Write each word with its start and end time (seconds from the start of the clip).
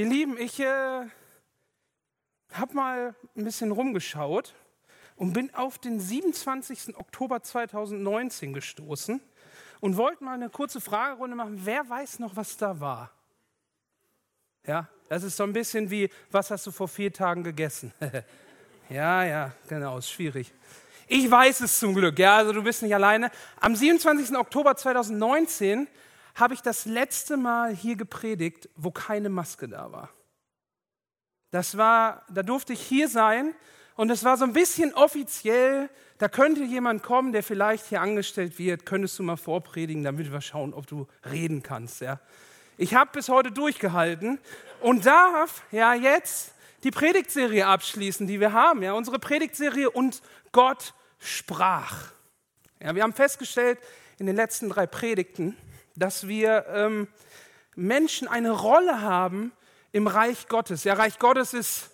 Ihr 0.00 0.06
Lieben, 0.06 0.38
ich 0.38 0.58
äh, 0.58 1.06
habe 2.54 2.74
mal 2.74 3.14
ein 3.36 3.44
bisschen 3.44 3.70
rumgeschaut 3.70 4.54
und 5.14 5.34
bin 5.34 5.54
auf 5.54 5.78
den 5.78 6.00
27. 6.00 6.96
Oktober 6.96 7.42
2019 7.42 8.54
gestoßen 8.54 9.20
und 9.80 9.98
wollte 9.98 10.24
mal 10.24 10.32
eine 10.32 10.48
kurze 10.48 10.80
Fragerunde 10.80 11.36
machen. 11.36 11.60
Wer 11.64 11.86
weiß 11.86 12.18
noch, 12.18 12.34
was 12.34 12.56
da 12.56 12.80
war? 12.80 13.10
Ja, 14.66 14.88
das 15.10 15.22
ist 15.22 15.36
so 15.36 15.42
ein 15.42 15.52
bisschen 15.52 15.90
wie, 15.90 16.08
was 16.30 16.50
hast 16.50 16.66
du 16.66 16.70
vor 16.70 16.88
vier 16.88 17.12
Tagen 17.12 17.44
gegessen? 17.44 17.92
ja, 18.88 19.24
ja, 19.26 19.52
genau, 19.68 19.98
ist 19.98 20.08
schwierig. 20.08 20.50
Ich 21.08 21.30
weiß 21.30 21.60
es 21.60 21.78
zum 21.78 21.94
Glück, 21.94 22.18
ja, 22.18 22.38
also 22.38 22.54
du 22.54 22.62
bist 22.62 22.82
nicht 22.82 22.94
alleine. 22.94 23.30
Am 23.60 23.76
27. 23.76 24.34
Oktober 24.34 24.76
2019 24.76 25.88
habe 26.40 26.54
ich 26.54 26.62
das 26.62 26.86
letzte 26.86 27.36
Mal 27.36 27.74
hier 27.74 27.96
gepredigt, 27.96 28.68
wo 28.76 28.90
keine 28.90 29.28
Maske 29.28 29.68
da 29.68 29.92
war. 29.92 30.10
Das 31.50 31.76
war, 31.76 32.24
da 32.30 32.42
durfte 32.42 32.72
ich 32.72 32.80
hier 32.80 33.08
sein 33.08 33.54
und 33.96 34.10
es 34.10 34.24
war 34.24 34.36
so 34.36 34.44
ein 34.44 34.52
bisschen 34.52 34.94
offiziell, 34.94 35.90
da 36.18 36.28
könnte 36.28 36.62
jemand 36.62 37.02
kommen, 37.02 37.32
der 37.32 37.42
vielleicht 37.42 37.86
hier 37.86 38.00
angestellt 38.00 38.58
wird, 38.58 38.86
könntest 38.86 39.18
du 39.18 39.22
mal 39.22 39.36
vorpredigen, 39.36 40.04
damit 40.04 40.30
wir 40.32 40.40
schauen, 40.40 40.74
ob 40.74 40.86
du 40.86 41.06
reden 41.30 41.62
kannst, 41.62 42.00
ja. 42.00 42.20
Ich 42.76 42.94
habe 42.94 43.10
bis 43.12 43.28
heute 43.28 43.52
durchgehalten 43.52 44.38
und 44.80 45.04
darf 45.04 45.62
ja 45.70 45.92
jetzt 45.92 46.54
die 46.82 46.90
Predigtserie 46.90 47.66
abschließen, 47.66 48.26
die 48.26 48.40
wir 48.40 48.52
haben, 48.52 48.82
ja, 48.82 48.94
unsere 48.94 49.18
Predigtserie 49.18 49.90
und 49.90 50.22
Gott 50.52 50.94
sprach. 51.18 52.12
Ja, 52.82 52.94
wir 52.94 53.02
haben 53.02 53.12
festgestellt 53.12 53.78
in 54.18 54.26
den 54.26 54.36
letzten 54.36 54.70
drei 54.70 54.86
Predigten, 54.86 55.56
dass 56.00 56.26
wir 56.26 56.66
ähm, 56.68 57.08
Menschen 57.76 58.28
eine 58.28 58.50
Rolle 58.50 59.02
haben 59.02 59.52
im 59.92 60.06
Reich 60.06 60.48
Gottes. 60.48 60.84
Ja, 60.84 60.94
Reich 60.94 61.18
Gottes 61.18 61.54
ist, 61.54 61.90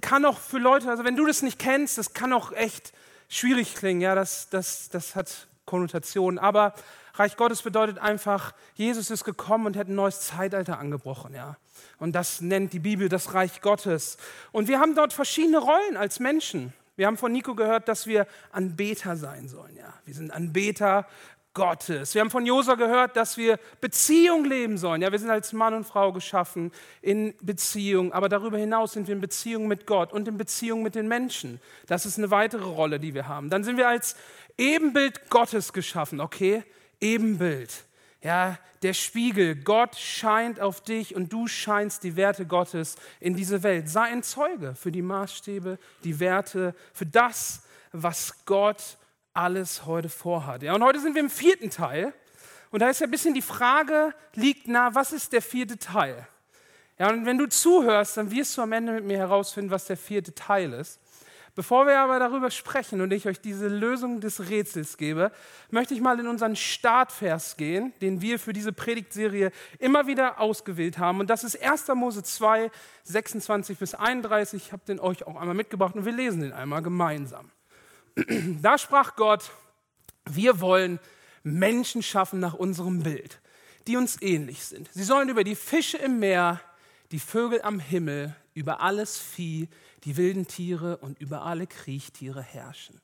kann 0.00 0.24
auch 0.24 0.38
für 0.38 0.58
Leute, 0.58 0.88
also 0.88 1.04
wenn 1.04 1.16
du 1.16 1.26
das 1.26 1.42
nicht 1.42 1.58
kennst, 1.58 1.98
das 1.98 2.14
kann 2.14 2.32
auch 2.32 2.52
echt 2.52 2.92
schwierig 3.28 3.74
klingen. 3.74 4.00
Ja, 4.00 4.14
das, 4.14 4.48
das, 4.48 4.88
das 4.88 5.14
hat 5.16 5.48
Konnotationen. 5.64 6.38
Aber 6.38 6.74
Reich 7.14 7.36
Gottes 7.36 7.62
bedeutet 7.62 7.98
einfach, 7.98 8.54
Jesus 8.74 9.10
ist 9.10 9.24
gekommen 9.24 9.66
und 9.66 9.76
hat 9.76 9.88
ein 9.88 9.94
neues 9.94 10.20
Zeitalter 10.20 10.78
angebrochen. 10.78 11.34
Ja. 11.34 11.56
Und 11.98 12.12
das 12.12 12.40
nennt 12.40 12.72
die 12.72 12.78
Bibel 12.78 13.08
das 13.08 13.34
Reich 13.34 13.60
Gottes. 13.60 14.18
Und 14.52 14.68
wir 14.68 14.80
haben 14.80 14.94
dort 14.94 15.12
verschiedene 15.12 15.58
Rollen 15.58 15.96
als 15.96 16.20
Menschen. 16.20 16.72
Wir 16.96 17.06
haben 17.06 17.18
von 17.18 17.32
Nico 17.32 17.54
gehört, 17.54 17.88
dass 17.88 18.06
wir 18.06 18.26
Anbeter 18.52 19.16
sein 19.16 19.48
sollen. 19.48 19.76
Ja, 19.76 19.92
wir 20.06 20.14
sind 20.14 20.30
Anbeter 20.30 21.06
Gottes. 21.56 22.14
Wir 22.14 22.20
haben 22.20 22.30
von 22.30 22.44
Josa 22.44 22.74
gehört, 22.74 23.16
dass 23.16 23.38
wir 23.38 23.58
Beziehung 23.80 24.44
leben 24.44 24.76
sollen. 24.76 25.00
Ja, 25.00 25.10
wir 25.10 25.18
sind 25.18 25.30
als 25.30 25.54
Mann 25.54 25.72
und 25.72 25.84
Frau 25.84 26.12
geschaffen 26.12 26.70
in 27.00 27.32
Beziehung, 27.40 28.12
aber 28.12 28.28
darüber 28.28 28.58
hinaus 28.58 28.92
sind 28.92 29.08
wir 29.08 29.14
in 29.14 29.22
Beziehung 29.22 29.66
mit 29.66 29.86
Gott 29.86 30.12
und 30.12 30.28
in 30.28 30.36
Beziehung 30.36 30.82
mit 30.82 30.94
den 30.94 31.08
Menschen. 31.08 31.58
Das 31.86 32.04
ist 32.04 32.18
eine 32.18 32.30
weitere 32.30 32.64
Rolle, 32.64 33.00
die 33.00 33.14
wir 33.14 33.26
haben. 33.26 33.48
Dann 33.48 33.64
sind 33.64 33.78
wir 33.78 33.88
als 33.88 34.16
Ebenbild 34.58 35.30
Gottes 35.30 35.72
geschaffen, 35.72 36.20
okay? 36.20 36.62
Ebenbild. 37.00 37.72
Ja, 38.22 38.58
der 38.82 38.92
Spiegel. 38.92 39.56
Gott 39.56 39.96
scheint 39.96 40.60
auf 40.60 40.82
dich 40.82 41.14
und 41.14 41.32
du 41.32 41.46
scheinst 41.46 42.02
die 42.04 42.16
Werte 42.16 42.44
Gottes 42.44 42.96
in 43.18 43.34
diese 43.34 43.62
Welt. 43.62 43.88
Sei 43.88 44.02
ein 44.02 44.22
Zeuge 44.22 44.74
für 44.74 44.92
die 44.92 45.00
Maßstäbe, 45.00 45.78
die 46.04 46.20
Werte, 46.20 46.74
für 46.92 47.06
das, 47.06 47.62
was 47.92 48.44
Gott 48.44 48.98
alles 49.36 49.86
heute 49.86 50.08
vorhat. 50.08 50.62
Ja, 50.62 50.74
und 50.74 50.82
heute 50.82 51.00
sind 51.00 51.14
wir 51.14 51.22
im 51.22 51.30
vierten 51.30 51.70
Teil. 51.70 52.12
Und 52.70 52.80
da 52.80 52.88
ist 52.88 53.00
ja 53.00 53.06
ein 53.06 53.10
bisschen 53.10 53.34
die 53.34 53.42
Frage, 53.42 54.14
liegt 54.34 54.68
nah, 54.68 54.94
was 54.94 55.12
ist 55.12 55.32
der 55.32 55.42
vierte 55.42 55.78
Teil? 55.78 56.26
Ja, 56.98 57.10
und 57.10 57.26
wenn 57.26 57.38
du 57.38 57.46
zuhörst, 57.46 58.16
dann 58.16 58.30
wirst 58.30 58.56
du 58.56 58.62
am 58.62 58.72
Ende 58.72 58.92
mit 58.92 59.04
mir 59.04 59.18
herausfinden, 59.18 59.70
was 59.70 59.84
der 59.84 59.96
vierte 59.96 60.34
Teil 60.34 60.72
ist. 60.72 60.98
Bevor 61.54 61.86
wir 61.86 61.98
aber 62.00 62.18
darüber 62.18 62.50
sprechen 62.50 63.00
und 63.00 63.14
ich 63.14 63.26
euch 63.26 63.40
diese 63.40 63.68
Lösung 63.68 64.20
des 64.20 64.50
Rätsels 64.50 64.98
gebe, 64.98 65.32
möchte 65.70 65.94
ich 65.94 66.02
mal 66.02 66.20
in 66.20 66.26
unseren 66.26 66.54
Startvers 66.54 67.56
gehen, 67.56 67.94
den 68.02 68.20
wir 68.20 68.38
für 68.38 68.52
diese 68.52 68.74
Predigtserie 68.74 69.52
immer 69.78 70.06
wieder 70.06 70.38
ausgewählt 70.38 70.98
haben. 70.98 71.18
Und 71.18 71.30
das 71.30 71.44
ist 71.44 71.62
1. 71.62 71.88
Mose 71.94 72.22
2, 72.22 72.70
26 73.04 73.78
bis 73.78 73.94
31. 73.94 74.66
Ich 74.66 74.72
habe 74.72 74.82
den 74.86 75.00
euch 75.00 75.26
auch 75.26 75.36
einmal 75.36 75.54
mitgebracht 75.54 75.94
und 75.94 76.04
wir 76.04 76.12
lesen 76.12 76.42
den 76.42 76.52
einmal 76.52 76.82
gemeinsam. 76.82 77.50
Da 78.62 78.78
sprach 78.78 79.16
Gott, 79.16 79.50
wir 80.24 80.60
wollen 80.60 80.98
Menschen 81.42 82.02
schaffen 82.02 82.40
nach 82.40 82.54
unserem 82.54 83.02
Bild, 83.02 83.40
die 83.86 83.96
uns 83.96 84.20
ähnlich 84.20 84.64
sind. 84.64 84.88
Sie 84.92 85.04
sollen 85.04 85.28
über 85.28 85.44
die 85.44 85.54
Fische 85.54 85.98
im 85.98 86.18
Meer, 86.18 86.60
die 87.12 87.20
Vögel 87.20 87.62
am 87.62 87.78
Himmel, 87.78 88.34
über 88.54 88.80
alles 88.80 89.18
Vieh, 89.18 89.68
die 90.04 90.16
wilden 90.16 90.46
Tiere 90.46 90.96
und 90.98 91.20
über 91.20 91.42
alle 91.42 91.66
Kriechtiere 91.66 92.42
herrschen. 92.42 93.00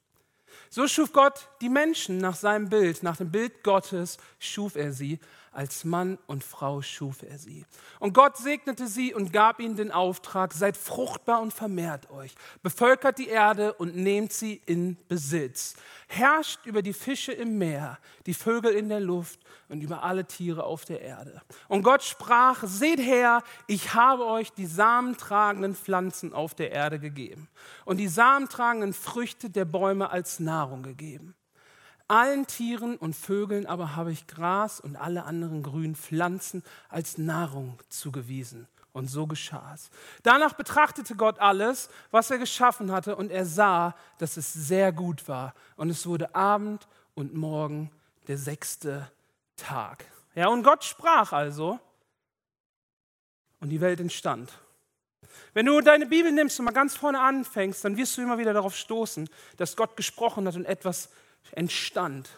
So 0.71 0.87
schuf 0.89 1.13
Gott 1.13 1.49
die 1.61 1.69
Menschen 1.69 2.19
nach 2.19 2.37
seinem 2.37 2.69
Bild, 2.69 3.03
nach 3.03 3.17
dem 3.17 3.31
Bild 3.31 3.63
Gottes 3.63 4.19
schuf 4.39 4.77
er 4.77 4.93
sie. 4.93 5.19
Als 5.55 5.85
Mann 5.85 6.19
und 6.27 6.43
Frau 6.43 6.81
schuf 6.81 7.23
er 7.23 7.37
sie. 7.37 7.67
Und 8.01 8.15
Gott 8.15 8.39
segnete 8.39 8.87
sie 8.87 9.13
und 9.13 9.35
gab 9.35 9.61
ihnen 9.61 9.77
den 9.77 9.91
Auftrag, 9.91 10.55
seid 10.55 10.79
fruchtbar 10.79 11.43
und 11.43 11.53
vermehrt 11.53 12.11
euch, 12.11 12.35
bevölkert 12.63 13.19
die 13.19 13.29
Erde 13.29 13.75
und 13.75 13.95
nehmt 13.95 14.33
sie 14.33 14.63
in 14.65 14.97
Besitz, 15.09 15.75
herrscht 16.07 16.65
über 16.65 16.81
die 16.81 16.95
Fische 16.95 17.33
im 17.33 17.59
Meer, 17.59 17.99
die 18.25 18.33
Vögel 18.33 18.73
in 18.73 18.89
der 18.89 19.01
Luft 19.01 19.41
und 19.73 19.81
über 19.81 20.03
alle 20.03 20.27
Tiere 20.27 20.65
auf 20.65 20.85
der 20.85 21.01
Erde. 21.01 21.41
Und 21.67 21.83
Gott 21.83 22.03
sprach, 22.03 22.63
seht 22.65 23.01
her, 23.01 23.43
ich 23.67 23.95
habe 23.95 24.27
euch 24.27 24.53
die 24.53 24.67
samentragenden 24.67 25.75
Pflanzen 25.75 26.35
auf 26.35 26.55
der 26.55 26.73
Erde 26.73 26.99
gegeben 26.99 27.49
und 27.87 27.97
die 27.97 28.07
samentragenden 28.07 28.93
Früchte 28.93 29.49
der 29.49 29.65
Bäume 29.65 30.11
als 30.11 30.41
Nahrung 30.41 30.83
gegeben. 30.83 31.35
Allen 32.07 32.47
Tieren 32.47 32.97
und 32.97 33.17
Vögeln 33.17 33.67
aber 33.67 33.97
habe 33.97 34.13
ich 34.13 34.27
Gras 34.27 34.79
und 34.79 34.97
alle 34.97 35.25
anderen 35.25 35.63
grünen 35.63 35.97
Pflanzen 35.97 36.63
als 36.91 37.17
Nahrung 37.17 37.79
zugewiesen. 37.89 38.69
Und 38.93 39.09
so 39.09 39.27
geschah 39.27 39.73
es. 39.75 39.89
Danach 40.23 40.53
betrachtete 40.53 41.17
Gott 41.17 41.39
alles, 41.39 41.89
was 42.11 42.31
er 42.31 42.37
geschaffen 42.37 42.93
hatte, 42.93 43.17
und 43.17 43.31
er 43.31 43.47
sah, 43.47 43.95
dass 44.19 44.37
es 44.37 44.53
sehr 44.53 44.93
gut 44.93 45.29
war. 45.29 45.55
Und 45.77 45.89
es 45.89 46.07
wurde 46.07 46.35
Abend 46.35 46.87
und 47.15 47.33
Morgen 47.33 47.91
der 48.29 48.37
sechste 48.37 49.11
Tag. 49.63 50.05
Ja, 50.35 50.49
und 50.49 50.63
Gott 50.63 50.85
sprach 50.85 51.33
also, 51.33 51.79
und 53.61 53.69
die 53.69 53.81
Welt 53.81 54.01
entstand. 54.01 54.53
Wenn 55.55 55.67
du 55.67 55.81
deine 55.81 56.07
Bibel 56.07 56.33
nimmst 56.33 56.59
und 56.59 56.65
mal 56.65 56.73
ganz 56.73 56.97
vorne 56.97 57.21
anfängst, 57.21 57.85
dann 57.85 57.97
wirst 57.97 58.17
du 58.17 58.23
immer 58.23 58.39
wieder 58.39 58.53
darauf 58.53 58.77
stoßen, 58.77 59.29
dass 59.57 59.77
Gott 59.77 59.97
gesprochen 59.97 60.47
hat 60.47 60.57
und 60.57 60.65
etwas 60.65 61.11
entstand. 61.53 62.29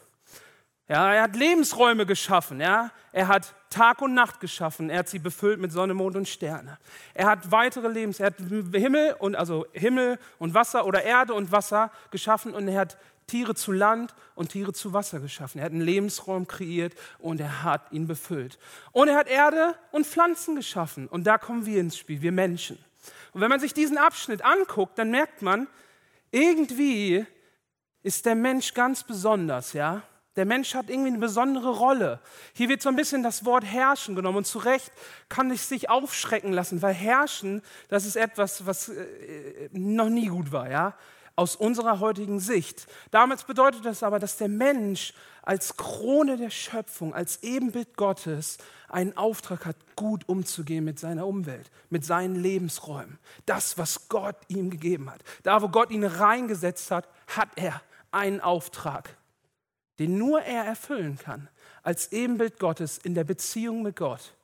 Ja, 0.86 1.14
er 1.14 1.22
hat 1.22 1.36
Lebensräume 1.36 2.04
geschaffen, 2.04 2.60
ja. 2.60 2.90
Er 3.10 3.28
hat 3.28 3.54
Tag 3.70 4.02
und 4.02 4.12
Nacht 4.12 4.40
geschaffen, 4.40 4.90
er 4.90 4.98
hat 4.98 5.08
sie 5.08 5.18
befüllt 5.18 5.58
mit 5.58 5.72
Sonne, 5.72 5.94
Mond 5.94 6.14
und 6.14 6.28
Sterne. 6.28 6.78
Er 7.14 7.26
hat 7.26 7.50
weitere 7.50 7.88
Lebens, 7.88 8.20
er 8.20 8.26
hat 8.26 8.36
Himmel 8.38 9.16
und 9.18 9.34
also 9.34 9.66
Himmel 9.72 10.18
und 10.38 10.52
Wasser 10.52 10.84
oder 10.84 11.02
Erde 11.02 11.32
und 11.32 11.50
Wasser 11.52 11.90
geschaffen 12.10 12.52
und 12.54 12.68
er 12.68 12.80
hat 12.80 12.98
Tiere 13.26 13.54
zu 13.54 13.72
Land 13.72 14.14
und 14.34 14.50
Tiere 14.50 14.72
zu 14.72 14.92
Wasser 14.92 15.20
geschaffen. 15.20 15.58
Er 15.58 15.66
hat 15.66 15.72
einen 15.72 15.80
Lebensraum 15.80 16.46
kreiert 16.46 16.94
und 17.18 17.40
er 17.40 17.62
hat 17.62 17.92
ihn 17.92 18.06
befüllt. 18.06 18.58
Und 18.92 19.08
er 19.08 19.16
hat 19.16 19.28
Erde 19.28 19.74
und 19.92 20.06
Pflanzen 20.06 20.56
geschaffen 20.56 21.08
und 21.08 21.24
da 21.24 21.38
kommen 21.38 21.66
wir 21.66 21.80
ins 21.80 21.96
Spiel, 21.96 22.22
wir 22.22 22.32
Menschen. 22.32 22.78
Und 23.32 23.40
wenn 23.40 23.50
man 23.50 23.60
sich 23.60 23.74
diesen 23.74 23.98
Abschnitt 23.98 24.42
anguckt, 24.42 24.98
dann 24.98 25.10
merkt 25.10 25.42
man, 25.42 25.66
irgendwie 26.30 27.26
ist 28.02 28.26
der 28.26 28.34
Mensch 28.34 28.74
ganz 28.74 29.02
besonders, 29.02 29.72
ja? 29.72 30.02
Der 30.36 30.46
Mensch 30.46 30.74
hat 30.74 30.90
irgendwie 30.90 31.10
eine 31.10 31.18
besondere 31.18 31.70
Rolle. 31.70 32.20
Hier 32.54 32.68
wird 32.68 32.82
so 32.82 32.88
ein 32.88 32.96
bisschen 32.96 33.22
das 33.22 33.44
Wort 33.44 33.64
herrschen 33.64 34.16
genommen 34.16 34.38
und 34.38 34.46
zu 34.46 34.58
Recht 34.58 34.90
kann 35.28 35.50
es 35.52 35.68
sich 35.68 35.88
aufschrecken 35.88 36.52
lassen, 36.52 36.82
weil 36.82 36.92
herrschen, 36.92 37.62
das 37.88 38.04
ist 38.04 38.16
etwas, 38.16 38.66
was 38.66 38.88
äh, 38.88 39.68
noch 39.72 40.08
nie 40.08 40.26
gut 40.26 40.50
war, 40.50 40.68
ja? 40.68 40.96
Aus 41.36 41.56
unserer 41.56 41.98
heutigen 41.98 42.38
Sicht. 42.38 42.86
Damals 43.10 43.44
bedeutet 43.44 43.84
das 43.84 44.02
aber, 44.04 44.20
dass 44.20 44.36
der 44.36 44.48
Mensch 44.48 45.14
als 45.42 45.76
Krone 45.76 46.36
der 46.36 46.50
Schöpfung, 46.50 47.12
als 47.12 47.42
Ebenbild 47.42 47.96
Gottes 47.96 48.58
einen 48.88 49.16
Auftrag 49.16 49.66
hat, 49.66 49.76
gut 49.96 50.28
umzugehen 50.28 50.84
mit 50.84 50.98
seiner 50.98 51.26
Umwelt, 51.26 51.70
mit 51.90 52.04
seinen 52.04 52.36
Lebensräumen. 52.36 53.18
Das, 53.46 53.76
was 53.76 54.08
Gott 54.08 54.36
ihm 54.48 54.70
gegeben 54.70 55.10
hat. 55.10 55.22
Da, 55.42 55.60
wo 55.60 55.68
Gott 55.68 55.90
ihn 55.90 56.04
reingesetzt 56.04 56.90
hat, 56.92 57.08
hat 57.26 57.48
er 57.56 57.82
einen 58.12 58.40
Auftrag, 58.40 59.16
den 59.98 60.16
nur 60.16 60.40
er 60.40 60.64
erfüllen 60.64 61.18
kann, 61.18 61.48
als 61.82 62.12
Ebenbild 62.12 62.58
Gottes 62.60 62.98
in 62.98 63.14
der 63.14 63.24
Beziehung 63.24 63.82
mit 63.82 63.96
Gott. 63.96 64.34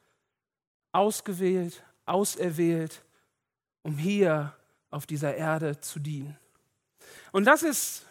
Ausgewählt, 0.93 1.85
auserwählt, 2.05 3.03
um 3.83 3.97
hier 3.97 4.55
auf 4.91 5.07
dieser 5.07 5.37
Erde 5.37 5.81
zu 5.81 6.01
dienen. 6.01 6.37
Und 7.33 7.45
das 7.45 7.63
ist 7.63 8.07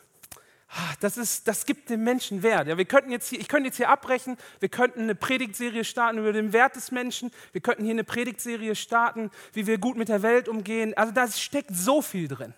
ah, 0.69 0.93
das, 0.99 1.17
ist, 1.17 1.47
das 1.47 1.65
gibt 1.65 1.89
dem 1.89 2.03
Menschen 2.03 2.43
Wert. 2.43 2.67
Ja, 2.67 2.77
wir 2.77 2.85
könnten 2.85 3.11
jetzt 3.11 3.29
hier, 3.29 3.39
ich 3.39 3.47
könnte 3.47 3.67
jetzt 3.67 3.77
hier 3.77 3.89
abbrechen, 3.89 4.37
wir 4.59 4.69
könnten 4.69 5.01
eine 5.01 5.15
Predigtserie 5.15 5.83
starten 5.83 6.19
über 6.19 6.33
den 6.33 6.53
Wert 6.53 6.75
des 6.75 6.91
Menschen, 6.91 7.31
wir 7.51 7.61
könnten 7.61 7.83
hier 7.83 7.93
eine 7.93 8.03
Predigtserie 8.03 8.75
starten, 8.75 9.31
wie 9.53 9.67
wir 9.67 9.77
gut 9.77 9.97
mit 9.97 10.09
der 10.09 10.21
Welt 10.21 10.47
umgehen. 10.47 10.95
Also 10.95 11.13
da 11.13 11.27
steckt 11.27 11.75
so 11.75 12.01
viel 12.01 12.27
drin. 12.27 12.53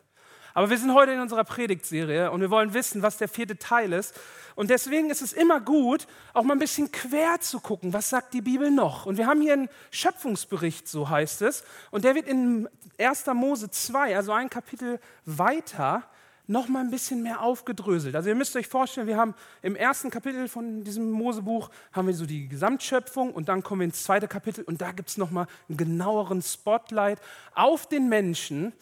Aber 0.54 0.70
wir 0.70 0.78
sind 0.78 0.94
heute 0.94 1.14
in 1.14 1.22
unserer 1.22 1.46
Predigtserie 1.46 2.30
und 2.30 2.42
wir 2.42 2.50
wollen 2.50 2.74
wissen, 2.74 3.02
was 3.02 3.18
der 3.18 3.30
vierte 3.30 3.58
Teil 3.58 3.94
ist. 3.94 4.20
Und 4.56 4.70
deswegen 4.70 5.10
ist 5.10 5.22
es 5.22 5.32
immer 5.32 5.62
gut, 5.62 6.08
auch 6.34 6.44
mal 6.44 6.54
ein 6.54 6.60
bisschen 6.60 6.92
quer 6.92 7.40
zu 7.40 7.62
gucken, 7.62 7.94
was 7.94 8.10
sagt 8.10 8.34
die 8.34 8.42
Bibel 8.42 8.70
noch. 8.70 9.06
Und 9.06 9.18
wir 9.18 9.28
haben 9.28 9.40
hier 9.40 9.54
einen 9.54 9.70
Schöpfungsbericht, 9.92 10.90
so 10.90 11.10
heißt 11.10 11.42
es. 11.44 11.64
Und 11.90 12.04
der 12.04 12.16
wird 12.16 12.28
in 12.28 12.68
1. 13.00 13.28
Mose 13.28 13.72
2, 13.72 14.18
also 14.18 14.34
ein 14.34 14.50
Kapitel 14.50 15.00
weiter, 15.26 16.04
noch 16.52 16.68
mal 16.68 16.82
ein 16.82 16.92
bisschen 16.92 17.24
mehr 17.24 17.42
aufgedröselt. 17.42 18.16
Also 18.16 18.30
ihr 18.30 18.36
müsst 18.36 18.56
euch 18.56 18.68
vorstellen, 18.68 19.08
wir 19.08 19.18
haben 19.18 19.34
im 19.62 19.76
ersten 19.76 20.10
Kapitel 20.10 20.48
von 20.48 20.84
diesem 20.84 21.10
Mosebuch 21.10 21.70
haben 21.94 22.08
wir 22.08 22.14
so 22.14 22.26
die 22.26 22.48
Gesamtschöpfung 22.48 23.34
und 23.34 23.48
dann 23.48 23.64
kommen 23.64 23.82
wir 23.82 23.86
ins 23.86 24.04
zweite 24.04 24.28
Kapitel 24.28 24.64
und 24.64 24.82
da 24.82 24.92
gibt 24.92 25.10
es 25.10 25.18
noch 25.18 25.32
mal 25.32 25.48
einen 25.70 25.78
genaueren 25.78 26.42
Spotlight 26.42 27.20
auf 27.56 27.88
den 27.88 28.10
Menschen 28.10 28.74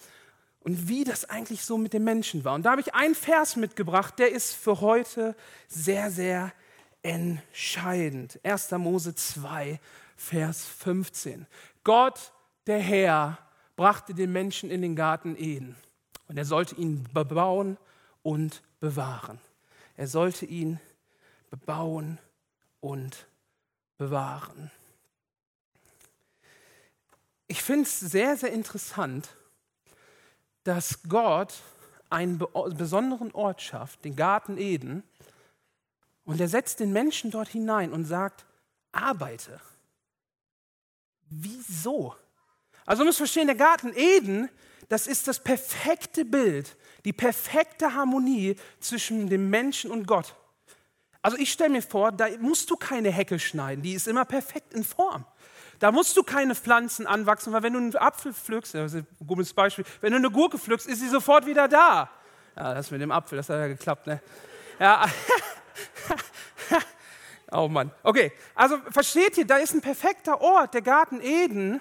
und 0.60 0.88
wie 0.88 1.04
das 1.04 1.30
eigentlich 1.30 1.64
so 1.64 1.78
mit 1.78 1.92
dem 1.92 2.04
Menschen 2.04 2.44
war. 2.44 2.54
Und 2.54 2.66
da 2.66 2.72
habe 2.72 2.80
ich 2.80 2.94
einen 2.94 3.14
Vers 3.14 3.56
mitgebracht, 3.56 4.18
der 4.18 4.32
ist 4.32 4.54
für 4.54 4.80
heute 4.80 5.36
sehr, 5.68 6.10
sehr 6.10 6.52
entscheidend. 7.02 8.40
1. 8.42 8.72
Mose 8.72 9.14
2, 9.14 9.80
Vers 10.16 10.66
15. 10.66 11.46
Gott, 11.84 12.32
der 12.66 12.80
Herr, 12.80 13.38
brachte 13.76 14.12
den 14.12 14.32
Menschen 14.32 14.70
in 14.70 14.82
den 14.82 14.96
Garten 14.96 15.36
Eden 15.38 15.76
und 16.30 16.38
er 16.38 16.44
sollte 16.44 16.76
ihn 16.76 17.08
bebauen 17.12 17.76
und 18.22 18.62
bewahren. 18.78 19.40
Er 19.96 20.06
sollte 20.06 20.46
ihn 20.46 20.78
bebauen 21.50 22.20
und 22.78 23.26
bewahren. 23.98 24.70
Ich 27.48 27.64
finde 27.64 27.82
es 27.82 27.98
sehr, 27.98 28.36
sehr 28.36 28.52
interessant, 28.52 29.28
dass 30.62 31.02
Gott 31.08 31.52
einen 32.10 32.38
besonderen 32.38 33.32
Ort 33.32 33.60
schafft, 33.60 34.04
den 34.04 34.14
Garten 34.14 34.56
Eden, 34.56 35.02
und 36.24 36.40
er 36.40 36.48
setzt 36.48 36.78
den 36.78 36.92
Menschen 36.92 37.32
dort 37.32 37.48
hinein 37.48 37.92
und 37.92 38.04
sagt, 38.04 38.46
arbeite. 38.92 39.60
Wieso? 41.28 42.14
Also, 42.86 43.02
du 43.02 43.06
musst 43.06 43.18
verstehen, 43.18 43.48
der 43.48 43.56
Garten 43.56 43.92
Eden, 43.96 44.48
das 44.90 45.06
ist 45.06 45.28
das 45.28 45.38
perfekte 45.38 46.24
Bild, 46.24 46.76
die 47.04 47.12
perfekte 47.12 47.94
Harmonie 47.94 48.56
zwischen 48.80 49.30
dem 49.30 49.48
Menschen 49.48 49.90
und 49.90 50.06
Gott. 50.06 50.34
Also, 51.22 51.38
ich 51.38 51.52
stelle 51.52 51.70
mir 51.70 51.82
vor, 51.82 52.12
da 52.12 52.26
musst 52.40 52.70
du 52.70 52.76
keine 52.76 53.10
Hecke 53.10 53.38
schneiden, 53.38 53.82
die 53.82 53.92
ist 53.92 54.08
immer 54.08 54.24
perfekt 54.24 54.74
in 54.74 54.84
Form. 54.84 55.24
Da 55.78 55.92
musst 55.92 56.16
du 56.16 56.24
keine 56.24 56.56
Pflanzen 56.56 57.06
anwachsen, 57.06 57.52
weil 57.52 57.62
wenn 57.62 57.72
du 57.72 57.78
einen 57.78 57.96
Apfel 57.96 58.34
pflückst, 58.34 58.74
das 58.74 58.92
ist 58.92 59.06
ein 59.20 59.26
gutes 59.26 59.54
Beispiel, 59.54 59.84
wenn 60.00 60.10
du 60.10 60.18
eine 60.18 60.30
Gurke 60.30 60.58
pflückst, 60.58 60.88
ist 60.88 60.98
sie 60.98 61.08
sofort 61.08 61.46
wieder 61.46 61.68
da. 61.68 62.10
Ja, 62.56 62.74
das 62.74 62.90
mit 62.90 63.00
dem 63.00 63.12
Apfel, 63.12 63.36
das 63.36 63.48
hat 63.48 63.58
ja 63.58 63.68
geklappt, 63.68 64.08
ne? 64.08 64.20
Ja. 64.80 65.06
oh 67.52 67.68
Mann. 67.68 67.92
Okay, 68.02 68.32
also 68.56 68.78
versteht 68.90 69.38
ihr, 69.38 69.46
da 69.46 69.58
ist 69.58 69.72
ein 69.72 69.82
perfekter 69.82 70.40
Ort, 70.40 70.74
der 70.74 70.82
Garten 70.82 71.20
Eden, 71.20 71.80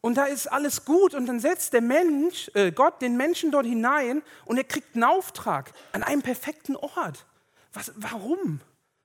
und 0.00 0.14
da 0.16 0.24
ist 0.24 0.46
alles 0.46 0.84
gut. 0.84 1.14
Und 1.14 1.26
dann 1.26 1.40
setzt 1.40 1.72
der 1.72 1.80
Mensch, 1.80 2.50
äh, 2.54 2.72
Gott 2.72 3.02
den 3.02 3.16
Menschen 3.16 3.50
dort 3.50 3.66
hinein 3.66 4.22
und 4.44 4.56
er 4.56 4.64
kriegt 4.64 4.94
einen 4.94 5.04
Auftrag 5.04 5.72
an 5.92 6.02
einem 6.02 6.22
perfekten 6.22 6.76
Ort. 6.76 7.26
Was, 7.72 7.92
warum? 7.96 8.60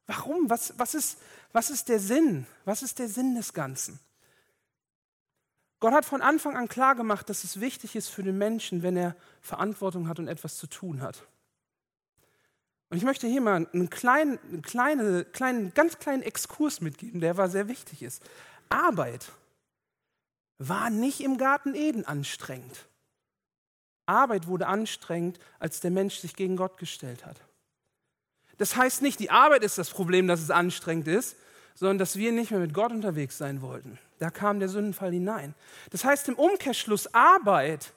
Warum? 0.06 0.50
Was, 0.50 0.74
was, 0.78 0.94
ist, 0.94 1.20
was 1.52 1.70
ist 1.70 1.90
der 1.90 2.00
Sinn? 2.00 2.46
Was 2.66 2.84
ist 2.84 3.00
der 3.00 3.08
Sinn 3.08 3.36
des 3.36 3.54
Ganzen? 3.54 4.00
Gott 5.80 5.94
hat 5.94 6.06
von 6.06 6.22
Anfang 6.22 6.56
an 6.56 6.70
klar 6.70 6.96
gemacht, 6.96 7.30
dass 7.30 7.44
es 7.44 7.60
wichtig 7.60 7.96
ist 7.96 8.08
für 8.08 8.24
den 8.24 8.38
Menschen, 8.38 8.84
wenn 8.84 8.96
er 8.96 9.16
Verantwortung 9.42 10.08
hat 10.08 10.20
und 10.20 10.30
etwas 10.30 10.56
zu 10.56 10.68
tun 10.68 11.02
hat. 11.02 11.26
Und 12.90 12.98
ich 12.98 13.04
möchte 13.04 13.28
hier 13.28 13.42
mal 13.42 13.68
einen 13.74 13.90
kleinen, 13.90 14.40
einen 14.44 14.62
kleinen, 14.62 15.74
ganz 15.74 15.98
kleinen 15.98 16.22
Exkurs 16.22 16.80
mitgeben, 16.80 17.20
der 17.20 17.32
aber 17.32 17.50
sehr 17.50 17.68
wichtig 17.68 18.04
ist. 18.04 18.22
Arbeit 18.70 19.32
war 20.68 20.90
nicht 20.90 21.22
im 21.22 21.38
Garten 21.38 21.76
Eden 21.76 22.06
anstrengend. 22.06 22.86
Arbeit 24.06 24.48
wurde 24.48 24.68
anstrengend, 24.68 25.40
als 25.60 25.80
der 25.80 25.92
Mensch 25.92 26.18
sich 26.18 26.36
gegen 26.36 26.58
Gott 26.58 26.78
gestellt 26.78 27.26
hat. 27.26 27.38
Das 28.58 28.76
heißt 28.76 29.02
nicht, 29.02 29.20
die 29.20 29.32
Arbeit 29.32 29.64
ist 29.64 29.78
das 29.78 29.90
Problem, 29.90 30.28
dass 30.28 30.42
es 30.42 30.52
anstrengend 30.52 31.08
ist, 31.08 31.36
sondern 31.76 31.98
dass 31.98 32.18
wir 32.18 32.32
nicht 32.32 32.52
mehr 32.52 32.60
mit 32.60 32.74
Gott 32.74 32.92
unterwegs 32.92 33.38
sein 33.38 33.62
wollten. 33.62 33.98
Da 34.20 34.30
kam 34.30 34.60
der 34.60 34.70
Sündenfall 34.70 35.12
hinein. 35.12 35.56
Das 35.90 36.06
heißt 36.06 36.30
im 36.30 36.36
Umkehrschluss, 36.36 37.14
Arbeit 37.14 37.94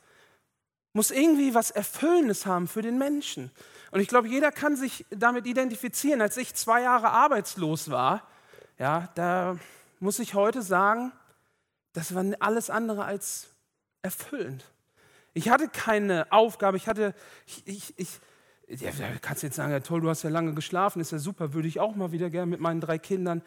muss 0.92 1.10
irgendwie 1.10 1.54
was 1.54 1.70
Erfüllendes 1.70 2.46
haben 2.46 2.68
für 2.68 2.82
den 2.82 2.96
Menschen. 2.96 3.50
Und 3.90 4.00
ich 4.00 4.08
glaube, 4.08 4.28
jeder 4.28 4.50
kann 4.50 4.76
sich 4.76 5.04
damit 5.10 5.46
identifizieren. 5.46 6.22
Als 6.22 6.36
ich 6.36 6.54
zwei 6.54 6.82
Jahre 6.82 7.10
arbeitslos 7.10 7.90
war, 7.90 8.26
ja, 8.78 9.08
da 9.14 9.56
muss 10.00 10.18
ich 10.18 10.34
heute 10.34 10.62
sagen, 10.62 11.12
das 11.96 12.14
war 12.14 12.24
alles 12.40 12.68
andere 12.68 13.06
als 13.06 13.48
erfüllend. 14.02 14.64
Ich 15.32 15.48
hatte 15.48 15.66
keine 15.68 16.30
Aufgabe, 16.30 16.76
ich 16.76 16.88
hatte, 16.88 17.14
ich, 17.46 17.94
ich, 17.96 18.20
ich 18.66 18.80
ja, 18.82 18.90
kannst 19.22 19.42
jetzt 19.42 19.56
sagen, 19.56 19.72
ja, 19.72 19.80
toll, 19.80 20.02
du 20.02 20.10
hast 20.10 20.22
ja 20.22 20.28
lange 20.28 20.52
geschlafen, 20.52 21.00
ist 21.00 21.12
ja 21.12 21.18
super, 21.18 21.54
würde 21.54 21.68
ich 21.68 21.80
auch 21.80 21.96
mal 21.96 22.12
wieder 22.12 22.28
gerne 22.28 22.50
mit 22.50 22.60
meinen 22.60 22.82
drei 22.82 22.98
Kindern. 22.98 23.40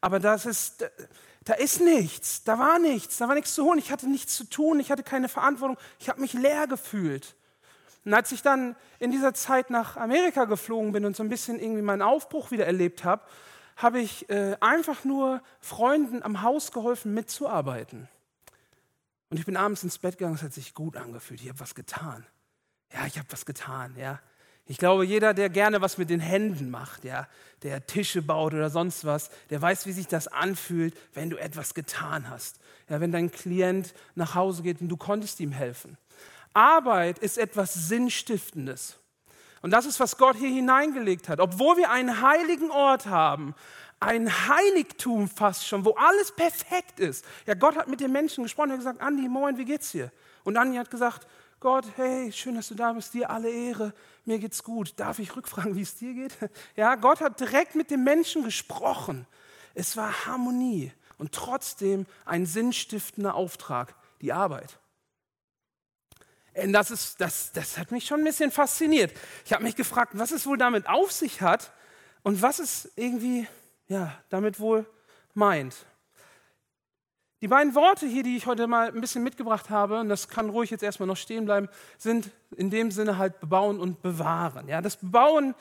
Aber 0.00 0.20
das 0.20 0.46
ist, 0.46 0.88
da 1.42 1.54
ist 1.54 1.80
nichts, 1.80 2.44
da 2.44 2.60
war 2.60 2.78
nichts, 2.78 3.16
da 3.16 3.26
war 3.26 3.34
nichts 3.34 3.56
zu 3.56 3.64
holen. 3.64 3.80
Ich 3.80 3.90
hatte 3.90 4.08
nichts 4.08 4.36
zu 4.36 4.44
tun, 4.44 4.78
ich 4.78 4.92
hatte 4.92 5.02
keine 5.02 5.28
Verantwortung, 5.28 5.76
ich 5.98 6.08
habe 6.08 6.20
mich 6.20 6.32
leer 6.32 6.68
gefühlt. 6.68 7.34
Und 8.04 8.14
als 8.14 8.30
ich 8.30 8.40
dann 8.40 8.76
in 9.00 9.10
dieser 9.10 9.34
Zeit 9.34 9.70
nach 9.70 9.96
Amerika 9.96 10.44
geflogen 10.44 10.92
bin 10.92 11.04
und 11.04 11.16
so 11.16 11.24
ein 11.24 11.28
bisschen 11.28 11.58
irgendwie 11.58 11.82
meinen 11.82 12.02
Aufbruch 12.02 12.52
wieder 12.52 12.66
erlebt 12.66 13.02
habe, 13.02 13.24
habe 13.76 14.00
ich 14.00 14.28
äh, 14.30 14.56
einfach 14.60 15.04
nur 15.04 15.42
Freunden 15.60 16.22
am 16.22 16.42
Haus 16.42 16.72
geholfen, 16.72 17.14
mitzuarbeiten. 17.14 18.08
Und 19.28 19.38
ich 19.38 19.46
bin 19.46 19.56
abends 19.56 19.84
ins 19.84 19.98
Bett 19.98 20.18
gegangen, 20.18 20.36
es 20.36 20.42
hat 20.42 20.52
sich 20.52 20.74
gut 20.74 20.96
angefühlt. 20.96 21.40
Ich 21.42 21.48
habe 21.48 21.60
was 21.60 21.74
getan. 21.74 22.26
Ja, 22.92 23.06
ich 23.06 23.18
habe 23.18 23.30
was 23.30 23.44
getan, 23.44 23.94
ja. 23.98 24.20
Ich 24.68 24.78
glaube, 24.78 25.04
jeder, 25.04 25.32
der 25.32 25.48
gerne 25.48 25.80
was 25.80 25.96
mit 25.96 26.10
den 26.10 26.18
Händen 26.18 26.70
macht, 26.70 27.04
ja, 27.04 27.28
der 27.62 27.86
Tische 27.86 28.20
baut 28.20 28.52
oder 28.52 28.68
sonst 28.68 29.04
was, 29.04 29.30
der 29.50 29.62
weiß, 29.62 29.86
wie 29.86 29.92
sich 29.92 30.08
das 30.08 30.26
anfühlt, 30.26 30.96
wenn 31.14 31.30
du 31.30 31.36
etwas 31.36 31.72
getan 31.74 32.28
hast. 32.28 32.58
Ja, 32.88 33.00
wenn 33.00 33.12
dein 33.12 33.30
Klient 33.30 33.94
nach 34.16 34.34
Hause 34.34 34.62
geht 34.62 34.80
und 34.80 34.88
du 34.88 34.96
konntest 34.96 35.38
ihm 35.38 35.52
helfen. 35.52 35.96
Arbeit 36.52 37.18
ist 37.18 37.38
etwas 37.38 37.74
Sinnstiftendes. 37.74 38.98
Und 39.66 39.72
das 39.72 39.84
ist, 39.84 39.98
was 39.98 40.16
Gott 40.16 40.36
hier 40.36 40.48
hineingelegt 40.48 41.28
hat. 41.28 41.40
Obwohl 41.40 41.76
wir 41.76 41.90
einen 41.90 42.20
heiligen 42.22 42.70
Ort 42.70 43.06
haben, 43.06 43.52
ein 43.98 44.30
Heiligtum 44.46 45.28
fast 45.28 45.66
schon, 45.66 45.84
wo 45.84 45.90
alles 45.94 46.30
perfekt 46.30 47.00
ist. 47.00 47.24
Ja, 47.46 47.54
Gott 47.54 47.74
hat 47.74 47.88
mit 47.88 47.98
den 47.98 48.12
Menschen 48.12 48.44
gesprochen, 48.44 48.70
er 48.70 48.74
hat 48.74 48.78
gesagt, 48.78 49.00
Andi, 49.00 49.28
moin, 49.28 49.58
wie 49.58 49.64
geht's 49.64 49.90
dir? 49.90 50.12
Und 50.44 50.56
Andi 50.56 50.76
hat 50.76 50.88
gesagt, 50.88 51.26
Gott, 51.58 51.84
hey, 51.96 52.30
schön, 52.30 52.54
dass 52.54 52.68
du 52.68 52.76
da 52.76 52.92
bist, 52.92 53.12
dir 53.12 53.28
alle 53.28 53.50
Ehre, 53.50 53.92
mir 54.24 54.38
geht's 54.38 54.62
gut. 54.62 54.94
Darf 54.98 55.18
ich 55.18 55.34
rückfragen, 55.34 55.74
wie 55.74 55.82
es 55.82 55.96
dir 55.96 56.14
geht? 56.14 56.38
Ja, 56.76 56.94
Gott 56.94 57.20
hat 57.20 57.40
direkt 57.40 57.74
mit 57.74 57.90
dem 57.90 58.04
Menschen 58.04 58.44
gesprochen. 58.44 59.26
Es 59.74 59.96
war 59.96 60.26
Harmonie 60.26 60.92
und 61.18 61.32
trotzdem 61.32 62.06
ein 62.24 62.46
sinnstiftender 62.46 63.34
Auftrag, 63.34 63.96
die 64.20 64.32
Arbeit. 64.32 64.78
Das, 66.68 66.90
ist, 66.90 67.20
das, 67.20 67.52
das 67.52 67.76
hat 67.76 67.90
mich 67.90 68.06
schon 68.06 68.20
ein 68.20 68.24
bisschen 68.24 68.50
fasziniert. 68.50 69.12
Ich 69.44 69.52
habe 69.52 69.62
mich 69.62 69.76
gefragt, 69.76 70.12
was 70.14 70.30
es 70.30 70.46
wohl 70.46 70.56
damit 70.56 70.88
auf 70.88 71.12
sich 71.12 71.42
hat 71.42 71.72
und 72.22 72.40
was 72.40 72.58
es 72.58 72.90
irgendwie 72.96 73.46
ja, 73.88 74.12
damit 74.30 74.58
wohl 74.58 74.86
meint. 75.34 75.76
Die 77.42 77.48
beiden 77.48 77.74
Worte 77.74 78.06
hier, 78.06 78.22
die 78.22 78.36
ich 78.36 78.46
heute 78.46 78.66
mal 78.66 78.88
ein 78.88 79.00
bisschen 79.00 79.22
mitgebracht 79.22 79.68
habe, 79.68 80.00
und 80.00 80.08
das 80.08 80.28
kann 80.28 80.48
ruhig 80.48 80.70
jetzt 80.70 80.82
erstmal 80.82 81.06
noch 81.06 81.18
stehen 81.18 81.44
bleiben, 81.44 81.68
sind 81.98 82.30
in 82.56 82.70
dem 82.70 82.90
Sinne 82.90 83.18
halt 83.18 83.40
bebauen 83.40 83.78
und 83.78 84.00
bewahren. 84.00 84.68
Ja, 84.68 84.80
das 84.80 84.96
Bebauen, 84.96 85.54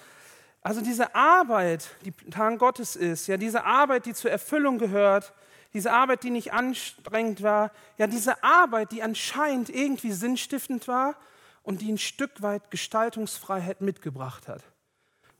also 0.61 0.81
diese 0.81 1.13
Arbeit, 1.13 1.89
die 2.05 2.11
Tag 2.31 2.57
Gottes 2.59 2.95
ist, 2.95 3.27
ja, 3.27 3.37
diese 3.37 3.65
Arbeit, 3.65 4.05
die 4.05 4.13
zur 4.13 4.31
Erfüllung 4.31 4.77
gehört, 4.77 5.33
diese 5.75 5.91
Arbeit, 5.91 6.23
die 6.23 6.29
nicht 6.29 6.53
anstrengend 6.53 7.43
war, 7.43 7.69
ja, 7.97 8.07
diese 8.07 8.41
Arbeit, 8.41 8.93
die 8.93 9.03
anscheinend 9.03 9.69
irgendwie 9.69 10.13
sinnstiftend 10.13 10.87
war 10.87 11.17
und 11.63 11.81
die 11.81 11.91
ein 11.91 11.97
Stück 11.97 12.41
weit 12.41 12.71
Gestaltungsfreiheit 12.71 13.81
mitgebracht 13.81 14.47
hat. 14.47 14.63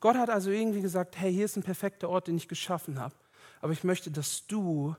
Gott 0.01 0.17
hat 0.17 0.29
also 0.29 0.51
irgendwie 0.51 0.81
gesagt, 0.81 1.17
hey, 1.17 1.31
hier 1.31 1.45
ist 1.45 1.55
ein 1.55 1.63
perfekter 1.63 2.09
Ort, 2.09 2.27
den 2.27 2.35
ich 2.35 2.49
geschaffen 2.49 2.99
habe, 2.99 3.15
aber 3.61 3.71
ich 3.71 3.85
möchte, 3.85 4.11
dass 4.11 4.45
du 4.45 4.93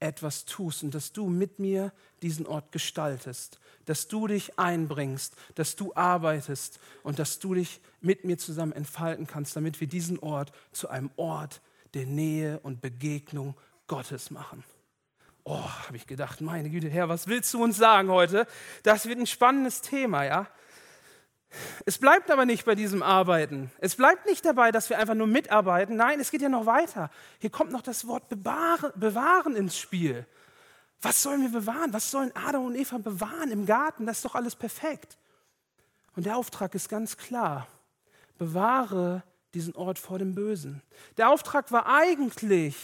etwas 0.00 0.44
tust 0.44 0.82
und 0.82 0.92
dass 0.92 1.12
du 1.12 1.28
mit 1.28 1.60
mir 1.60 1.92
diesen 2.20 2.48
Ort 2.48 2.72
gestaltest, 2.72 3.60
dass 3.84 4.08
du 4.08 4.26
dich 4.26 4.58
einbringst, 4.58 5.36
dass 5.54 5.76
du 5.76 5.94
arbeitest 5.94 6.80
und 7.04 7.20
dass 7.20 7.38
du 7.38 7.54
dich 7.54 7.80
mit 8.00 8.24
mir 8.24 8.38
zusammen 8.38 8.72
entfalten 8.72 9.28
kannst, 9.28 9.54
damit 9.54 9.80
wir 9.80 9.86
diesen 9.86 10.18
Ort 10.18 10.50
zu 10.72 10.88
einem 10.88 11.10
Ort 11.14 11.60
der 11.94 12.06
Nähe 12.06 12.58
und 12.60 12.80
Begegnung 12.80 13.54
Gottes 13.86 14.32
machen. 14.32 14.64
Oh, 15.44 15.68
habe 15.86 15.96
ich 15.96 16.06
gedacht, 16.06 16.40
meine 16.40 16.70
Güte, 16.70 16.88
Herr, 16.88 17.08
was 17.08 17.26
willst 17.26 17.52
du 17.54 17.62
uns 17.62 17.76
sagen 17.76 18.10
heute? 18.10 18.46
Das 18.82 19.06
wird 19.06 19.18
ein 19.18 19.26
spannendes 19.26 19.80
Thema, 19.80 20.24
ja? 20.24 20.46
Es 21.84 21.98
bleibt 21.98 22.30
aber 22.30 22.44
nicht 22.44 22.64
bei 22.64 22.74
diesem 22.74 23.02
Arbeiten. 23.02 23.72
Es 23.78 23.96
bleibt 23.96 24.26
nicht 24.26 24.44
dabei, 24.44 24.70
dass 24.70 24.88
wir 24.88 24.98
einfach 24.98 25.14
nur 25.14 25.26
mitarbeiten. 25.26 25.96
Nein, 25.96 26.20
es 26.20 26.30
geht 26.30 26.42
ja 26.42 26.48
noch 26.48 26.66
weiter. 26.66 27.10
Hier 27.40 27.50
kommt 27.50 27.72
noch 27.72 27.82
das 27.82 28.06
Wort 28.06 28.28
bewahren, 28.28 29.56
ins 29.56 29.76
Spiel. 29.76 30.26
Was 31.02 31.22
sollen 31.22 31.42
wir 31.42 31.60
bewahren? 31.60 31.92
Was 31.92 32.10
sollen 32.10 32.30
Adam 32.36 32.66
und 32.66 32.76
Eva 32.76 32.98
bewahren 32.98 33.50
im 33.50 33.66
Garten? 33.66 34.06
Das 34.06 34.18
ist 34.18 34.24
doch 34.24 34.34
alles 34.34 34.54
perfekt. 34.54 35.18
Und 36.14 36.26
der 36.26 36.36
Auftrag 36.36 36.74
ist 36.74 36.88
ganz 36.88 37.16
klar. 37.16 37.66
Bewahre 38.38 39.22
diesen 39.54 39.74
Ort 39.74 39.98
vor 39.98 40.18
dem 40.18 40.34
Bösen. 40.34 40.82
Der 41.16 41.30
Auftrag 41.30 41.72
war 41.72 41.86
eigentlich, 41.86 42.76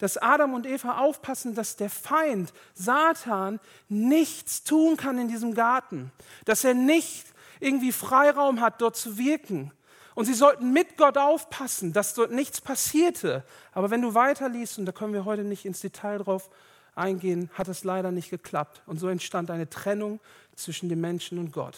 dass 0.00 0.16
Adam 0.16 0.54
und 0.54 0.66
Eva 0.66 0.98
aufpassen, 0.98 1.54
dass 1.54 1.76
der 1.76 1.90
Feind, 1.90 2.52
Satan, 2.74 3.60
nichts 3.88 4.64
tun 4.64 4.96
kann 4.96 5.18
in 5.18 5.28
diesem 5.28 5.54
Garten. 5.54 6.10
Dass 6.46 6.64
er 6.64 6.74
nicht 6.74 7.26
irgendwie 7.60 7.92
Freiraum 7.92 8.60
hat, 8.60 8.80
dort 8.80 8.96
zu 8.96 9.18
wirken. 9.18 9.70
Und 10.14 10.24
sie 10.24 10.34
sollten 10.34 10.72
mit 10.72 10.96
Gott 10.96 11.16
aufpassen, 11.16 11.92
dass 11.92 12.14
dort 12.14 12.32
nichts 12.32 12.60
passierte. 12.60 13.44
Aber 13.72 13.90
wenn 13.90 14.02
du 14.02 14.14
weiterliest, 14.14 14.78
und 14.78 14.86
da 14.86 14.92
können 14.92 15.12
wir 15.12 15.24
heute 15.24 15.44
nicht 15.44 15.64
ins 15.64 15.80
Detail 15.80 16.18
drauf 16.18 16.50
eingehen, 16.94 17.50
hat 17.54 17.68
es 17.68 17.84
leider 17.84 18.10
nicht 18.10 18.30
geklappt. 18.30 18.82
Und 18.86 18.98
so 18.98 19.08
entstand 19.08 19.50
eine 19.50 19.68
Trennung 19.68 20.18
zwischen 20.56 20.88
dem 20.88 21.00
Menschen 21.00 21.38
und 21.38 21.52
Gott. 21.52 21.76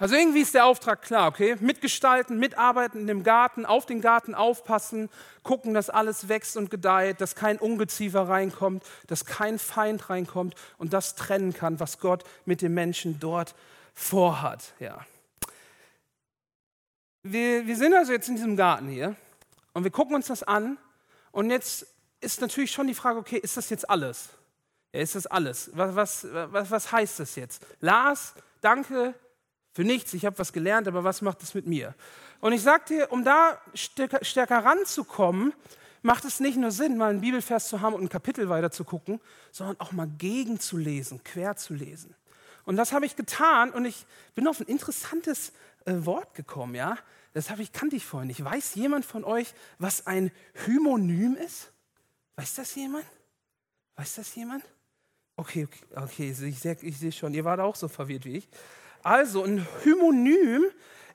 Also 0.00 0.14
irgendwie 0.14 0.42
ist 0.42 0.54
der 0.54 0.64
Auftrag 0.64 1.02
klar, 1.02 1.26
okay? 1.26 1.56
Mitgestalten, 1.58 2.38
mitarbeiten 2.38 3.00
in 3.00 3.06
dem 3.08 3.24
Garten, 3.24 3.66
auf 3.66 3.84
den 3.84 4.00
Garten 4.00 4.36
aufpassen, 4.36 5.10
gucken, 5.42 5.74
dass 5.74 5.90
alles 5.90 6.28
wächst 6.28 6.56
und 6.56 6.70
gedeiht, 6.70 7.20
dass 7.20 7.34
kein 7.34 7.58
Ungeziefer 7.58 8.28
reinkommt, 8.28 8.84
dass 9.08 9.26
kein 9.26 9.58
Feind 9.58 10.08
reinkommt 10.08 10.54
und 10.78 10.92
das 10.92 11.16
trennen 11.16 11.52
kann, 11.52 11.80
was 11.80 11.98
Gott 11.98 12.22
mit 12.44 12.62
dem 12.62 12.74
Menschen 12.74 13.18
dort 13.18 13.56
vorhat, 13.92 14.72
ja. 14.78 15.04
Wir, 17.24 17.66
wir 17.66 17.76
sind 17.76 17.92
also 17.92 18.12
jetzt 18.12 18.28
in 18.28 18.36
diesem 18.36 18.56
Garten 18.56 18.88
hier 18.88 19.16
und 19.74 19.82
wir 19.82 19.90
gucken 19.90 20.14
uns 20.14 20.28
das 20.28 20.44
an 20.44 20.78
und 21.32 21.50
jetzt 21.50 21.86
ist 22.20 22.40
natürlich 22.40 22.70
schon 22.70 22.86
die 22.86 22.94
Frage, 22.94 23.18
okay, 23.18 23.36
ist 23.36 23.56
das 23.56 23.68
jetzt 23.70 23.90
alles? 23.90 24.28
Ja, 24.92 25.00
ist 25.00 25.16
das 25.16 25.26
alles? 25.26 25.70
Was, 25.74 25.96
was, 25.96 26.26
was, 26.32 26.70
was 26.70 26.92
heißt 26.92 27.18
das 27.18 27.34
jetzt? 27.34 27.66
Lars, 27.80 28.34
danke, 28.60 29.14
für 29.78 29.84
nichts, 29.84 30.12
ich 30.12 30.26
habe 30.26 30.36
was 30.40 30.52
gelernt, 30.52 30.88
aber 30.88 31.04
was 31.04 31.22
macht 31.22 31.40
es 31.40 31.54
mit 31.54 31.68
mir? 31.68 31.94
Und 32.40 32.52
ich 32.52 32.66
dir, 32.88 33.12
um 33.12 33.22
da 33.22 33.62
stärker, 33.74 34.64
ranzukommen, 34.64 35.52
macht 36.02 36.24
es 36.24 36.40
nicht 36.40 36.56
nur 36.56 36.72
Sinn, 36.72 36.96
mal 36.96 37.10
einen 37.10 37.20
Bibelvers 37.20 37.68
zu 37.68 37.80
haben 37.80 37.94
und 37.94 38.02
ein 38.02 38.08
Kapitel 38.08 38.48
weiter 38.48 38.72
zu 38.72 38.82
gucken, 38.82 39.20
sondern 39.52 39.78
auch 39.78 39.92
mal 39.92 40.08
gegenzulesen, 40.18 41.22
quer 41.22 41.54
zu 41.54 41.74
lesen. 41.74 42.16
Und 42.64 42.74
das 42.74 42.92
habe 42.92 43.06
ich 43.06 43.14
getan 43.14 43.70
und 43.70 43.84
ich 43.84 44.04
bin 44.34 44.48
auf 44.48 44.58
ein 44.58 44.66
interessantes 44.66 45.52
äh, 45.84 45.92
Wort 45.98 46.34
gekommen, 46.34 46.74
ja. 46.74 46.98
Das 47.32 47.48
habe 47.48 47.62
ich, 47.62 47.72
kannte 47.72 47.94
ich 47.94 48.04
vorhin 48.04 48.26
nicht. 48.26 48.42
Weiß 48.42 48.74
jemand 48.74 49.04
von 49.04 49.22
euch, 49.22 49.54
was 49.78 50.08
ein 50.08 50.32
Hymonym 50.66 51.36
ist? 51.36 51.70
Weiß 52.34 52.54
das 52.54 52.74
jemand? 52.74 53.04
Weiß 53.94 54.16
das 54.16 54.34
jemand? 54.34 54.64
Okay, 55.36 55.68
okay, 55.68 55.84
okay 55.94 56.30
ich 56.30 56.58
sehe 56.58 56.76
seh 56.92 57.12
schon, 57.12 57.32
ihr 57.32 57.44
wart 57.44 57.60
auch 57.60 57.76
so 57.76 57.86
verwirrt 57.86 58.24
wie 58.24 58.38
ich. 58.38 58.48
Also 59.02 59.44
ein 59.44 59.66
Hymonym 59.82 60.66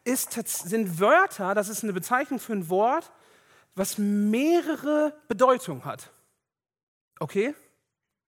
ist, 0.04 0.32
sind 0.32 1.00
Wörter, 1.00 1.54
das 1.54 1.70
ist 1.70 1.84
eine 1.84 1.94
Bezeichnung 1.94 2.40
für 2.40 2.54
ein 2.54 2.70
Wort, 2.70 3.12
was 3.76 3.98
mehrere 3.98 5.14
Bedeutungen 5.28 5.84
hat. 5.86 6.12
Okay? 7.20 7.56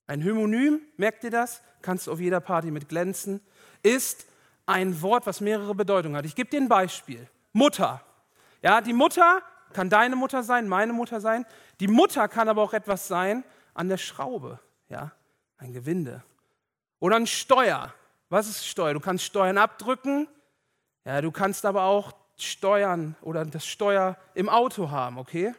Ein 0.07 0.23
Hymonym, 0.23 0.81
merkt 0.97 1.23
ihr 1.23 1.31
das? 1.31 1.61
Kannst 1.81 2.07
du 2.07 2.11
auf 2.11 2.19
jeder 2.19 2.39
Party 2.39 2.71
mit 2.71 2.89
glänzen, 2.89 3.41
ist 3.83 4.25
ein 4.65 5.01
Wort, 5.01 5.25
was 5.25 5.41
mehrere 5.41 5.75
Bedeutungen 5.75 6.17
hat. 6.17 6.25
Ich 6.25 6.35
gebe 6.35 6.49
dir 6.49 6.61
ein 6.61 6.69
Beispiel. 6.69 7.27
Mutter. 7.53 8.01
Ja, 8.61 8.81
die 8.81 8.93
Mutter 8.93 9.41
kann 9.73 9.89
deine 9.89 10.15
Mutter 10.15 10.43
sein, 10.43 10.67
meine 10.67 10.93
Mutter 10.93 11.21
sein. 11.21 11.45
Die 11.79 11.87
Mutter 11.87 12.27
kann 12.27 12.49
aber 12.49 12.61
auch 12.61 12.73
etwas 12.73 13.07
sein 13.07 13.43
an 13.73 13.89
der 13.89 13.97
Schraube. 13.97 14.59
Ja, 14.89 15.11
ein 15.57 15.73
Gewinde. 15.73 16.23
Oder 16.99 17.17
ein 17.17 17.27
Steuer. 17.27 17.93
Was 18.29 18.47
ist 18.47 18.65
Steuer? 18.65 18.93
Du 18.93 18.99
kannst 18.99 19.23
Steuern 19.23 19.57
abdrücken, 19.57 20.27
ja, 21.05 21.21
du 21.21 21.31
kannst 21.31 21.65
aber 21.65 21.83
auch 21.83 22.13
Steuern 22.37 23.15
oder 23.21 23.45
das 23.45 23.65
Steuer 23.65 24.17
im 24.33 24.49
Auto 24.49 24.89
haben, 24.89 25.19
okay? 25.19 25.53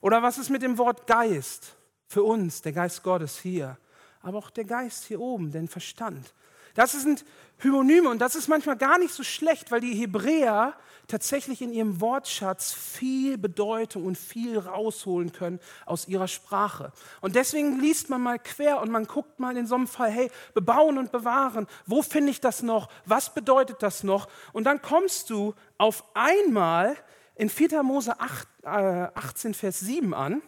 Oder 0.00 0.22
was 0.22 0.36
ist 0.36 0.50
mit 0.50 0.62
dem 0.62 0.78
Wort 0.78 1.06
Geist? 1.06 1.76
Für 2.08 2.24
uns, 2.24 2.60
der 2.60 2.72
Geist 2.72 3.02
Gottes 3.02 3.38
hier, 3.38 3.78
aber 4.20 4.38
auch 4.38 4.50
der 4.50 4.64
Geist 4.64 5.04
hier 5.04 5.20
oben, 5.20 5.52
den 5.52 5.68
Verstand. 5.68 6.34
Das 6.74 6.92
sind 6.92 7.24
Hymonyme 7.62 8.08
und 8.08 8.18
das 8.18 8.34
ist 8.34 8.48
manchmal 8.48 8.76
gar 8.76 8.98
nicht 8.98 9.14
so 9.14 9.22
schlecht, 9.22 9.70
weil 9.70 9.80
die 9.80 9.94
Hebräer 9.94 10.74
tatsächlich 11.06 11.62
in 11.62 11.72
ihrem 11.72 12.00
Wortschatz 12.00 12.72
viel 12.72 13.36
Bedeutung 13.38 14.06
und 14.06 14.16
viel 14.16 14.58
rausholen 14.58 15.32
können 15.32 15.60
aus 15.84 16.08
ihrer 16.08 16.28
Sprache. 16.28 16.92
Und 17.20 17.36
deswegen 17.36 17.80
liest 17.80 18.10
man 18.10 18.22
mal 18.22 18.38
quer 18.38 18.80
und 18.80 18.90
man 18.90 19.06
guckt 19.06 19.38
mal 19.38 19.56
in 19.56 19.66
so 19.66 19.74
einem 19.74 19.86
Fall, 19.86 20.10
hey, 20.10 20.30
bebauen 20.54 20.98
und 20.98 21.12
bewahren, 21.12 21.66
wo 21.86 22.02
finde 22.02 22.30
ich 22.30 22.40
das 22.40 22.62
noch? 22.62 22.88
Was 23.04 23.34
bedeutet 23.34 23.82
das 23.82 24.04
noch? 24.04 24.28
Und 24.52 24.64
dann 24.64 24.80
kommst 24.80 25.30
du 25.30 25.54
auf 25.78 26.04
einmal 26.14 26.96
in 27.34 27.48
4. 27.48 27.82
Mose 27.82 28.18
8, 28.18 28.48
äh, 28.62 28.68
18, 28.68 29.54
Vers 29.54 29.80
7 29.80 30.14
an 30.14 30.42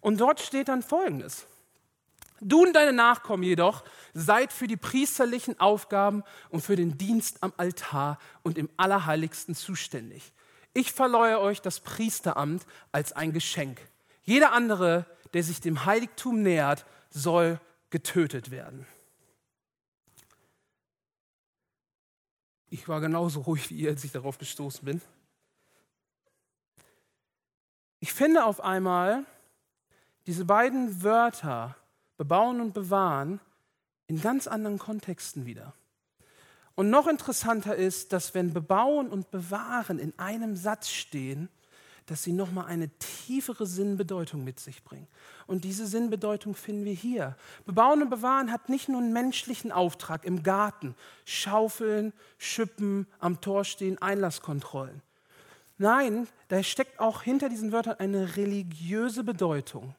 und 0.00 0.20
dort 0.20 0.40
steht 0.40 0.68
dann 0.68 0.82
folgendes. 0.82 1.46
Du 2.40 2.62
und 2.62 2.72
deine 2.74 2.92
Nachkommen 2.92 3.42
jedoch 3.42 3.84
seid 4.14 4.52
für 4.52 4.66
die 4.66 4.76
priesterlichen 4.76 5.58
Aufgaben 5.60 6.22
und 6.50 6.60
für 6.60 6.76
den 6.76 6.98
Dienst 6.98 7.42
am 7.42 7.52
Altar 7.56 8.18
und 8.42 8.58
im 8.58 8.68
Allerheiligsten 8.76 9.54
zuständig. 9.54 10.32
Ich 10.74 10.92
verleihe 10.92 11.40
euch 11.40 11.60
das 11.60 11.80
Priesteramt 11.80 12.66
als 12.92 13.12
ein 13.12 13.32
Geschenk. 13.32 13.80
Jeder 14.22 14.52
andere, 14.52 15.06
der 15.32 15.42
sich 15.42 15.60
dem 15.60 15.84
Heiligtum 15.84 16.42
nähert, 16.42 16.86
soll 17.10 17.60
getötet 17.90 18.50
werden. 18.50 18.86
Ich 22.70 22.88
war 22.88 23.00
genauso 23.00 23.40
ruhig 23.40 23.70
wie 23.70 23.76
ihr, 23.76 23.90
als 23.90 24.04
ich 24.04 24.12
darauf 24.12 24.38
gestoßen 24.38 24.84
bin. 24.84 25.00
Ich 28.00 28.12
finde 28.12 28.44
auf 28.44 28.60
einmal 28.60 29.24
diese 30.26 30.44
beiden 30.44 31.02
Wörter, 31.02 31.74
bebauen 32.18 32.60
und 32.60 32.74
bewahren, 32.74 33.40
in 34.08 34.20
ganz 34.20 34.46
anderen 34.46 34.78
Kontexten 34.78 35.46
wieder. 35.46 35.72
Und 36.74 36.90
noch 36.90 37.06
interessanter 37.06 37.74
ist, 37.74 38.12
dass 38.12 38.34
wenn 38.34 38.52
bebauen 38.52 39.08
und 39.08 39.30
bewahren 39.30 39.98
in 39.98 40.16
einem 40.18 40.56
Satz 40.56 40.90
stehen, 40.90 41.48
dass 42.06 42.22
sie 42.22 42.32
nochmal 42.32 42.66
eine 42.66 42.88
tiefere 42.98 43.66
Sinnbedeutung 43.66 44.42
mit 44.42 44.60
sich 44.60 44.82
bringen. 44.82 45.06
Und 45.46 45.64
diese 45.64 45.86
Sinnbedeutung 45.86 46.54
finden 46.54 46.84
wir 46.84 46.94
hier. 46.94 47.36
Bebauen 47.66 48.02
und 48.02 48.10
bewahren 48.10 48.50
hat 48.50 48.68
nicht 48.68 48.88
nur 48.88 49.00
einen 49.00 49.12
menschlichen 49.12 49.72
Auftrag 49.72 50.24
im 50.24 50.42
Garten, 50.42 50.94
Schaufeln, 51.24 52.12
Schippen, 52.38 53.06
am 53.18 53.40
Tor 53.40 53.64
stehen, 53.64 54.00
Einlasskontrollen. 54.00 55.02
Nein, 55.76 56.26
da 56.48 56.62
steckt 56.62 56.98
auch 56.98 57.22
hinter 57.22 57.48
diesen 57.48 57.72
Wörtern 57.72 57.98
eine 57.98 58.36
religiöse 58.36 59.22
Bedeutung. 59.22 59.94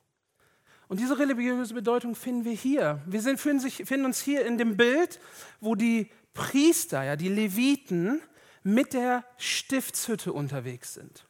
Und 0.90 1.00
diese 1.00 1.20
religiöse 1.20 1.76
Bedeutung 1.76 2.16
finden 2.16 2.46
wir 2.46 2.52
hier. 2.52 3.00
Wir 3.06 3.22
sind, 3.22 3.40
finden, 3.40 3.60
sich, 3.60 3.76
finden 3.86 4.08
uns 4.08 4.20
hier 4.20 4.44
in 4.44 4.58
dem 4.58 4.76
Bild, 4.76 5.20
wo 5.62 5.76
die 5.76 6.10
Priester, 6.34 7.04
ja, 7.04 7.16
die 7.16 7.30
Leviten 7.30 8.20
mit 8.64 8.94
der 8.94 9.24
Stiftshütte 9.38 10.34
unterwegs 10.34 10.96
sind. 10.96 11.26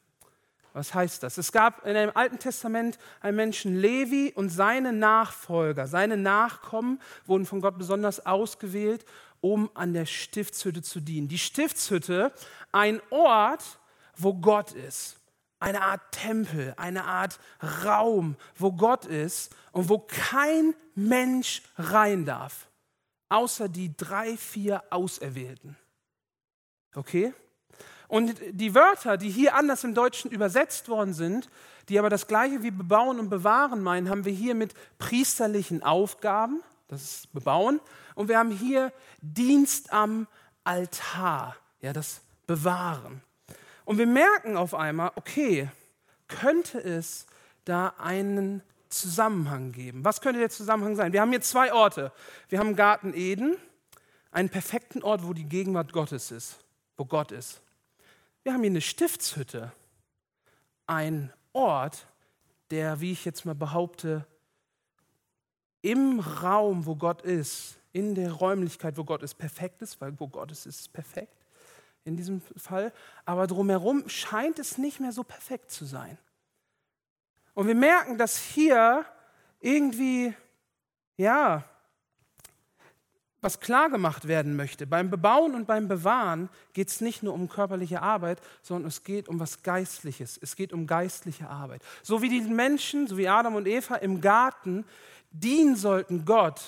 Was 0.72 0.94
heißt 0.94 1.24
das? 1.24 1.38
Es 1.38 1.52
gab 1.52 1.86
in 1.86 1.94
dem 1.94 2.16
Alten 2.16 2.40
Testament 2.40 2.98
einen 3.20 3.36
Menschen 3.36 3.76
Levi 3.76 4.32
und 4.34 4.48
seine 4.48 4.94
Nachfolger, 4.94 5.88
seine 5.88 6.16
Nachkommen 6.16 7.02
wurden 7.26 7.46
von 7.46 7.60
Gott 7.60 7.78
besonders 7.78 8.26
ausgewählt, 8.26 9.04
um 9.42 9.70
an 9.74 9.94
der 9.94 10.06
Stiftshütte 10.06 10.82
zu 10.82 11.02
dienen. 11.02 11.28
Die 11.28 11.38
Stiftshütte, 11.38 12.32
ein 12.72 13.02
Ort, 13.10 13.80
wo 14.16 14.34
Gott 14.36 14.72
ist 14.72 15.19
eine 15.60 15.82
Art 15.82 16.12
Tempel, 16.12 16.74
eine 16.78 17.06
Art 17.06 17.40
Raum, 17.86 18.36
wo 18.56 18.72
Gott 18.72 19.06
ist 19.06 19.56
und 19.72 19.90
wo 19.90 20.00
kein 20.00 20.74
Mensch 20.96 21.62
rein 21.78 22.26
darf, 22.26 22.70
außer 23.30 23.70
die 23.70 23.96
drei, 23.96 24.38
vier 24.38 24.84
Auserwählten. 24.90 25.78
Okay? 26.96 27.34
Und 28.08 28.36
die 28.52 28.74
Wörter, 28.74 29.18
die 29.18 29.30
hier 29.30 29.56
anders 29.56 29.84
im 29.84 29.94
Deutschen 29.94 30.32
übersetzt 30.32 30.90
worden 30.90 31.14
sind, 31.14 31.50
die 31.90 32.00
aber 32.00 32.10
das 32.10 32.28
gleiche 32.28 32.64
wie 32.64 32.72
bebauen 32.72 33.20
und 33.20 33.30
bewahren 33.30 33.82
meinen, 33.82 34.10
haben 34.10 34.26
wir 34.26 34.34
hier 34.34 34.56
mit 34.56 34.74
priesterlichen 34.98 35.84
Aufgaben, 35.84 36.62
das 36.88 37.04
ist 37.04 37.34
bebauen, 37.34 37.80
und 38.16 38.28
wir 38.28 38.40
haben 38.40 38.52
hier 38.52 38.92
Dienst 39.22 39.94
am 39.94 40.28
Altar, 40.64 41.56
ja, 41.82 41.94
das 41.94 42.22
Bewahren. 42.48 43.22
Und 43.90 43.98
wir 43.98 44.06
merken 44.06 44.56
auf 44.56 44.76
einmal, 44.76 45.14
okay, 45.16 45.68
könnte 46.28 46.78
es 46.78 47.26
da 47.66 47.96
einen 47.98 48.62
Zusammenhang 48.88 49.72
geben? 49.72 50.06
Was 50.06 50.22
könnte 50.22 50.38
der 50.38 50.52
Zusammenhang 50.52 50.96
sein? 50.96 51.12
Wir 51.12 51.22
haben 51.22 51.32
hier 51.32 51.42
zwei 51.42 51.74
Orte. 51.74 52.12
Wir 52.50 52.60
haben 52.60 52.76
Garten 52.76 53.16
Eden, 53.16 53.58
einen 54.30 54.50
perfekten 54.50 55.02
Ort, 55.02 55.26
wo 55.26 55.34
die 55.34 55.50
Gegenwart 55.50 55.92
Gottes 55.92 56.30
ist, 56.30 56.60
wo 56.98 57.06
Gott 57.06 57.32
ist. 57.32 57.64
Wir 58.44 58.54
haben 58.54 58.62
hier 58.62 58.70
eine 58.70 58.82
Stiftshütte, 58.82 59.72
ein 60.86 61.34
Ort, 61.54 62.06
der, 62.70 63.02
wie 63.02 63.12
ich 63.12 63.26
jetzt 63.26 63.44
mal 63.44 63.56
behaupte, 63.56 64.24
im 65.82 66.20
Raum, 66.20 66.86
wo 66.86 66.96
Gott 66.96 67.24
ist, 67.24 67.80
in 67.92 68.14
der 68.14 68.34
Räumlichkeit, 68.34 68.98
wo 68.98 69.04
Gott 69.04 69.24
ist, 69.24 69.34
perfekt 69.34 69.82
ist, 69.82 70.00
weil 70.00 70.14
wo 70.20 70.28
Gott 70.28 70.52
ist, 70.52 70.68
ist 70.68 70.94
perfekt 70.94 71.39
in 72.04 72.18
diesem 72.18 72.42
Fall. 72.58 72.92
Aber 73.26 73.48
drumherum 73.48 74.08
scheint 74.10 74.60
es 74.60 74.78
nicht 74.78 75.00
mehr 75.00 75.12
so 75.12 75.24
perfekt 75.24 75.72
zu 75.72 75.86
sein. 75.86 76.18
Und 77.54 77.68
wir 77.68 77.76
merken, 77.76 78.18
dass 78.18 78.38
hier 78.38 79.06
irgendwie, 79.60 80.34
ja, 81.18 81.64
was 83.42 83.60
klar 83.60 83.90
gemacht 83.90 84.28
werden 84.28 84.56
möchte. 84.56 84.86
Beim 84.86 85.10
Bebauen 85.10 85.56
und 85.56 85.66
beim 85.66 85.88
Bewahren 85.88 86.50
geht 86.74 86.90
es 86.90 87.00
nicht 87.00 87.24
nur 87.24 87.34
um 87.34 87.48
körperliche 87.48 88.02
Arbeit, 88.02 88.42
sondern 88.62 88.88
es 88.90 89.04
geht 89.04 89.30
um 89.30 89.40
was 89.40 89.64
Geistliches. 89.64 90.38
Es 90.42 90.56
geht 90.56 90.74
um 90.74 90.88
geistliche 90.88 91.50
Arbeit. 91.50 91.82
So 92.04 92.22
wie 92.22 92.30
die 92.30 92.42
Menschen, 92.42 93.08
so 93.08 93.18
wie 93.18 93.30
Adam 93.30 93.56
und 93.56 93.68
Eva 93.68 93.96
im 93.96 94.20
Garten 94.20 94.86
dienen 95.32 95.76
sollten 95.76 96.26
Gott 96.26 96.62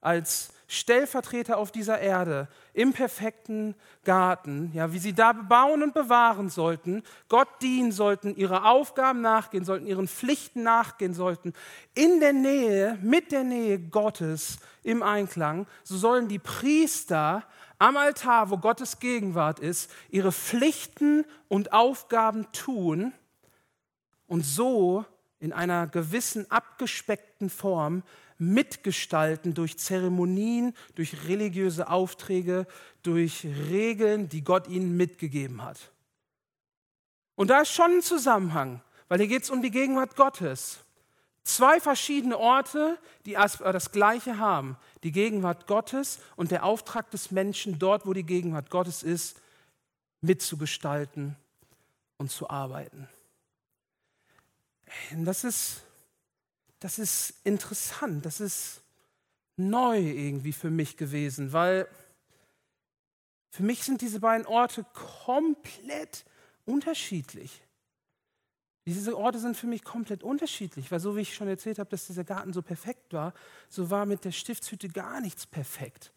als 0.00 0.53
Stellvertreter 0.66 1.58
auf 1.58 1.72
dieser 1.72 1.98
Erde 1.98 2.48
im 2.72 2.92
perfekten 2.92 3.74
Garten, 4.04 4.70
ja, 4.74 4.92
wie 4.92 4.98
sie 4.98 5.12
da 5.12 5.32
bebauen 5.32 5.82
und 5.82 5.94
bewahren 5.94 6.48
sollten, 6.48 7.02
Gott 7.28 7.48
dienen 7.60 7.92
sollten, 7.92 8.34
ihre 8.36 8.64
Aufgaben 8.64 9.20
nachgehen 9.20 9.64
sollten, 9.64 9.86
ihren 9.86 10.08
Pflichten 10.08 10.62
nachgehen 10.62 11.14
sollten, 11.14 11.52
in 11.94 12.20
der 12.20 12.32
Nähe, 12.32 12.98
mit 13.02 13.30
der 13.32 13.44
Nähe 13.44 13.78
Gottes 13.78 14.58
im 14.82 15.02
Einklang, 15.02 15.66
so 15.82 15.96
sollen 15.96 16.28
die 16.28 16.38
Priester 16.38 17.44
am 17.78 17.96
Altar, 17.96 18.50
wo 18.50 18.56
Gottes 18.56 18.98
Gegenwart 18.98 19.60
ist, 19.60 19.90
ihre 20.08 20.32
Pflichten 20.32 21.24
und 21.48 21.72
Aufgaben 21.72 22.50
tun 22.52 23.12
und 24.26 24.44
so 24.44 25.04
in 25.38 25.52
einer 25.52 25.86
gewissen 25.86 26.50
abgespeckten 26.50 27.50
Form 27.50 28.02
mitgestalten 28.38 29.54
durch 29.54 29.78
Zeremonien, 29.78 30.74
durch 30.94 31.28
religiöse 31.28 31.88
Aufträge, 31.88 32.66
durch 33.02 33.46
Regeln, 33.70 34.28
die 34.28 34.42
Gott 34.42 34.68
ihnen 34.68 34.96
mitgegeben 34.96 35.62
hat. 35.62 35.92
Und 37.36 37.48
da 37.50 37.62
ist 37.62 37.72
schon 37.72 37.98
ein 37.98 38.02
Zusammenhang, 38.02 38.80
weil 39.08 39.18
hier 39.18 39.28
geht 39.28 39.42
es 39.42 39.50
um 39.50 39.62
die 39.62 39.70
Gegenwart 39.70 40.16
Gottes. 40.16 40.80
Zwei 41.42 41.78
verschiedene 41.78 42.38
Orte, 42.38 42.98
die 43.26 43.32
das 43.34 43.92
Gleiche 43.92 44.38
haben. 44.38 44.76
Die 45.02 45.12
Gegenwart 45.12 45.66
Gottes 45.66 46.18
und 46.36 46.50
der 46.50 46.64
Auftrag 46.64 47.10
des 47.10 47.30
Menschen, 47.30 47.78
dort, 47.78 48.06
wo 48.06 48.14
die 48.14 48.24
Gegenwart 48.24 48.70
Gottes 48.70 49.02
ist, 49.02 49.40
mitzugestalten 50.22 51.36
und 52.16 52.30
zu 52.30 52.48
arbeiten. 52.48 53.08
Das 55.12 55.44
ist 55.44 55.82
das 56.84 56.98
ist 56.98 57.32
interessant, 57.44 58.26
das 58.26 58.40
ist 58.40 58.82
neu 59.56 59.98
irgendwie 59.98 60.52
für 60.52 60.68
mich 60.68 60.98
gewesen, 60.98 61.54
weil 61.54 61.88
für 63.48 63.62
mich 63.62 63.84
sind 63.84 64.02
diese 64.02 64.20
beiden 64.20 64.46
Orte 64.46 64.84
komplett 64.92 66.26
unterschiedlich. 66.66 67.62
Diese 68.84 69.16
Orte 69.16 69.38
sind 69.38 69.56
für 69.56 69.66
mich 69.66 69.82
komplett 69.82 70.22
unterschiedlich, 70.22 70.92
weil 70.92 71.00
so 71.00 71.16
wie 71.16 71.22
ich 71.22 71.34
schon 71.34 71.48
erzählt 71.48 71.78
habe, 71.78 71.88
dass 71.88 72.06
dieser 72.06 72.22
Garten 72.22 72.52
so 72.52 72.60
perfekt 72.60 73.14
war, 73.14 73.32
so 73.70 73.88
war 73.88 74.04
mit 74.04 74.26
der 74.26 74.32
Stiftshütte 74.32 74.90
gar 74.90 75.22
nichts 75.22 75.46
perfekt. 75.46 76.12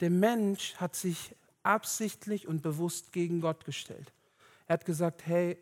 Der 0.00 0.10
Mensch 0.10 0.74
hat 0.74 0.96
sich 0.96 1.34
absichtlich 1.62 2.46
und 2.46 2.60
bewusst 2.60 3.10
gegen 3.10 3.40
Gott 3.40 3.64
gestellt. 3.64 4.12
Er 4.66 4.74
hat 4.74 4.84
gesagt, 4.84 5.24
hey, 5.24 5.56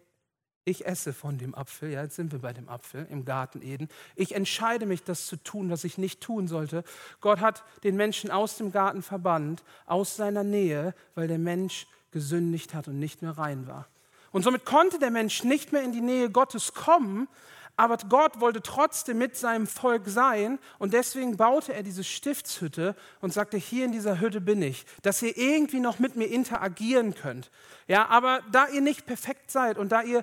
ich 0.65 0.87
esse 0.87 1.13
von 1.13 1.39
dem 1.39 1.55
Apfel, 1.55 1.91
ja, 1.91 2.03
jetzt 2.03 2.17
sind 2.17 2.31
wir 2.33 2.39
bei 2.39 2.53
dem 2.53 2.69
Apfel 2.69 3.07
im 3.11 3.25
Garten 3.25 3.63
Eden. 3.63 3.89
Ich 4.15 4.35
entscheide 4.35 4.87
mich, 4.87 5.03
das 5.03 5.27
zu 5.27 5.37
tun, 5.37 5.71
was 5.71 5.85
ich 5.85 5.99
nicht 5.99 6.21
tun 6.21 6.47
sollte. 6.47 6.85
Gott 7.21 7.41
hat 7.41 7.65
den 7.83 7.97
Menschen 7.97 8.31
aus 8.31 8.57
dem 8.57 8.71
Garten 8.71 9.03
verbannt, 9.03 9.65
aus 9.87 10.17
seiner 10.17 10.45
Nähe, 10.45 10.95
weil 11.15 11.27
der 11.27 11.39
Mensch 11.39 11.87
gesündigt 12.13 12.75
hat 12.75 12.87
und 12.87 12.99
nicht 12.99 13.23
mehr 13.23 13.37
rein 13.37 13.67
war. 13.67 13.89
Und 14.31 14.43
somit 14.45 14.65
konnte 14.65 14.99
der 14.99 15.11
Mensch 15.11 15.45
nicht 15.45 15.73
mehr 15.73 15.83
in 15.83 15.93
die 15.93 16.01
Nähe 16.01 16.31
Gottes 16.31 16.75
kommen, 16.75 17.29
aber 17.77 17.97
Gott 18.09 18.41
wollte 18.41 18.61
trotzdem 18.61 19.19
mit 19.19 19.37
seinem 19.37 19.67
Volk 19.67 20.03
sein 20.07 20.59
und 20.79 20.93
deswegen 20.93 21.37
baute 21.39 21.73
er 21.73 21.83
diese 21.83 22.05
Stiftshütte 22.05 22.95
und 23.21 23.33
sagte, 23.33 23.57
hier 23.57 23.87
in 23.87 23.93
dieser 23.93 24.21
Hütte 24.21 24.43
bin 24.43 24.61
ich, 24.61 24.85
dass 25.03 25.23
ihr 25.23 25.37
irgendwie 25.37 25.81
noch 25.81 25.99
mit 25.99 26.15
mir 26.15 26.27
interagieren 26.27 27.15
könnt. 27.15 27.51
Ja, 27.89 28.09
aber 28.09 28.41
da 28.53 28.69
ihr 28.69 28.83
nicht 28.83 29.07
perfekt 29.07 29.51
seid 29.51 29.79
und 29.79 29.91
da 29.91 30.03
ihr 30.03 30.23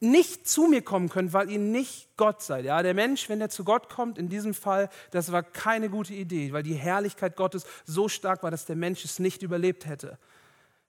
nicht 0.00 0.48
zu 0.48 0.66
mir 0.66 0.82
kommen 0.82 1.08
könnt, 1.08 1.32
weil 1.32 1.50
ihr 1.50 1.58
nicht 1.58 2.16
Gott 2.16 2.42
seid. 2.42 2.64
Ja, 2.64 2.82
der 2.82 2.94
Mensch, 2.94 3.28
wenn 3.28 3.40
er 3.40 3.48
zu 3.48 3.64
Gott 3.64 3.88
kommt, 3.88 4.18
in 4.18 4.28
diesem 4.28 4.54
Fall, 4.54 4.88
das 5.10 5.32
war 5.32 5.42
keine 5.42 5.90
gute 5.90 6.14
Idee, 6.14 6.52
weil 6.52 6.62
die 6.62 6.74
Herrlichkeit 6.74 7.36
Gottes 7.36 7.64
so 7.84 8.08
stark 8.08 8.42
war, 8.42 8.50
dass 8.50 8.64
der 8.64 8.76
Mensch 8.76 9.04
es 9.04 9.18
nicht 9.18 9.42
überlebt 9.42 9.86
hätte. 9.86 10.18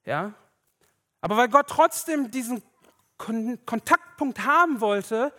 Ja, 0.05 0.33
aber 1.21 1.37
weil 1.37 1.49
Gott 1.49 1.67
trotzdem 1.67 2.31
diesen 2.31 2.61
Kon 3.17 3.59
Kontaktpunkt 3.65 4.45
haben 4.45 4.79
wollte, 4.79 5.33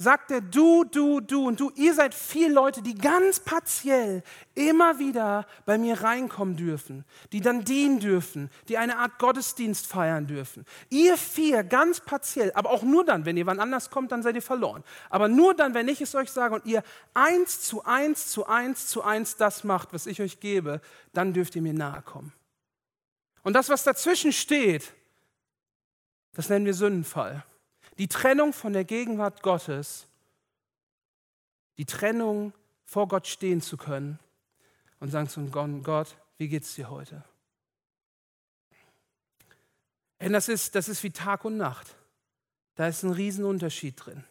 sagt 0.00 0.30
er, 0.30 0.40
du, 0.40 0.84
du, 0.84 1.20
du 1.20 1.46
und 1.46 1.60
du, 1.60 1.70
ihr 1.74 1.92
seid 1.92 2.14
vier 2.14 2.48
Leute, 2.48 2.80
die 2.80 2.94
ganz 2.94 3.38
partiell 3.38 4.22
immer 4.54 4.98
wieder 4.98 5.46
bei 5.66 5.76
mir 5.76 6.02
reinkommen 6.02 6.56
dürfen, 6.56 7.04
die 7.32 7.42
dann 7.42 7.66
dienen 7.66 8.00
dürfen, 8.00 8.48
die 8.68 8.78
eine 8.78 8.96
Art 8.96 9.18
Gottesdienst 9.18 9.86
feiern 9.86 10.26
dürfen. 10.26 10.64
Ihr 10.88 11.18
vier 11.18 11.64
ganz 11.64 12.00
partiell, 12.00 12.50
aber 12.54 12.70
auch 12.70 12.82
nur 12.82 13.04
dann, 13.04 13.26
wenn 13.26 13.36
ihr 13.36 13.44
wann 13.44 13.60
anders 13.60 13.90
kommt, 13.90 14.10
dann 14.10 14.22
seid 14.22 14.36
ihr 14.36 14.42
verloren. 14.42 14.84
Aber 15.10 15.28
nur 15.28 15.52
dann, 15.52 15.74
wenn 15.74 15.86
ich 15.86 16.00
es 16.00 16.14
euch 16.14 16.30
sage 16.30 16.54
und 16.54 16.64
ihr 16.64 16.82
eins 17.12 17.60
zu 17.60 17.84
eins 17.84 18.28
zu 18.28 18.46
eins 18.46 18.86
zu 18.86 19.02
eins 19.04 19.36
das 19.36 19.64
macht, 19.64 19.92
was 19.92 20.06
ich 20.06 20.22
euch 20.22 20.40
gebe, 20.40 20.80
dann 21.12 21.34
dürft 21.34 21.56
ihr 21.56 21.62
mir 21.62 21.74
nahe 21.74 22.00
kommen. 22.00 22.32
Und 23.42 23.52
das, 23.52 23.68
was 23.68 23.84
dazwischen 23.84 24.32
steht, 24.32 24.94
das 26.32 26.48
nennen 26.48 26.64
wir 26.64 26.74
Sündenfall. 26.74 27.44
Die 27.98 28.08
Trennung 28.08 28.52
von 28.52 28.72
der 28.72 28.84
Gegenwart 28.84 29.42
Gottes, 29.42 30.06
die 31.76 31.86
Trennung 31.86 32.52
vor 32.84 33.08
Gott 33.08 33.26
stehen 33.26 33.60
zu 33.60 33.76
können 33.76 34.18
und 34.98 35.10
sagen 35.10 35.28
zu 35.28 35.44
Gott, 35.82 36.16
wie 36.38 36.48
geht's 36.48 36.74
dir 36.74 36.90
heute? 36.90 37.24
Denn 40.20 40.32
das 40.32 40.48
ist, 40.48 40.74
das 40.74 40.88
ist 40.88 41.02
wie 41.02 41.10
Tag 41.10 41.44
und 41.44 41.56
Nacht. 41.56 41.96
Da 42.74 42.86
ist 42.86 43.02
ein 43.02 43.12
Riesenunterschied 43.12 43.94
drin. 44.04 44.24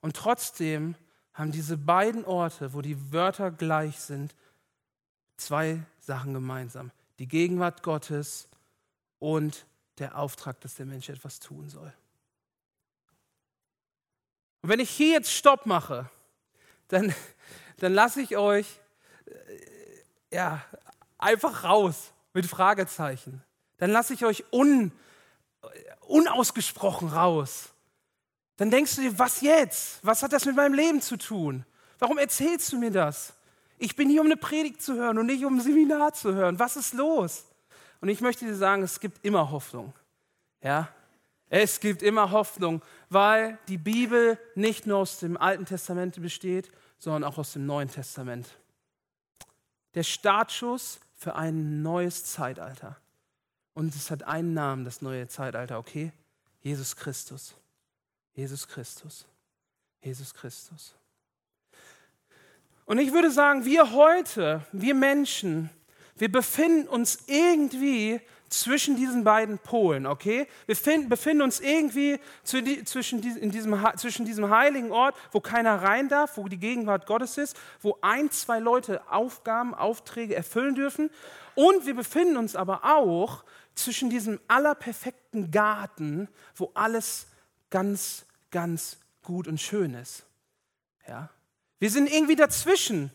Und 0.00 0.16
trotzdem 0.16 0.94
haben 1.32 1.50
diese 1.50 1.76
beiden 1.76 2.24
Orte, 2.24 2.74
wo 2.74 2.82
die 2.82 3.12
Wörter 3.12 3.50
gleich 3.50 3.98
sind, 4.00 4.34
zwei 5.36 5.82
Sachen 5.98 6.34
gemeinsam. 6.34 6.90
Die 7.18 7.26
Gegenwart 7.26 7.82
Gottes 7.82 8.48
und 9.18 9.66
der 9.98 10.18
Auftrag, 10.18 10.60
dass 10.60 10.74
der 10.74 10.86
Mensch 10.86 11.08
etwas 11.08 11.40
tun 11.40 11.68
soll. 11.68 11.92
Und 14.64 14.70
wenn 14.70 14.80
ich 14.80 14.88
hier 14.88 15.10
jetzt 15.10 15.30
Stopp 15.30 15.66
mache, 15.66 16.08
dann, 16.88 17.14
dann 17.80 17.92
lasse 17.92 18.22
ich 18.22 18.38
euch 18.38 18.66
äh, 19.26 20.36
ja, 20.36 20.64
einfach 21.18 21.64
raus 21.64 22.14
mit 22.32 22.46
Fragezeichen. 22.46 23.42
Dann 23.76 23.90
lasse 23.90 24.14
ich 24.14 24.24
euch 24.24 24.42
un, 24.50 24.90
unausgesprochen 26.00 27.08
raus. 27.08 27.74
Dann 28.56 28.70
denkst 28.70 28.96
du 28.96 29.02
dir, 29.02 29.18
was 29.18 29.42
jetzt? 29.42 29.98
Was 30.00 30.22
hat 30.22 30.32
das 30.32 30.46
mit 30.46 30.56
meinem 30.56 30.72
Leben 30.72 31.02
zu 31.02 31.18
tun? 31.18 31.66
Warum 31.98 32.16
erzählst 32.16 32.72
du 32.72 32.78
mir 32.78 32.90
das? 32.90 33.34
Ich 33.76 33.96
bin 33.96 34.08
hier, 34.08 34.22
um 34.22 34.28
eine 34.28 34.38
Predigt 34.38 34.80
zu 34.80 34.94
hören 34.94 35.18
und 35.18 35.26
nicht 35.26 35.44
um 35.44 35.58
ein 35.58 35.60
Seminar 35.60 36.14
zu 36.14 36.32
hören. 36.32 36.58
Was 36.58 36.76
ist 36.76 36.94
los? 36.94 37.44
Und 38.00 38.08
ich 38.08 38.22
möchte 38.22 38.46
dir 38.46 38.56
sagen, 38.56 38.82
es 38.82 38.98
gibt 38.98 39.22
immer 39.26 39.50
Hoffnung. 39.50 39.92
Ja, 40.62 40.88
es 41.48 41.80
gibt 41.80 42.02
immer 42.02 42.30
Hoffnung, 42.30 42.82
weil 43.10 43.58
die 43.68 43.78
Bibel 43.78 44.38
nicht 44.54 44.86
nur 44.86 44.98
aus 44.98 45.18
dem 45.18 45.36
Alten 45.36 45.66
Testament 45.66 46.20
besteht, 46.20 46.70
sondern 46.98 47.24
auch 47.24 47.38
aus 47.38 47.52
dem 47.52 47.66
Neuen 47.66 47.90
Testament. 47.90 48.48
Der 49.94 50.02
Startschuss 50.02 51.00
für 51.14 51.36
ein 51.36 51.82
neues 51.82 52.24
Zeitalter. 52.24 52.96
Und 53.74 53.94
es 53.94 54.10
hat 54.10 54.22
einen 54.24 54.54
Namen, 54.54 54.84
das 54.84 55.02
neue 55.02 55.28
Zeitalter, 55.28 55.78
okay? 55.78 56.12
Jesus 56.60 56.96
Christus. 56.96 57.54
Jesus 58.34 58.66
Christus. 58.66 59.26
Jesus 60.00 60.34
Christus. 60.34 60.94
Und 62.86 62.98
ich 62.98 63.12
würde 63.12 63.30
sagen, 63.30 63.64
wir 63.64 63.92
heute, 63.92 64.64
wir 64.72 64.94
Menschen, 64.94 65.70
wir 66.16 66.30
befinden 66.30 66.86
uns 66.88 67.24
irgendwie 67.26 68.20
zwischen 68.60 68.96
diesen 68.96 69.24
beiden 69.24 69.58
Polen, 69.58 70.06
okay? 70.06 70.46
Wir 70.66 70.76
finden, 70.76 71.08
befinden 71.08 71.42
uns 71.42 71.60
irgendwie 71.60 72.20
zwischen, 72.42 73.20
diesem, 73.20 73.86
zwischen 73.96 74.24
diesem 74.24 74.50
heiligen 74.50 74.92
Ort, 74.92 75.16
wo 75.32 75.40
keiner 75.40 75.82
rein 75.82 76.08
darf, 76.08 76.36
wo 76.36 76.48
die 76.48 76.58
Gegenwart 76.58 77.06
Gottes 77.06 77.38
ist, 77.38 77.56
wo 77.80 77.98
ein, 78.00 78.30
zwei 78.30 78.58
Leute 78.58 79.02
Aufgaben, 79.10 79.74
Aufträge 79.74 80.34
erfüllen 80.34 80.74
dürfen. 80.74 81.10
Und 81.54 81.86
wir 81.86 81.94
befinden 81.94 82.36
uns 82.36 82.56
aber 82.56 82.84
auch 82.84 83.44
zwischen 83.74 84.10
diesem 84.10 84.40
allerperfekten 84.48 85.50
Garten, 85.50 86.28
wo 86.54 86.70
alles 86.74 87.26
ganz, 87.70 88.24
ganz 88.50 88.98
gut 89.22 89.48
und 89.48 89.60
schön 89.60 89.94
ist. 89.94 90.24
Ja? 91.08 91.30
Wir 91.80 91.90
sind 91.90 92.12
irgendwie 92.12 92.36
dazwischen. 92.36 93.10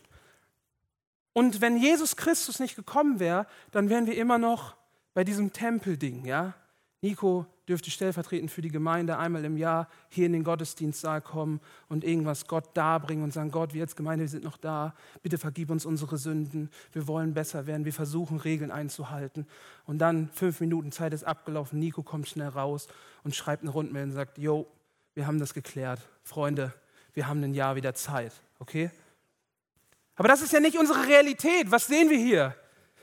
Und 1.32 1.60
wenn 1.60 1.76
Jesus 1.76 2.16
Christus 2.16 2.58
nicht 2.58 2.76
gekommen 2.76 3.20
wäre, 3.20 3.46
dann 3.70 3.88
wären 3.88 4.06
wir 4.06 4.16
immer 4.16 4.36
noch 4.36 4.74
bei 5.14 5.24
diesem 5.24 5.52
Tempelding. 5.52 6.24
Ja? 6.24 6.54
Nico 7.02 7.46
dürfte 7.66 7.90
stellvertretend 7.90 8.50
für 8.50 8.60
die 8.60 8.68
Gemeinde 8.68 9.16
einmal 9.16 9.44
im 9.44 9.56
Jahr 9.56 9.88
hier 10.08 10.26
in 10.26 10.32
den 10.32 10.44
Gottesdienstsaal 10.44 11.22
kommen 11.22 11.60
und 11.88 12.04
irgendwas 12.04 12.46
Gott 12.46 12.76
darbringen 12.76 13.24
und 13.24 13.32
sagen, 13.32 13.50
Gott, 13.50 13.72
wir 13.72 13.82
als 13.82 13.96
Gemeinde, 13.96 14.24
wir 14.24 14.28
sind 14.28 14.44
noch 14.44 14.58
da, 14.58 14.94
bitte 15.22 15.38
vergib 15.38 15.70
uns 15.70 15.86
unsere 15.86 16.18
Sünden, 16.18 16.68
wir 16.92 17.06
wollen 17.06 17.32
besser 17.32 17.66
werden, 17.66 17.84
wir 17.84 17.92
versuchen 17.92 18.38
Regeln 18.38 18.70
einzuhalten. 18.70 19.46
Und 19.86 19.98
dann 19.98 20.28
fünf 20.32 20.60
Minuten 20.60 20.92
Zeit 20.92 21.14
ist 21.14 21.24
abgelaufen, 21.24 21.78
Nico 21.78 22.02
kommt 22.02 22.28
schnell 22.28 22.48
raus 22.48 22.88
und 23.24 23.34
schreibt 23.34 23.62
eine 23.62 23.70
Rundmail 23.70 24.04
und 24.04 24.12
sagt, 24.12 24.36
Jo, 24.36 24.66
wir 25.14 25.26
haben 25.26 25.38
das 25.38 25.54
geklärt, 25.54 26.00
Freunde, 26.22 26.74
wir 27.14 27.28
haben 27.28 27.42
ein 27.42 27.54
Jahr 27.54 27.76
wieder 27.76 27.94
Zeit, 27.94 28.32
okay? 28.58 28.90
Aber 30.16 30.28
das 30.28 30.42
ist 30.42 30.52
ja 30.52 30.60
nicht 30.60 30.78
unsere 30.78 31.06
Realität. 31.06 31.70
Was 31.70 31.86
sehen 31.86 32.10
wir 32.10 32.18
hier? 32.18 32.54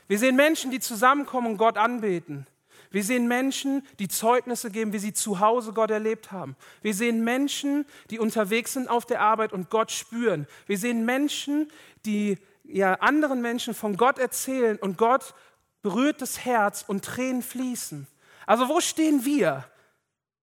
Wir 0.08 0.18
sehen 0.18 0.36
Menschen, 0.36 0.70
die 0.70 0.80
zusammenkommen 0.80 1.52
und 1.52 1.56
Gott 1.58 1.76
anbeten. 1.76 2.46
Wir 2.90 3.04
sehen 3.04 3.28
Menschen, 3.28 3.86
die 3.98 4.08
Zeugnisse 4.08 4.70
geben, 4.70 4.92
wie 4.94 4.98
sie 4.98 5.12
zu 5.12 5.40
Hause 5.40 5.74
Gott 5.74 5.90
erlebt 5.90 6.32
haben. 6.32 6.56
Wir 6.80 6.94
sehen 6.94 7.22
Menschen, 7.22 7.84
die 8.10 8.18
unterwegs 8.18 8.72
sind 8.72 8.88
auf 8.88 9.04
der 9.04 9.20
Arbeit 9.20 9.52
und 9.52 9.68
Gott 9.68 9.92
spüren. 9.92 10.46
Wir 10.66 10.78
sehen 10.78 11.04
Menschen, 11.04 11.70
die 12.06 12.38
ja, 12.64 12.94
anderen 12.94 13.42
Menschen 13.42 13.74
von 13.74 13.96
Gott 13.96 14.18
erzählen 14.18 14.78
und 14.78 14.96
Gott 14.96 15.34
berührt 15.82 16.22
das 16.22 16.44
Herz 16.44 16.84
und 16.86 17.04
Tränen 17.04 17.42
fließen. 17.42 18.06
Also 18.46 18.68
wo 18.68 18.80
stehen 18.80 19.24
wir? 19.24 19.64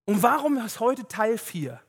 Und 0.06 0.21
warum 0.21 0.58
ist 0.58 0.80
heute 0.80 1.08
Teil 1.08 1.39
4? 1.39 1.82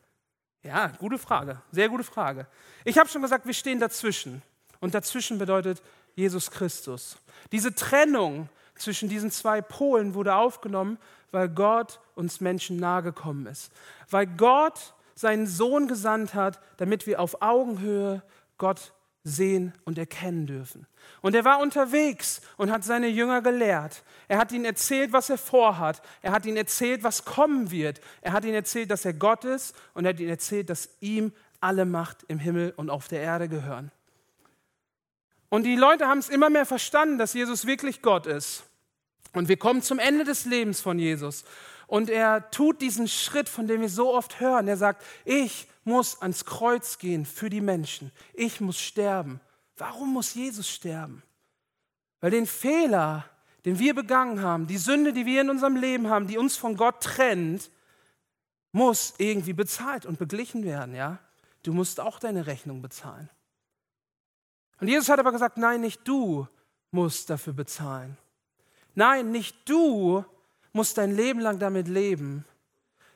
Ja, 0.62 0.88
gute 0.98 1.18
Frage, 1.18 1.60
sehr 1.70 1.88
gute 1.88 2.02
Frage. 2.02 2.46
Ich 2.84 2.98
habe 2.98 3.08
schon 3.08 3.22
gesagt, 3.22 3.46
wir 3.46 3.54
stehen 3.54 3.78
dazwischen. 3.78 4.42
Und 4.80 4.94
dazwischen 4.94 5.38
bedeutet 5.38 5.82
Jesus 6.16 6.50
Christus. 6.50 7.18
Diese 7.52 7.74
Trennung 7.74 8.48
zwischen 8.74 9.08
diesen 9.08 9.30
zwei 9.30 9.60
Polen 9.60 10.14
wurde 10.14 10.34
aufgenommen, 10.34 10.98
weil 11.30 11.48
Gott 11.48 12.00
uns 12.14 12.40
Menschen 12.40 12.78
nahegekommen 12.78 13.46
ist. 13.46 13.70
Weil 14.10 14.26
Gott 14.26 14.94
seinen 15.14 15.46
Sohn 15.46 15.88
gesandt 15.88 16.34
hat, 16.34 16.60
damit 16.78 17.06
wir 17.06 17.20
auf 17.20 17.42
Augenhöhe 17.42 18.22
Gott 18.58 18.92
sehen 19.24 19.72
und 19.84 19.98
erkennen 19.98 20.46
dürfen. 20.46 20.86
Und 21.20 21.34
er 21.34 21.44
war 21.44 21.60
unterwegs 21.60 22.40
und 22.56 22.70
hat 22.70 22.84
seine 22.84 23.08
Jünger 23.08 23.42
gelehrt. 23.42 24.02
Er 24.28 24.38
hat 24.38 24.52
ihnen 24.52 24.64
erzählt, 24.64 25.12
was 25.12 25.30
er 25.30 25.38
vorhat. 25.38 26.00
Er 26.22 26.32
hat 26.32 26.46
ihnen 26.46 26.56
erzählt, 26.56 27.02
was 27.02 27.24
kommen 27.24 27.70
wird. 27.70 28.00
Er 28.20 28.32
hat 28.32 28.44
ihnen 28.44 28.54
erzählt, 28.54 28.90
dass 28.90 29.04
er 29.04 29.14
Gott 29.14 29.44
ist 29.44 29.74
und 29.94 30.04
er 30.04 30.10
hat 30.10 30.20
ihnen 30.20 30.30
erzählt, 30.30 30.70
dass 30.70 30.90
ihm 31.00 31.32
alle 31.60 31.84
Macht 31.84 32.24
im 32.28 32.38
Himmel 32.38 32.72
und 32.76 32.90
auf 32.90 33.08
der 33.08 33.20
Erde 33.20 33.48
gehören. 33.48 33.90
Und 35.48 35.62
die 35.64 35.76
Leute 35.76 36.08
haben 36.08 36.18
es 36.18 36.28
immer 36.28 36.50
mehr 36.50 36.66
verstanden, 36.66 37.18
dass 37.18 37.34
Jesus 37.34 37.66
wirklich 37.66 38.02
Gott 38.02 38.26
ist. 38.26 38.64
Und 39.32 39.48
wir 39.48 39.56
kommen 39.56 39.82
zum 39.82 39.98
Ende 39.98 40.24
des 40.24 40.44
Lebens 40.44 40.80
von 40.80 40.98
Jesus. 40.98 41.44
Und 41.86 42.10
er 42.10 42.50
tut 42.50 42.80
diesen 42.80 43.06
Schritt, 43.06 43.48
von 43.48 43.66
dem 43.66 43.80
wir 43.80 43.88
so 43.88 44.12
oft 44.12 44.40
hören. 44.40 44.66
Er 44.66 44.76
sagt, 44.76 45.04
ich 45.24 45.68
muss 45.84 46.20
ans 46.20 46.44
Kreuz 46.44 46.98
gehen 46.98 47.24
für 47.24 47.48
die 47.48 47.60
Menschen. 47.60 48.10
Ich 48.34 48.60
muss 48.60 48.80
sterben. 48.80 49.40
Warum 49.76 50.12
muss 50.12 50.34
Jesus 50.34 50.68
sterben? 50.68 51.22
Weil 52.20 52.30
den 52.30 52.46
Fehler, 52.46 53.24
den 53.64 53.78
wir 53.78 53.94
begangen 53.94 54.42
haben, 54.42 54.66
die 54.66 54.78
Sünde, 54.78 55.12
die 55.12 55.26
wir 55.26 55.42
in 55.42 55.50
unserem 55.50 55.76
Leben 55.76 56.08
haben, 56.08 56.26
die 56.26 56.38
uns 56.38 56.56
von 56.56 56.76
Gott 56.76 57.02
trennt, 57.02 57.70
muss 58.72 59.14
irgendwie 59.18 59.52
bezahlt 59.52 60.06
und 60.06 60.18
beglichen 60.18 60.64
werden, 60.64 60.94
ja? 60.94 61.18
Du 61.62 61.72
musst 61.72 62.00
auch 62.00 62.18
deine 62.18 62.46
Rechnung 62.46 62.82
bezahlen. 62.82 63.28
Und 64.80 64.88
Jesus 64.88 65.08
hat 65.08 65.18
aber 65.18 65.32
gesagt, 65.32 65.56
nein, 65.56 65.80
nicht 65.80 66.06
du 66.06 66.46
musst 66.90 67.30
dafür 67.30 67.52
bezahlen. 67.52 68.16
Nein, 68.94 69.30
nicht 69.30 69.68
du 69.68 70.24
musst 70.72 70.98
dein 70.98 71.14
Leben 71.14 71.40
lang 71.40 71.58
damit 71.58 71.88
leben, 71.88 72.44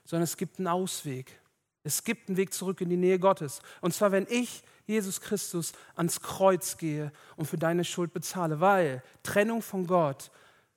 sondern 0.04 0.24
es 0.24 0.36
gibt 0.36 0.58
einen 0.58 0.68
Ausweg. 0.68 1.40
Es 1.82 2.04
gibt 2.04 2.28
einen 2.28 2.36
Weg 2.36 2.52
zurück 2.52 2.80
in 2.80 2.90
die 2.90 2.96
Nähe 2.96 3.18
Gottes. 3.18 3.60
Und 3.80 3.94
zwar, 3.94 4.12
wenn 4.12 4.26
ich, 4.28 4.62
Jesus 4.86 5.20
Christus, 5.20 5.72
ans 5.94 6.20
Kreuz 6.20 6.76
gehe 6.76 7.12
und 7.36 7.46
für 7.46 7.58
deine 7.58 7.84
Schuld 7.84 8.12
bezahle, 8.12 8.60
weil 8.60 9.02
Trennung 9.22 9.62
von 9.62 9.86
Gott 9.86 10.30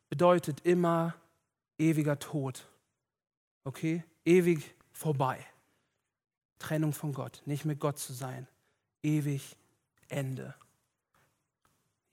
bedeutet 0.09 0.61
immer 0.65 1.15
ewiger 1.77 2.19
Tod. 2.19 2.67
Okay? 3.63 4.03
Ewig 4.23 4.75
vorbei. 4.91 5.45
Trennung 6.59 6.93
von 6.93 7.13
Gott, 7.13 7.41
nicht 7.45 7.65
mit 7.65 7.79
Gott 7.79 7.97
zu 7.97 8.13
sein. 8.13 8.47
Ewig 9.01 9.57
Ende. 10.07 10.55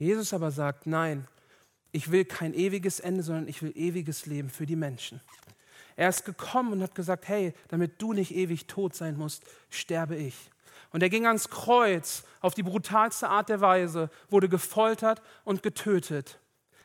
Jesus 0.00 0.32
aber 0.32 0.50
sagt, 0.50 0.86
nein, 0.86 1.28
ich 1.92 2.10
will 2.10 2.24
kein 2.24 2.54
ewiges 2.54 3.00
Ende, 3.00 3.22
sondern 3.22 3.48
ich 3.48 3.62
will 3.62 3.72
ewiges 3.76 4.24
Leben 4.24 4.48
für 4.48 4.64
die 4.64 4.74
Menschen. 4.74 5.20
Er 5.94 6.08
ist 6.08 6.24
gekommen 6.24 6.72
und 6.72 6.82
hat 6.82 6.94
gesagt, 6.94 7.28
hey, 7.28 7.52
damit 7.68 8.00
du 8.00 8.14
nicht 8.14 8.34
ewig 8.34 8.66
tot 8.66 8.94
sein 8.94 9.18
musst, 9.18 9.44
sterbe 9.68 10.16
ich. 10.16 10.50
Und 10.90 11.02
er 11.02 11.10
ging 11.10 11.26
ans 11.26 11.50
Kreuz 11.50 12.24
auf 12.40 12.54
die 12.54 12.62
brutalste 12.62 13.28
Art 13.28 13.50
der 13.50 13.60
Weise, 13.60 14.08
wurde 14.30 14.48
gefoltert 14.48 15.20
und 15.44 15.62
getötet. 15.62 16.40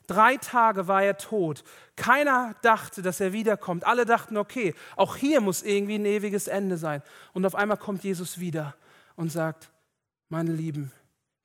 Drei 0.08 0.36
Tage 0.36 0.90
war 0.90 1.02
er 1.02 1.18
tot. 1.18 1.64
Keiner 1.96 2.54
dachte, 2.64 3.02
dass 3.02 3.22
er 3.22 3.32
wiederkommt. 3.32 3.88
Alle 3.88 4.06
dachten, 4.06 4.36
okay, 4.36 4.76
auch 4.98 5.16
hier 5.16 5.40
muss 5.40 5.64
irgendwie 5.64 5.96
ein 5.96 6.06
ewiges 6.06 6.50
Ende 6.50 6.78
sein. 6.78 7.02
Und 7.32 7.46
auf 7.46 7.56
einmal 7.56 7.78
kommt 7.78 8.04
Jesus 8.04 8.40
wieder 8.40 8.76
und 9.16 9.32
sagt, 9.32 9.72
meine 10.28 10.52
Lieben, 10.52 10.92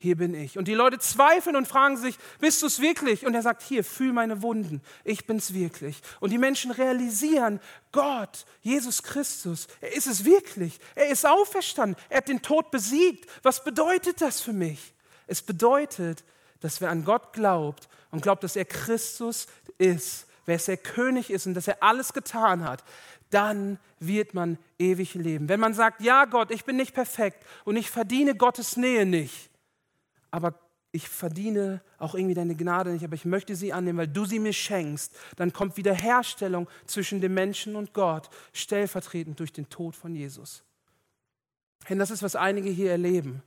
hier 0.02 0.16
bin 0.16 0.34
ich. 0.34 0.56
Und 0.56 0.66
die 0.66 0.74
Leute 0.74 0.98
zweifeln 0.98 1.56
und 1.56 1.68
fragen 1.68 1.98
sich, 1.98 2.18
bist 2.40 2.62
du 2.62 2.66
es 2.66 2.80
wirklich? 2.80 3.26
Und 3.26 3.34
er 3.34 3.42
sagt, 3.42 3.62
hier, 3.62 3.84
fühl 3.84 4.14
meine 4.14 4.40
Wunden, 4.40 4.80
ich 5.04 5.26
bin's 5.26 5.52
wirklich. 5.52 6.00
Und 6.20 6.30
die 6.30 6.38
Menschen 6.38 6.70
realisieren, 6.70 7.60
Gott, 7.92 8.46
Jesus 8.62 9.02
Christus, 9.02 9.68
er 9.82 9.92
ist 9.94 10.06
es 10.06 10.24
wirklich. 10.24 10.80
Er 10.94 11.10
ist 11.10 11.26
auferstanden, 11.26 12.02
er 12.08 12.16
hat 12.18 12.28
den 12.28 12.40
Tod 12.40 12.70
besiegt. 12.70 13.28
Was 13.42 13.62
bedeutet 13.62 14.22
das 14.22 14.40
für 14.40 14.54
mich? 14.54 14.94
Es 15.26 15.42
bedeutet, 15.42 16.24
dass 16.60 16.80
wer 16.80 16.88
an 16.88 17.04
Gott 17.04 17.34
glaubt 17.34 17.86
und 18.10 18.22
glaubt, 18.22 18.42
dass 18.42 18.56
er 18.56 18.64
Christus 18.64 19.48
ist, 19.76 20.26
wer 20.46 20.56
der 20.56 20.78
König 20.78 21.30
ist 21.30 21.46
und 21.46 21.52
dass 21.52 21.68
er 21.68 21.82
alles 21.82 22.14
getan 22.14 22.64
hat, 22.64 22.82
dann 23.28 23.78
wird 23.98 24.32
man 24.32 24.56
ewig 24.78 25.12
leben. 25.12 25.50
Wenn 25.50 25.60
man 25.60 25.74
sagt, 25.74 26.00
ja 26.00 26.24
Gott, 26.24 26.50
ich 26.50 26.64
bin 26.64 26.76
nicht 26.76 26.94
perfekt 26.94 27.44
und 27.64 27.76
ich 27.76 27.90
verdiene 27.90 28.34
Gottes 28.34 28.78
Nähe 28.78 29.04
nicht, 29.04 29.49
aber 30.30 30.54
ich 30.92 31.08
verdiene 31.08 31.82
auch 31.98 32.14
irgendwie 32.14 32.34
deine 32.34 32.56
Gnade 32.56 32.90
nicht, 32.90 33.04
aber 33.04 33.14
ich 33.14 33.24
möchte 33.24 33.54
sie 33.54 33.72
annehmen, 33.72 33.98
weil 33.98 34.08
du 34.08 34.24
sie 34.24 34.40
mir 34.40 34.52
schenkst. 34.52 35.16
Dann 35.36 35.52
kommt 35.52 35.76
Wiederherstellung 35.76 36.68
zwischen 36.86 37.20
dem 37.20 37.34
Menschen 37.34 37.76
und 37.76 37.92
Gott, 37.94 38.28
stellvertretend 38.52 39.38
durch 39.38 39.52
den 39.52 39.68
Tod 39.68 39.94
von 39.94 40.14
Jesus. 40.14 40.64
Denn 41.88 41.98
das 41.98 42.10
ist, 42.10 42.22
was 42.22 42.36
einige 42.36 42.70
hier 42.70 42.90
erleben 42.90 43.42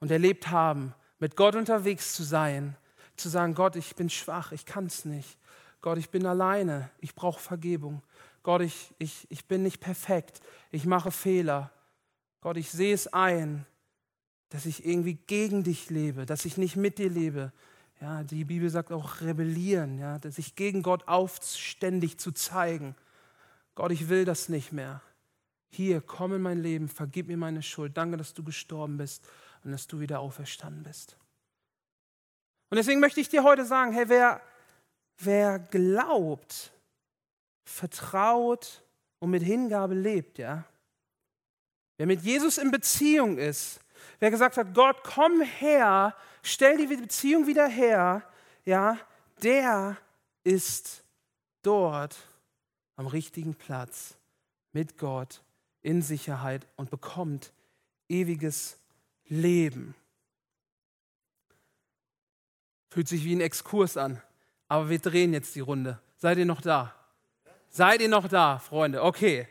und 0.00 0.10
erlebt 0.10 0.50
haben, 0.50 0.94
mit 1.18 1.36
Gott 1.36 1.56
unterwegs 1.56 2.14
zu 2.14 2.22
sein, 2.22 2.76
zu 3.16 3.28
sagen, 3.28 3.54
Gott, 3.54 3.74
ich 3.74 3.96
bin 3.96 4.10
schwach, 4.10 4.52
ich 4.52 4.66
kann 4.66 4.86
es 4.86 5.04
nicht. 5.04 5.38
Gott, 5.80 5.98
ich 5.98 6.10
bin 6.10 6.26
alleine, 6.26 6.90
ich 7.00 7.14
brauche 7.14 7.40
Vergebung. 7.40 8.02
Gott, 8.42 8.62
ich, 8.62 8.94
ich, 8.98 9.26
ich 9.30 9.46
bin 9.46 9.62
nicht 9.62 9.80
perfekt, 9.80 10.40
ich 10.70 10.86
mache 10.86 11.10
Fehler. 11.10 11.72
Gott, 12.40 12.56
ich 12.56 12.70
sehe 12.70 12.94
es 12.94 13.12
ein, 13.12 13.66
dass 14.50 14.66
ich 14.66 14.86
irgendwie 14.86 15.14
gegen 15.14 15.62
dich 15.62 15.90
lebe, 15.90 16.26
dass 16.26 16.44
ich 16.44 16.56
nicht 16.56 16.76
mit 16.76 16.98
dir 16.98 17.10
lebe. 17.10 17.52
Ja, 18.00 18.22
die 18.22 18.44
Bibel 18.44 18.70
sagt 18.70 18.92
auch 18.92 19.20
rebellieren, 19.20 19.98
ja, 19.98 20.18
dass 20.18 20.38
ich 20.38 20.54
gegen 20.54 20.82
Gott 20.82 21.08
aufständig 21.08 22.18
zu 22.18 22.32
zeigen. 22.32 22.94
Gott, 23.74 23.90
ich 23.90 24.08
will 24.08 24.24
das 24.24 24.48
nicht 24.48 24.72
mehr. 24.72 25.02
Hier, 25.70 26.00
komm 26.00 26.34
in 26.34 26.42
mein 26.42 26.62
Leben, 26.62 26.88
vergib 26.88 27.28
mir 27.28 27.36
meine 27.36 27.62
Schuld. 27.62 27.96
Danke, 27.96 28.16
dass 28.16 28.34
du 28.34 28.42
gestorben 28.42 28.96
bist 28.96 29.26
und 29.64 29.72
dass 29.72 29.86
du 29.86 30.00
wieder 30.00 30.20
auferstanden 30.20 30.82
bist. 30.82 31.16
Und 32.70 32.76
deswegen 32.76 33.00
möchte 33.00 33.20
ich 33.20 33.28
dir 33.28 33.42
heute 33.42 33.64
sagen, 33.64 33.92
hey, 33.92 34.08
wer, 34.08 34.40
wer 35.18 35.58
glaubt, 35.58 36.72
vertraut 37.64 38.82
und 39.18 39.30
mit 39.30 39.42
Hingabe 39.42 39.94
lebt, 39.94 40.38
ja, 40.38 40.64
wer 41.96 42.06
mit 42.06 42.22
Jesus 42.22 42.58
in 42.58 42.70
Beziehung 42.70 43.38
ist, 43.38 43.80
wer 44.20 44.30
gesagt 44.30 44.56
hat, 44.56 44.74
Gott, 44.74 44.96
komm 45.02 45.40
her, 45.40 46.14
stell 46.42 46.76
die 46.76 46.94
Beziehung 46.94 47.46
wieder 47.46 47.66
her, 47.66 48.22
ja, 48.64 48.98
der 49.42 49.96
ist 50.44 51.04
dort 51.62 52.16
am 52.96 53.06
richtigen 53.06 53.54
Platz 53.54 54.16
mit 54.72 54.98
Gott 54.98 55.42
in 55.82 56.02
Sicherheit 56.02 56.66
und 56.76 56.90
bekommt 56.90 57.52
ewiges 58.08 58.78
Leben. 59.26 59.94
Fühlt 62.90 63.08
sich 63.08 63.24
wie 63.24 63.36
ein 63.36 63.40
Exkurs 63.40 63.96
an, 63.96 64.20
aber 64.66 64.88
wir 64.88 64.98
drehen 64.98 65.32
jetzt 65.32 65.54
die 65.54 65.60
Runde. 65.60 66.00
Seid 66.16 66.38
ihr 66.38 66.46
noch 66.46 66.60
da? 66.60 66.94
Seid 67.68 68.00
ihr 68.00 68.08
noch 68.08 68.28
da, 68.28 68.58
Freunde? 68.58 69.02
Okay. 69.02 69.46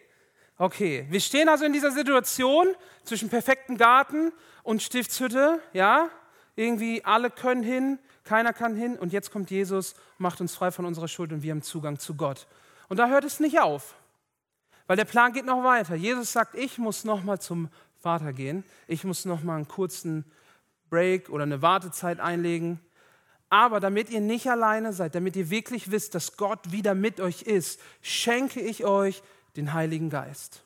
Okay, 0.60 1.06
wir 1.10 1.20
stehen 1.20 1.50
also 1.50 1.66
in 1.66 1.74
dieser 1.74 1.92
Situation 1.92 2.68
zwischen 3.04 3.30
perfektem 3.30 3.78
Garten 3.78 4.34
und 4.64 4.82
Stiftshütte, 4.82 5.62
ja? 5.74 6.10
Irgendwie 6.56 7.06
alle 7.06 7.30
können 7.30 7.62
hin, 7.62 8.00
keiner 8.24 8.54
kann 8.54 8.76
hin 8.76 8.98
und 8.98 9.14
jetzt 9.14 9.32
kommt 9.32 9.52
Jesus, 9.52 9.94
macht 10.18 10.42
uns 10.42 10.56
frei 10.56 10.72
von 10.72 10.86
unserer 10.86 11.08
Schuld 11.08 11.32
und 11.32 11.44
wir 11.44 11.52
haben 11.52 11.62
Zugang 11.62 12.00
zu 12.00 12.16
Gott. 12.16 12.48
Und 12.90 12.98
da 12.98 13.08
hört 13.08 13.24
es 13.24 13.40
nicht 13.40 13.60
auf, 13.60 13.94
weil 14.88 14.98
der 14.98 15.06
Plan 15.06 15.32
geht 15.32 15.46
noch 15.46 15.64
weiter. 15.64 15.94
Jesus 15.94 16.34
sagt, 16.34 16.56
ich 16.56 16.80
muss 16.80 17.04
noch 17.04 17.24
mal 17.24 17.40
zum 17.40 17.70
Vater 18.02 18.34
gehen, 18.34 18.64
ich 18.88 19.04
muss 19.04 19.26
noch 19.26 19.44
mal 19.44 19.58
einen 19.58 19.68
kurzen 19.68 20.26
Break 20.90 21.30
oder 21.30 21.44
eine 21.44 21.62
Wartezeit 21.62 22.20
einlegen. 22.20 22.80
Aber 23.50 23.80
damit 23.80 24.10
ihr 24.10 24.22
nicht 24.22 24.50
alleine 24.50 24.92
seid, 24.92 25.14
damit 25.14 25.36
ihr 25.36 25.52
wirklich 25.52 25.92
wisst, 25.92 26.16
dass 26.16 26.36
Gott 26.36 26.72
wieder 26.72 26.96
mit 26.96 27.22
euch 27.22 27.44
ist, 27.44 27.80
schenke 28.02 28.60
ich 28.60 28.84
euch 28.84 29.22
den 29.58 29.74
Heiligen 29.74 30.10
Geist. 30.10 30.64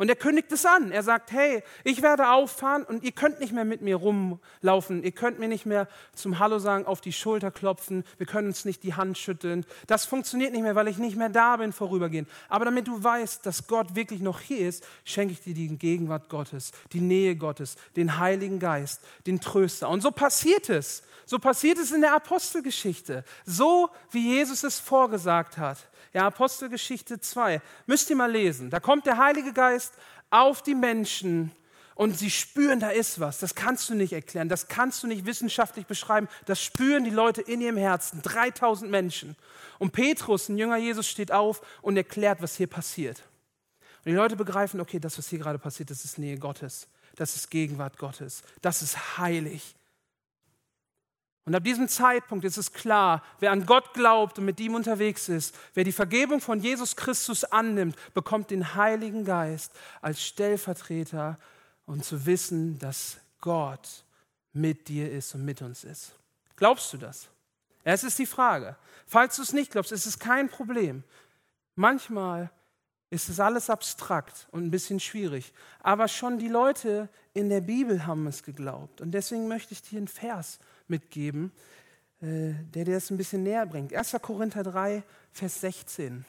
Und 0.00 0.08
er 0.08 0.16
kündigt 0.16 0.50
es 0.50 0.64
an. 0.64 0.92
Er 0.92 1.02
sagt, 1.02 1.30
hey, 1.30 1.62
ich 1.84 2.00
werde 2.00 2.30
auffahren 2.30 2.84
und 2.84 3.04
ihr 3.04 3.12
könnt 3.12 3.38
nicht 3.38 3.52
mehr 3.52 3.66
mit 3.66 3.82
mir 3.82 3.96
rumlaufen. 3.96 5.04
Ihr 5.04 5.12
könnt 5.12 5.38
mir 5.38 5.46
nicht 5.46 5.66
mehr 5.66 5.88
zum 6.14 6.38
Hallo 6.38 6.58
sagen, 6.58 6.86
auf 6.86 7.02
die 7.02 7.12
Schulter 7.12 7.50
klopfen. 7.50 8.04
Wir 8.16 8.24
können 8.24 8.48
uns 8.48 8.64
nicht 8.64 8.82
die 8.82 8.94
Hand 8.94 9.18
schütteln. 9.18 9.66
Das 9.88 10.06
funktioniert 10.06 10.52
nicht 10.52 10.62
mehr, 10.62 10.74
weil 10.74 10.88
ich 10.88 10.96
nicht 10.96 11.18
mehr 11.18 11.28
da 11.28 11.58
bin 11.58 11.74
vorübergehend. 11.74 12.30
Aber 12.48 12.64
damit 12.64 12.88
du 12.88 13.04
weißt, 13.04 13.44
dass 13.44 13.66
Gott 13.66 13.94
wirklich 13.94 14.22
noch 14.22 14.40
hier 14.40 14.66
ist, 14.66 14.86
schenke 15.04 15.34
ich 15.34 15.42
dir 15.42 15.52
die 15.52 15.68
Gegenwart 15.76 16.30
Gottes, 16.30 16.72
die 16.94 17.02
Nähe 17.02 17.36
Gottes, 17.36 17.76
den 17.94 18.18
Heiligen 18.18 18.58
Geist, 18.58 19.02
den 19.26 19.38
Tröster. 19.38 19.90
Und 19.90 20.00
so 20.00 20.10
passiert 20.10 20.70
es. 20.70 21.02
So 21.26 21.38
passiert 21.38 21.76
es 21.76 21.92
in 21.92 22.00
der 22.00 22.14
Apostelgeschichte. 22.14 23.22
So 23.44 23.90
wie 24.12 24.30
Jesus 24.36 24.64
es 24.64 24.80
vorgesagt 24.80 25.58
hat. 25.58 25.89
Ja, 26.12 26.26
Apostelgeschichte 26.26 27.20
2. 27.20 27.60
Müsst 27.86 28.10
ihr 28.10 28.16
mal 28.16 28.30
lesen. 28.30 28.70
Da 28.70 28.80
kommt 28.80 29.06
der 29.06 29.18
Heilige 29.18 29.52
Geist 29.52 29.94
auf 30.30 30.62
die 30.62 30.74
Menschen 30.74 31.52
und 31.94 32.18
sie 32.18 32.30
spüren, 32.30 32.80
da 32.80 32.88
ist 32.88 33.20
was. 33.20 33.40
Das 33.40 33.54
kannst 33.54 33.90
du 33.90 33.94
nicht 33.94 34.14
erklären. 34.14 34.48
Das 34.48 34.68
kannst 34.68 35.02
du 35.02 35.06
nicht 35.06 35.26
wissenschaftlich 35.26 35.86
beschreiben. 35.86 36.28
Das 36.46 36.62
spüren 36.62 37.04
die 37.04 37.10
Leute 37.10 37.42
in 37.42 37.60
ihrem 37.60 37.76
Herzen. 37.76 38.22
3000 38.22 38.90
Menschen. 38.90 39.36
Und 39.78 39.92
Petrus, 39.92 40.48
ein 40.48 40.56
Jünger 40.56 40.78
Jesus, 40.78 41.06
steht 41.06 41.30
auf 41.30 41.60
und 41.82 41.96
erklärt, 41.98 42.40
was 42.40 42.56
hier 42.56 42.68
passiert. 42.68 43.22
Und 43.98 44.06
die 44.06 44.16
Leute 44.16 44.34
begreifen, 44.34 44.80
okay, 44.80 44.98
das, 44.98 45.18
was 45.18 45.28
hier 45.28 45.40
gerade 45.40 45.58
passiert, 45.58 45.90
das 45.90 46.06
ist 46.06 46.18
Nähe 46.18 46.38
Gottes. 46.38 46.88
Das 47.16 47.36
ist 47.36 47.50
Gegenwart 47.50 47.98
Gottes. 47.98 48.42
Das 48.62 48.80
ist 48.80 49.18
heilig. 49.18 49.74
Und 51.46 51.54
ab 51.54 51.64
diesem 51.64 51.88
Zeitpunkt 51.88 52.44
ist 52.44 52.58
es 52.58 52.72
klar, 52.72 53.22
wer 53.38 53.50
an 53.50 53.66
Gott 53.66 53.94
glaubt 53.94 54.38
und 54.38 54.44
mit 54.44 54.60
ihm 54.60 54.74
unterwegs 54.74 55.28
ist, 55.28 55.56
wer 55.74 55.84
die 55.84 55.92
Vergebung 55.92 56.40
von 56.40 56.60
Jesus 56.60 56.96
Christus 56.96 57.44
annimmt, 57.44 57.96
bekommt 58.14 58.50
den 58.50 58.74
Heiligen 58.74 59.24
Geist 59.24 59.72
als 60.02 60.22
Stellvertreter 60.22 61.38
und 61.86 62.04
zu 62.04 62.26
wissen, 62.26 62.78
dass 62.78 63.16
Gott 63.40 64.04
mit 64.52 64.88
dir 64.88 65.10
ist 65.10 65.34
und 65.34 65.44
mit 65.44 65.62
uns 65.62 65.84
ist. 65.84 66.12
Glaubst 66.56 66.92
du 66.92 66.98
das? 66.98 67.28
Es 67.84 68.04
ist 68.04 68.18
die 68.18 68.26
Frage. 68.26 68.76
Falls 69.06 69.36
du 69.36 69.42
es 69.42 69.52
nicht 69.52 69.72
glaubst, 69.72 69.92
ist 69.92 70.06
es 70.06 70.18
kein 70.18 70.48
Problem. 70.48 71.02
Manchmal 71.74 72.50
ist 73.08 73.28
es 73.28 73.40
alles 73.40 73.70
abstrakt 73.70 74.46
und 74.52 74.64
ein 74.64 74.70
bisschen 74.70 75.00
schwierig. 75.00 75.52
Aber 75.82 76.06
schon 76.06 76.38
die 76.38 76.48
Leute 76.48 77.08
in 77.32 77.48
der 77.48 77.60
Bibel 77.60 78.06
haben 78.06 78.26
es 78.26 78.42
geglaubt. 78.42 79.00
Und 79.00 79.10
deswegen 79.12 79.48
möchte 79.48 79.72
ich 79.72 79.82
dir 79.82 79.98
einen 79.98 80.08
Vers 80.08 80.60
mitgeben, 80.90 81.52
äh, 82.20 82.52
der 82.74 82.84
dir 82.84 82.94
das 82.94 83.10
ein 83.10 83.16
bisschen 83.16 83.42
näher 83.42 83.66
bringt. 83.66 83.94
1. 83.94 84.16
Korinther 84.20 84.62
3, 84.62 85.02
Vers 85.32 85.60
16. 85.60 86.24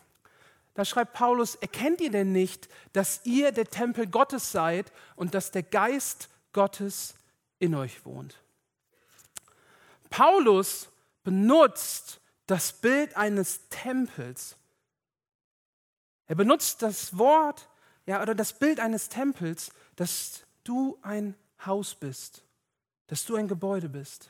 Da 0.74 0.86
schreibt 0.86 1.14
Paulus, 1.14 1.56
erkennt 1.56 2.00
ihr 2.00 2.12
denn 2.12 2.32
nicht, 2.32 2.70
dass 2.94 3.22
ihr 3.26 3.52
der 3.52 3.66
Tempel 3.66 4.08
Gottes 4.08 4.52
seid 4.52 4.92
und 5.16 5.34
dass 5.34 5.52
der 5.52 5.64
Geist 5.64 6.30
Gottes 6.54 7.16
in 7.60 7.76
euch 7.76 8.06
wohnt? 8.06 8.42
Paulus 10.10 10.88
benutzt 11.24 12.22
das 12.48 12.74
Bild 12.74 13.16
eines 13.18 13.68
Tempels. 13.70 14.56
Er 16.28 16.36
benutzt 16.36 16.82
das 16.82 17.18
Wort 17.18 17.68
ja, 18.06 18.22
oder 18.22 18.36
das 18.36 18.54
Bild 18.54 18.80
eines 18.80 19.10
Tempels, 19.10 19.72
dass 19.96 20.42
du 20.64 20.98
ein 21.02 21.36
Haus 21.66 21.96
bist, 21.96 22.44
dass 23.08 23.26
du 23.26 23.36
ein 23.36 23.48
Gebäude 23.48 23.90
bist. 23.90 24.30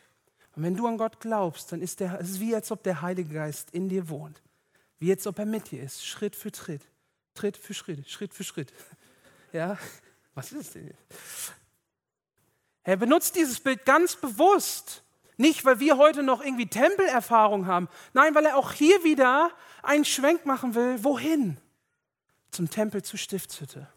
Und 0.55 0.63
wenn 0.63 0.75
du 0.75 0.85
an 0.87 0.97
Gott 0.97 1.19
glaubst, 1.19 1.71
dann 1.71 1.81
ist 1.81 2.01
es 2.01 2.39
wie 2.39 2.53
als 2.53 2.71
ob 2.71 2.83
der 2.83 3.01
Heilige 3.01 3.33
Geist 3.33 3.71
in 3.71 3.87
dir 3.87 4.09
wohnt. 4.09 4.41
Wie 4.99 5.11
als 5.11 5.25
ob 5.25 5.39
er 5.39 5.45
mit 5.45 5.71
dir 5.71 5.81
ist, 5.81 6.05
Schritt 6.05 6.35
für 6.35 6.51
Schritt, 6.53 6.81
Tritt 7.33 7.57
für 7.57 7.73
Schritt, 7.73 8.09
Schritt 8.09 8.33
für 8.33 8.43
Schritt. 8.43 8.73
Ja, 9.53 9.77
was 10.33 10.53
ist 10.53 10.59
das 10.59 10.71
denn? 10.71 10.93
Er 12.83 12.95
benutzt 12.95 13.35
dieses 13.35 13.59
Bild 13.59 13.83
ganz 13.83 14.15
bewusst. 14.15 15.03
Nicht, 15.35 15.65
weil 15.65 15.81
wir 15.81 15.97
heute 15.97 16.23
noch 16.23 16.41
irgendwie 16.41 16.67
Tempelerfahrung 16.67 17.65
haben. 17.65 17.89
Nein, 18.13 18.33
weil 18.33 18.45
er 18.45 18.55
auch 18.55 18.71
hier 18.71 19.03
wieder 19.03 19.51
einen 19.83 20.05
Schwenk 20.05 20.45
machen 20.45 20.73
will. 20.73 21.03
Wohin? 21.03 21.57
Zum 22.51 22.69
Tempel 22.69 23.03
zur 23.03 23.19
Stiftshütte. 23.19 23.89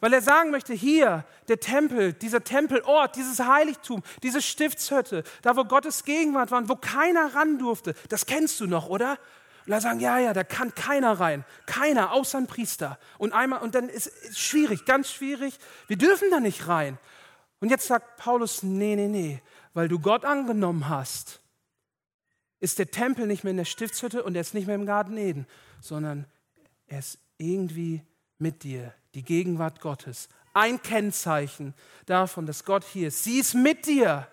Weil 0.00 0.12
er 0.12 0.22
sagen 0.22 0.50
möchte, 0.50 0.74
hier, 0.74 1.24
der 1.48 1.60
Tempel, 1.60 2.12
dieser 2.12 2.44
Tempelort, 2.44 3.16
dieses 3.16 3.40
Heiligtum, 3.40 4.02
diese 4.22 4.42
Stiftshütte, 4.42 5.24
da 5.42 5.56
wo 5.56 5.64
Gottes 5.64 6.04
Gegenwart 6.04 6.50
war, 6.50 6.68
wo 6.68 6.76
keiner 6.76 7.34
ran 7.34 7.58
durfte, 7.58 7.94
das 8.08 8.26
kennst 8.26 8.60
du 8.60 8.66
noch, 8.66 8.88
oder? 8.88 9.18
Und 9.66 9.72
da 9.72 9.80
sagen, 9.80 10.00
ja, 10.00 10.18
ja, 10.18 10.32
da 10.32 10.44
kann 10.44 10.74
keiner 10.74 11.20
rein. 11.20 11.44
Keiner, 11.66 12.12
außer 12.12 12.38
ein 12.38 12.46
Priester. 12.46 12.98
Und 13.18 13.34
einmal, 13.34 13.60
und 13.60 13.74
dann 13.74 13.90
ist 13.90 14.06
es 14.06 14.38
schwierig, 14.38 14.86
ganz 14.86 15.12
schwierig. 15.12 15.58
Wir 15.88 15.98
dürfen 15.98 16.30
da 16.30 16.40
nicht 16.40 16.68
rein. 16.68 16.98
Und 17.60 17.70
jetzt 17.70 17.86
sagt 17.86 18.16
Paulus, 18.16 18.62
nee, 18.62 18.96
nee, 18.96 19.08
nee, 19.08 19.42
weil 19.74 19.88
du 19.88 19.98
Gott 19.98 20.24
angenommen 20.24 20.88
hast, 20.88 21.40
ist 22.60 22.78
der 22.78 22.90
Tempel 22.90 23.26
nicht 23.26 23.44
mehr 23.44 23.50
in 23.50 23.58
der 23.58 23.64
Stiftshütte 23.64 24.22
und 24.22 24.34
er 24.34 24.40
ist 24.40 24.54
nicht 24.54 24.66
mehr 24.66 24.76
im 24.76 24.86
Garten 24.86 25.16
Eden, 25.16 25.46
sondern 25.80 26.26
er 26.86 27.00
ist 27.00 27.18
irgendwie 27.36 28.02
mit 28.38 28.62
dir 28.62 28.94
die 29.14 29.22
Gegenwart 29.22 29.80
Gottes. 29.80 30.28
Ein 30.54 30.82
Kennzeichen 30.82 31.74
davon, 32.06 32.46
dass 32.46 32.64
Gott 32.64 32.84
hier 32.84 33.08
ist. 33.08 33.24
Sie 33.24 33.38
ist 33.38 33.54
mit 33.54 33.86
dir. 33.86 34.26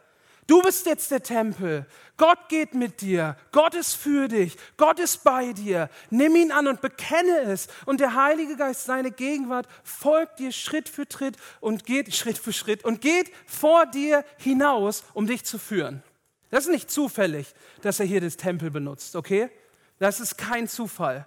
Du 0.47 0.61
bist 0.61 0.85
jetzt 0.85 1.09
der 1.09 1.23
Tempel. 1.23 1.87
Gott 2.17 2.49
geht 2.49 2.75
mit 2.75 3.01
dir. 3.01 3.35
Gott 3.51 3.73
ist 3.73 3.95
für 3.95 4.27
dich. 4.27 4.55
Gott 4.77 4.99
ist 4.99 5.23
bei 5.23 5.53
dir. 5.53 5.89
Nimm 6.11 6.35
ihn 6.35 6.51
an 6.51 6.67
und 6.67 6.81
bekenne 6.81 7.39
es. 7.41 7.67
Und 7.85 7.99
der 7.99 8.13
Heilige 8.13 8.55
Geist, 8.55 8.85
seine 8.85 9.09
Gegenwart, 9.09 9.67
folgt 9.83 10.39
dir 10.39 10.51
Schritt 10.51 10.87
für 10.87 11.05
Schritt 11.11 11.37
und 11.61 11.85
geht 11.85 12.13
Schritt 12.13 12.37
für 12.37 12.53
Schritt 12.53 12.85
und 12.85 13.01
geht 13.01 13.31
vor 13.47 13.87
dir 13.87 14.23
hinaus, 14.37 15.03
um 15.13 15.25
dich 15.25 15.43
zu 15.43 15.57
führen. 15.57 16.03
Das 16.51 16.65
ist 16.65 16.71
nicht 16.71 16.91
zufällig, 16.91 17.53
dass 17.81 17.99
er 17.99 18.05
hier 18.05 18.21
das 18.21 18.37
Tempel 18.37 18.69
benutzt, 18.69 19.15
okay? 19.15 19.49
Das 19.97 20.19
ist 20.19 20.37
kein 20.37 20.67
Zufall. 20.67 21.25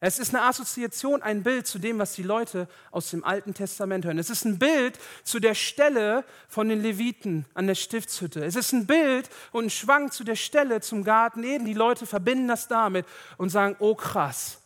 Es 0.00 0.20
ist 0.20 0.32
eine 0.32 0.44
Assoziation, 0.44 1.22
ein 1.22 1.42
Bild 1.42 1.66
zu 1.66 1.80
dem, 1.80 1.98
was 1.98 2.12
die 2.12 2.22
Leute 2.22 2.68
aus 2.92 3.10
dem 3.10 3.24
Alten 3.24 3.52
Testament 3.52 4.04
hören. 4.04 4.18
Es 4.18 4.30
ist 4.30 4.44
ein 4.44 4.58
Bild 4.58 4.96
zu 5.24 5.40
der 5.40 5.54
Stelle 5.54 6.24
von 6.48 6.68
den 6.68 6.80
Leviten 6.80 7.46
an 7.54 7.66
der 7.66 7.74
Stiftshütte. 7.74 8.44
Es 8.44 8.54
ist 8.54 8.72
ein 8.72 8.86
Bild 8.86 9.28
und 9.50 9.66
ein 9.66 9.70
Schwang 9.70 10.12
zu 10.12 10.22
der 10.22 10.36
Stelle 10.36 10.80
zum 10.80 11.02
Garten 11.02 11.42
Eden. 11.42 11.64
Die 11.64 11.74
Leute 11.74 12.06
verbinden 12.06 12.46
das 12.46 12.68
damit 12.68 13.06
und 13.38 13.50
sagen, 13.50 13.74
oh 13.80 13.96
krass, 13.96 14.60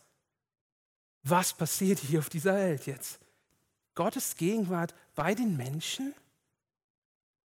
was 1.23 1.53
passiert 1.53 1.99
hier 1.99 2.19
auf 2.19 2.29
dieser 2.29 2.55
Welt 2.55 2.85
jetzt? 2.85 3.19
Gottes 3.95 4.35
Gegenwart 4.35 4.93
bei 5.15 5.33
den 5.33 5.57
Menschen? 5.57 6.13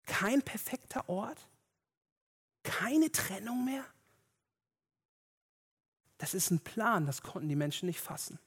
Kein 0.06 0.42
perfekter 0.42 1.08
Ort? 1.08 1.38
Keine 2.62 3.10
Trennung 3.10 3.64
mehr? 3.64 3.84
Das 6.18 6.34
ist 6.34 6.50
ein 6.50 6.60
Plan, 6.60 7.06
das 7.06 7.22
konnten 7.22 7.48
die 7.48 7.56
Menschen 7.56 7.86
nicht 7.86 8.00
fassen. 8.00 8.38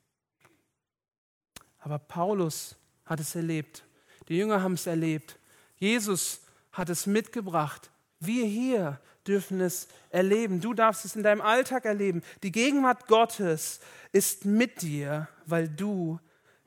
Aber 1.79 1.99
Paulus 1.99 2.75
hat 3.05 3.19
es 3.19 3.35
erlebt. 3.35 3.83
Die 4.27 4.37
Jünger 4.37 4.61
haben 4.61 4.73
es 4.73 4.87
erlebt. 4.87 5.37
Jesus 5.77 6.41
hat 6.71 6.89
es 6.89 7.05
mitgebracht. 7.05 7.91
Wir 8.19 8.45
hier 8.45 8.99
dürfen 9.27 9.61
es 9.61 9.87
erleben. 10.09 10.61
Du 10.61 10.73
darfst 10.73 11.05
es 11.05 11.15
in 11.15 11.23
deinem 11.23 11.41
Alltag 11.41 11.85
erleben. 11.85 12.23
Die 12.43 12.51
Gegenwart 12.51 13.07
Gottes 13.07 13.79
ist 14.11 14.45
mit 14.45 14.81
dir, 14.81 15.27
weil 15.45 15.69
du 15.69 16.19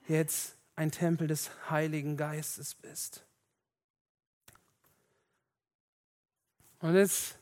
jetzt 0.07 0.55
ein 0.77 0.91
Tempel 0.91 1.27
des 1.27 1.51
Heiligen 1.69 2.17
Geistes 2.17 2.75
bist. 2.75 3.25
Und 6.81 6.95
jetzt, 6.95 7.37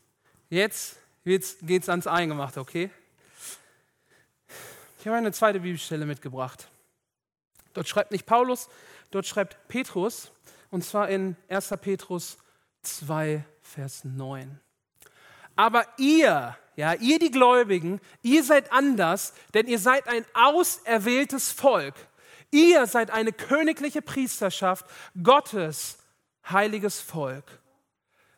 jetzt, 0.50 0.96
jetzt 1.24 1.66
geht 1.66 1.82
es 1.82 1.88
ans 1.88 2.06
Eingemachte, 2.06 2.60
okay? 2.60 2.90
Ich 4.98 5.06
habe 5.06 5.16
eine 5.16 5.32
zweite 5.32 5.60
Bibelstelle 5.60 6.06
mitgebracht. 6.06 6.68
Dort 7.72 7.88
schreibt 7.88 8.10
nicht 8.10 8.26
Paulus, 8.26 8.68
dort 9.12 9.26
schreibt 9.26 9.68
Petrus, 9.68 10.32
und 10.70 10.84
zwar 10.84 11.08
in 11.08 11.36
1. 11.48 11.72
Petrus 11.80 12.36
2, 12.82 13.44
Vers 13.62 14.04
9. 14.04 14.60
Aber 15.54 15.86
ihr, 15.98 16.56
ja, 16.76 16.94
ihr 16.94 17.18
die 17.18 17.30
Gläubigen, 17.30 18.00
ihr 18.22 18.42
seid 18.42 18.72
anders, 18.72 19.34
denn 19.54 19.66
ihr 19.66 19.78
seid 19.78 20.08
ein 20.08 20.24
auserwähltes 20.34 21.52
Volk. 21.52 21.94
Ihr 22.50 22.86
seid 22.86 23.10
eine 23.10 23.32
königliche 23.32 24.02
Priesterschaft, 24.02 24.84
Gottes 25.22 25.98
heiliges 26.48 27.00
Volk, 27.00 27.60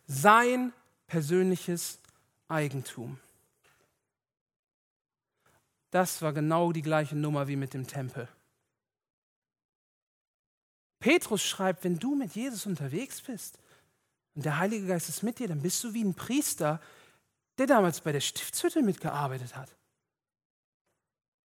sein 0.07 0.73
persönliches 1.07 2.01
Eigentum. 2.49 3.18
Das 5.90 6.22
war 6.22 6.33
genau 6.33 6.72
die 6.72 6.83
gleiche 6.83 7.16
Nummer 7.16 7.48
wie 7.48 7.57
mit 7.57 7.74
dem 7.74 7.87
Tempel. 7.87 8.29
Petrus 11.00 11.42
schreibt, 11.42 11.83
wenn 11.85 11.98
du 11.98 12.14
mit 12.14 12.35
Jesus 12.35 12.66
unterwegs 12.66 13.22
bist 13.22 13.59
und 14.35 14.44
der 14.44 14.59
Heilige 14.59 14.87
Geist 14.87 15.09
ist 15.09 15.22
mit 15.22 15.38
dir, 15.38 15.48
dann 15.48 15.62
bist 15.62 15.83
du 15.83 15.94
wie 15.94 16.05
ein 16.05 16.14
Priester, 16.14 16.81
der 17.59 17.66
damals 17.66 18.03
bei 18.03 18.12
der 18.12 18.20
Stiftshütte 18.20 18.83
mitgearbeitet 18.83 19.57
hat. 19.57 19.74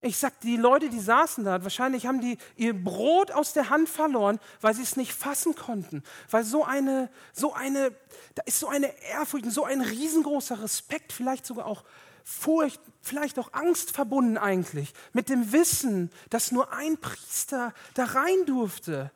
Ich 0.04 0.18
sag, 0.18 0.40
die 0.40 0.58
Leute, 0.58 0.90
die 0.90 1.00
saßen 1.00 1.44
da, 1.44 1.62
wahrscheinlich 1.64 2.08
haben 2.08 2.22
die 2.22 2.40
ihr 2.56 2.74
Brot 2.74 3.30
aus 3.30 3.54
der 3.54 3.70
Hand 3.70 3.88
verloren, 3.88 4.40
weil 4.60 4.74
sie 4.74 4.82
es 4.82 4.98
nicht 4.98 5.14
fassen 5.14 5.54
konnten. 5.54 6.02
Weil 6.32 6.44
so 6.44 6.66
eine, 6.66 7.12
so 7.34 7.54
eine, 7.54 7.92
da 8.34 8.42
ist 8.48 8.60
so 8.60 8.68
eine 8.68 8.88
Ehrfurcht, 9.04 9.46
so 9.52 9.64
ein 9.64 9.82
riesengroßer 9.82 10.64
Respekt, 10.64 11.14
vielleicht 11.14 11.46
sogar 11.46 11.68
auch 11.68 11.84
Furcht, 12.24 12.80
vielleicht 13.02 13.40
auch 13.40 13.54
Angst 13.54 13.92
verbunden 13.92 14.38
eigentlich, 14.38 14.94
mit 15.14 15.30
dem 15.30 15.52
Wissen, 15.52 16.12
dass 16.30 16.52
nur 16.52 16.72
ein 16.74 16.98
Priester 16.98 17.74
da 17.94 18.06
rein 18.06 18.46
durfte. 18.46 19.12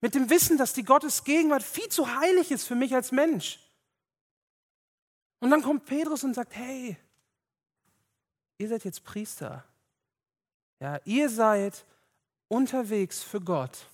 Mit 0.00 0.14
dem 0.14 0.28
Wissen, 0.30 0.58
dass 0.58 0.74
die 0.74 0.84
Gottes 0.84 1.24
Gegenwart 1.24 1.62
viel 1.62 1.88
zu 1.88 2.14
heilig 2.18 2.50
ist 2.50 2.66
für 2.66 2.74
mich 2.74 2.94
als 2.94 3.12
Mensch. 3.12 3.58
Und 5.40 5.50
dann 5.50 5.62
kommt 5.62 5.84
Petrus 5.84 6.24
und 6.24 6.34
sagt, 6.34 6.54
hey, 6.54 6.96
ihr 8.58 8.68
seid 8.68 8.84
jetzt 8.84 9.04
Priester. 9.04 9.64
Ja, 10.80 11.00
ihr 11.04 11.28
seid 11.28 11.84
unterwegs 12.48 13.22
für 13.22 13.40
Gott. 13.40 13.86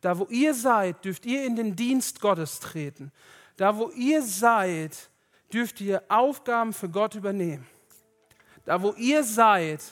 Da, 0.00 0.18
wo 0.18 0.24
ihr 0.26 0.54
seid, 0.54 1.04
dürft 1.04 1.26
ihr 1.26 1.44
in 1.44 1.56
den 1.56 1.76
Dienst 1.76 2.20
Gottes 2.20 2.60
treten. 2.60 3.12
Da, 3.56 3.76
wo 3.76 3.90
ihr 3.90 4.22
seid, 4.22 5.10
dürft 5.52 5.80
ihr 5.80 6.02
Aufgaben 6.08 6.72
für 6.72 6.88
Gott 6.88 7.14
übernehmen. 7.14 7.66
Da, 8.64 8.82
wo 8.82 8.92
ihr 8.92 9.24
seid, 9.24 9.82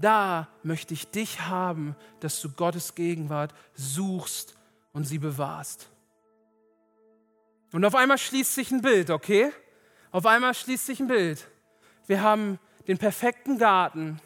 da 0.00 0.48
möchte 0.62 0.94
ich 0.94 1.10
dich 1.10 1.42
haben, 1.42 1.96
dass 2.20 2.40
du 2.40 2.50
Gottes 2.50 2.94
Gegenwart 2.94 3.54
suchst 3.74 4.56
und 4.92 5.04
sie 5.04 5.18
bewahrst. 5.18 5.88
Und 7.72 7.84
auf 7.84 7.94
einmal 7.94 8.18
schließt 8.18 8.54
sich 8.54 8.70
ein 8.70 8.82
Bild, 8.82 9.10
okay? 9.10 9.52
Auf 10.10 10.26
einmal 10.26 10.54
schließt 10.54 10.86
sich 10.86 11.00
ein 11.00 11.06
Bild. 11.06 11.46
Wir 12.06 12.22
haben 12.22 12.58
den 12.88 12.98
perfekten 12.98 13.58
Garten, 13.58 14.20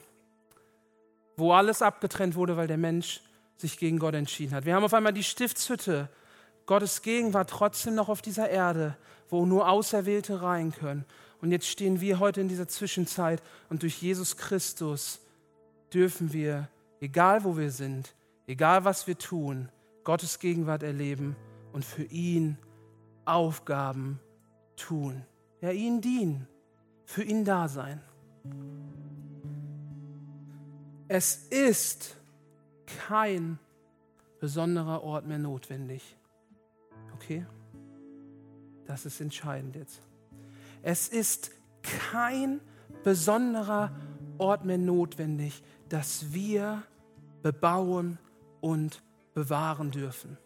wo 1.36 1.52
alles 1.52 1.82
abgetrennt 1.82 2.36
wurde, 2.36 2.56
weil 2.56 2.68
der 2.68 2.78
Mensch 2.78 3.20
sich 3.56 3.76
gegen 3.76 3.98
Gott 3.98 4.14
entschieden 4.14 4.54
hat. 4.54 4.64
Wir 4.64 4.74
haben 4.74 4.84
auf 4.84 4.94
einmal 4.94 5.12
die 5.12 5.24
Stiftshütte. 5.24 6.08
Gottes 6.66 7.03
Gegenwart 7.03 7.50
trotzdem 7.50 7.94
noch 7.94 8.09
auf 8.09 8.22
dieser 8.22 8.48
Erde, 8.48 8.96
wo 9.29 9.44
nur 9.44 9.68
Auserwählte 9.68 10.42
rein 10.42 10.72
können. 10.72 11.05
Und 11.40 11.50
jetzt 11.50 11.66
stehen 11.66 12.00
wir 12.00 12.20
heute 12.20 12.40
in 12.40 12.48
dieser 12.48 12.68
Zwischenzeit 12.68 13.42
und 13.68 13.83
durch 13.83 14.00
Jesus 14.00 14.37
Christus 14.37 15.20
dürfen 15.92 16.33
wir, 16.33 16.68
egal 17.00 17.44
wo 17.44 17.57
wir 17.57 17.70
sind, 17.70 18.14
egal 18.46 18.85
was 18.85 19.07
wir 19.07 19.18
tun, 19.18 19.68
Gottes 20.05 20.38
Gegenwart 20.38 20.83
erleben 20.83 21.37
und 21.72 21.85
für 21.85 22.05
ihn 22.05 22.57
Aufgaben 23.24 24.20
tun. 24.77 25.24
Ja, 25.61 25.70
ihn 25.70 26.00
dienen, 26.00 26.46
für 27.05 27.22
ihn 27.22 27.44
da 27.44 27.68
sein. 27.68 28.00
Es 31.09 31.37
ist 31.48 32.16
kein 32.87 33.59
besonderer 34.40 35.03
Ort 35.03 35.27
mehr 35.27 35.38
notwendig. 35.38 36.16
Okay? 37.24 37.46
Das 38.87 39.06
ist 39.06 39.20
entscheidend 39.20 39.76
jetzt. 39.76 40.02
Es 40.82 41.08
ist 41.08 41.52
kein 41.82 42.60
besonderer 43.02 43.92
Ort 44.37 44.66
mehr 44.66 44.76
notwendig, 44.76 45.62
dass 45.88 46.34
wir 46.34 46.82
bebauen 47.42 48.18
und 48.60 49.02
bewahren 49.32 49.90
dürfen. 49.90 50.37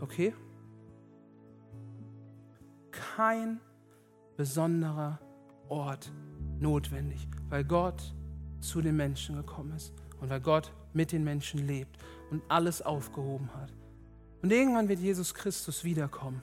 Okay? 0.00 0.34
Kein 2.92 3.60
besonderer 4.36 5.18
Ort 5.68 6.12
notwendig, 6.60 7.26
weil 7.48 7.64
Gott 7.64 8.14
zu 8.60 8.80
den 8.80 8.96
Menschen 8.96 9.34
gekommen 9.34 9.72
ist 9.74 9.92
und 10.20 10.30
weil 10.30 10.40
Gott 10.40 10.72
mit 10.92 11.10
den 11.10 11.24
Menschen 11.24 11.66
lebt 11.66 11.98
und 12.30 12.42
alles 12.48 12.82
aufgehoben 12.82 13.52
hat. 13.54 13.72
Und 14.42 14.52
irgendwann 14.52 14.88
wird 14.88 14.98
Jesus 14.98 15.34
Christus 15.34 15.84
wiederkommen 15.84 16.42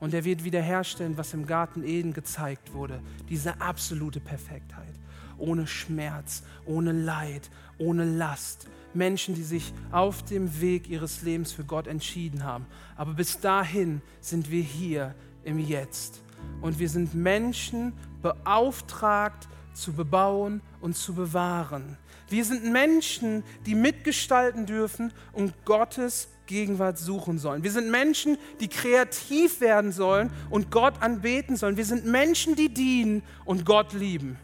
und 0.00 0.12
er 0.12 0.24
wird 0.24 0.44
wiederherstellen, 0.44 1.16
was 1.16 1.32
im 1.32 1.46
Garten 1.46 1.82
Eden 1.82 2.12
gezeigt 2.12 2.74
wurde, 2.74 3.00
diese 3.28 3.60
absolute 3.60 4.20
Perfektheit, 4.20 4.92
ohne 5.38 5.66
Schmerz, 5.66 6.42
ohne 6.66 6.92
Leid, 6.92 7.50
ohne 7.78 8.04
Last. 8.04 8.68
Menschen, 8.94 9.34
die 9.34 9.42
sich 9.42 9.72
auf 9.90 10.22
dem 10.24 10.60
Weg 10.60 10.90
ihres 10.90 11.22
Lebens 11.22 11.52
für 11.52 11.64
Gott 11.64 11.86
entschieden 11.86 12.44
haben. 12.44 12.66
Aber 12.96 13.14
bis 13.14 13.40
dahin 13.40 14.02
sind 14.20 14.50
wir 14.50 14.62
hier 14.62 15.14
im 15.44 15.58
Jetzt. 15.58 16.20
Und 16.60 16.78
wir 16.78 16.90
sind 16.90 17.14
Menschen 17.14 17.94
beauftragt, 18.20 19.48
zu 19.72 19.94
bebauen 19.94 20.60
und 20.80 20.96
zu 20.96 21.14
bewahren. 21.14 21.96
Wir 22.28 22.44
sind 22.44 22.70
Menschen, 22.70 23.42
die 23.66 23.74
mitgestalten 23.74 24.66
dürfen 24.66 25.12
und 25.32 25.64
Gottes 25.64 26.28
Gegenwart 26.46 26.98
suchen 26.98 27.38
sollen. 27.38 27.62
Wir 27.62 27.70
sind 27.70 27.90
Menschen, 27.90 28.36
die 28.60 28.68
kreativ 28.68 29.60
werden 29.60 29.92
sollen 29.92 30.30
und 30.50 30.70
Gott 30.70 31.00
anbeten 31.00 31.56
sollen. 31.56 31.76
Wir 31.76 31.84
sind 31.84 32.04
Menschen, 32.06 32.56
die 32.56 32.68
dienen 32.68 33.22
und 33.44 33.64
Gott 33.64 33.92
lieben. 33.92 34.38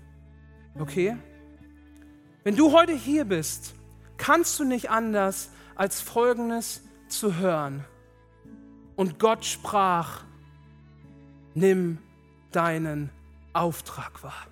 Okay? 0.78 1.16
Wenn 2.44 2.56
du 2.56 2.72
heute 2.72 2.92
hier 2.92 3.24
bist, 3.24 3.74
kannst 4.16 4.58
du 4.58 4.64
nicht 4.64 4.90
anders 4.90 5.50
als 5.74 6.00
Folgendes 6.00 6.82
zu 7.08 7.36
hören. 7.36 7.84
Und 8.96 9.18
Gott 9.18 9.44
sprach, 9.44 10.24
nimm 11.54 11.98
deinen 12.52 13.10
Auftrag 13.52 14.22
wahr. 14.22 14.46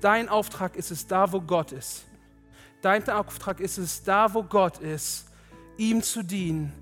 Dein 0.00 0.28
Auftrag 0.28 0.76
ist 0.76 0.90
es, 0.90 1.06
da 1.06 1.32
wo 1.32 1.40
Gott 1.40 1.72
ist. 1.72 2.06
Dein 2.82 3.08
Auftrag 3.08 3.60
ist 3.60 3.78
es, 3.78 4.02
da 4.02 4.32
wo 4.34 4.42
Gott 4.42 4.78
ist, 4.78 5.26
ihm 5.76 6.02
zu 6.02 6.22
dienen. 6.22 6.72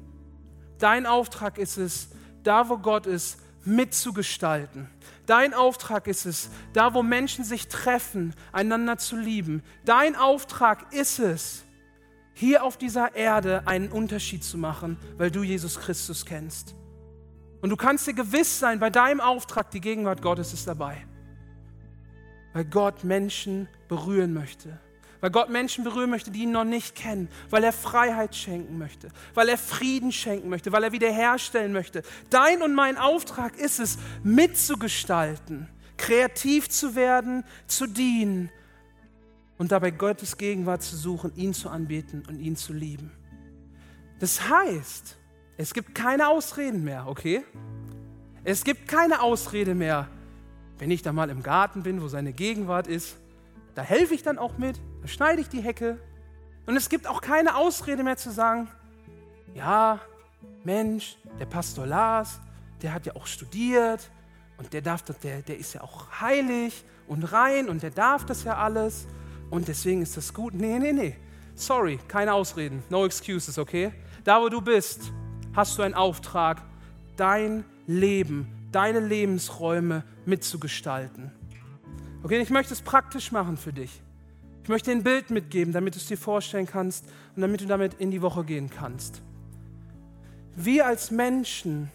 Dein 0.78 1.06
Auftrag 1.06 1.58
ist 1.58 1.76
es, 1.76 2.10
da 2.42 2.68
wo 2.68 2.78
Gott 2.78 3.06
ist, 3.06 3.38
mitzugestalten. 3.64 4.88
Dein 5.26 5.52
Auftrag 5.52 6.06
ist 6.06 6.24
es, 6.24 6.50
da 6.72 6.94
wo 6.94 7.02
Menschen 7.02 7.44
sich 7.44 7.68
treffen, 7.68 8.34
einander 8.52 8.96
zu 8.96 9.16
lieben. 9.16 9.62
Dein 9.84 10.16
Auftrag 10.16 10.92
ist 10.92 11.18
es, 11.18 11.64
hier 12.32 12.62
auf 12.62 12.76
dieser 12.76 13.16
Erde 13.16 13.66
einen 13.66 13.90
Unterschied 13.90 14.44
zu 14.44 14.56
machen, 14.56 14.96
weil 15.16 15.30
du 15.30 15.42
Jesus 15.42 15.80
Christus 15.80 16.24
kennst. 16.24 16.76
Und 17.60 17.70
du 17.70 17.76
kannst 17.76 18.06
dir 18.06 18.14
gewiss 18.14 18.60
sein, 18.60 18.78
bei 18.78 18.90
deinem 18.90 19.20
Auftrag, 19.20 19.72
die 19.72 19.80
Gegenwart 19.80 20.22
Gottes 20.22 20.52
ist 20.52 20.68
dabei 20.68 21.04
weil 22.52 22.64
Gott 22.64 23.04
Menschen 23.04 23.68
berühren 23.88 24.32
möchte. 24.32 24.80
Weil 25.20 25.30
Gott 25.30 25.50
Menschen 25.50 25.84
berühren 25.84 26.10
möchte, 26.10 26.30
die 26.30 26.44
ihn 26.44 26.52
noch 26.52 26.64
nicht 26.64 26.94
kennen, 26.94 27.28
weil 27.50 27.64
er 27.64 27.72
Freiheit 27.72 28.36
schenken 28.36 28.78
möchte, 28.78 29.08
weil 29.34 29.48
er 29.48 29.58
Frieden 29.58 30.12
schenken 30.12 30.48
möchte, 30.48 30.70
weil 30.70 30.84
er 30.84 30.92
wiederherstellen 30.92 31.72
möchte. 31.72 32.02
Dein 32.30 32.62
und 32.62 32.74
mein 32.74 32.96
Auftrag 32.96 33.56
ist 33.58 33.80
es, 33.80 33.98
mitzugestalten, 34.22 35.68
kreativ 35.96 36.68
zu 36.68 36.94
werden, 36.94 37.44
zu 37.66 37.86
dienen 37.86 38.50
und 39.58 39.72
dabei 39.72 39.90
Gottes 39.90 40.36
Gegenwart 40.36 40.82
zu 40.82 40.96
suchen, 40.96 41.32
ihn 41.34 41.52
zu 41.52 41.68
anbeten 41.68 42.24
und 42.28 42.38
ihn 42.38 42.54
zu 42.54 42.72
lieben. 42.72 43.10
Das 44.20 44.48
heißt, 44.48 45.18
es 45.56 45.74
gibt 45.74 45.94
keine 45.94 46.28
Ausreden 46.28 46.84
mehr, 46.84 47.08
okay? 47.08 47.44
Es 48.44 48.62
gibt 48.62 48.86
keine 48.86 49.20
Ausrede 49.20 49.74
mehr. 49.74 50.08
Wenn 50.78 50.92
ich 50.92 51.02
da 51.02 51.12
mal 51.12 51.28
im 51.28 51.42
Garten 51.42 51.82
bin, 51.82 52.00
wo 52.00 52.06
seine 52.06 52.32
Gegenwart 52.32 52.86
ist, 52.86 53.16
da 53.74 53.82
helfe 53.82 54.14
ich 54.14 54.22
dann 54.22 54.38
auch 54.38 54.58
mit, 54.58 54.80
da 55.02 55.08
schneide 55.08 55.40
ich 55.40 55.48
die 55.48 55.60
Hecke. 55.60 55.98
Und 56.66 56.76
es 56.76 56.88
gibt 56.88 57.06
auch 57.06 57.20
keine 57.20 57.56
Ausrede 57.56 58.02
mehr 58.02 58.16
zu 58.16 58.30
sagen, 58.30 58.68
ja, 59.54 60.00
Mensch, 60.64 61.16
der 61.38 61.46
Pastor 61.46 61.86
Lars, 61.86 62.40
der 62.82 62.92
hat 62.92 63.06
ja 63.06 63.16
auch 63.16 63.26
studiert 63.26 64.10
und 64.58 64.72
der 64.72 64.82
darf 64.82 65.02
das, 65.02 65.18
der, 65.18 65.42
der 65.42 65.58
ist 65.58 65.74
ja 65.74 65.82
auch 65.82 66.20
heilig 66.20 66.84
und 67.06 67.24
rein 67.24 67.68
und 67.68 67.82
der 67.82 67.90
darf 67.90 68.26
das 68.26 68.44
ja 68.44 68.56
alles 68.56 69.06
und 69.50 69.68
deswegen 69.68 70.02
ist 70.02 70.16
das 70.16 70.34
gut. 70.34 70.54
Nee, 70.54 70.78
nee, 70.78 70.92
nee. 70.92 71.16
Sorry, 71.54 71.98
keine 72.06 72.34
Ausreden. 72.34 72.82
No 72.90 73.04
excuses, 73.04 73.58
okay? 73.58 73.92
Da, 74.24 74.40
wo 74.40 74.48
du 74.48 74.60
bist, 74.60 75.12
hast 75.54 75.76
du 75.78 75.82
einen 75.82 75.94
Auftrag, 75.94 76.62
dein 77.16 77.64
Leben, 77.86 78.68
deine 78.70 79.00
Lebensräume 79.00 80.04
mitzugestalten. 80.26 81.32
Okay, 82.22 82.40
ich 82.40 82.50
möchte 82.50 82.74
es 82.74 82.82
praktisch 82.82 83.32
machen 83.32 83.56
für 83.56 83.72
dich. 83.72 84.02
Ich 84.68 84.70
möchte 84.70 84.90
dir 84.90 84.98
ein 84.98 85.02
Bild 85.02 85.30
mitgeben, 85.30 85.72
damit 85.72 85.94
du 85.94 85.98
es 85.98 86.04
dir 86.04 86.18
vorstellen 86.18 86.66
kannst 86.66 87.06
und 87.34 87.40
damit 87.40 87.62
du 87.62 87.64
damit 87.64 87.94
in 87.94 88.10
die 88.10 88.20
Woche 88.20 88.44
gehen 88.44 88.68
kannst. 88.68 89.22
Wir 90.56 90.84
als 90.84 91.10
Menschen 91.10 91.90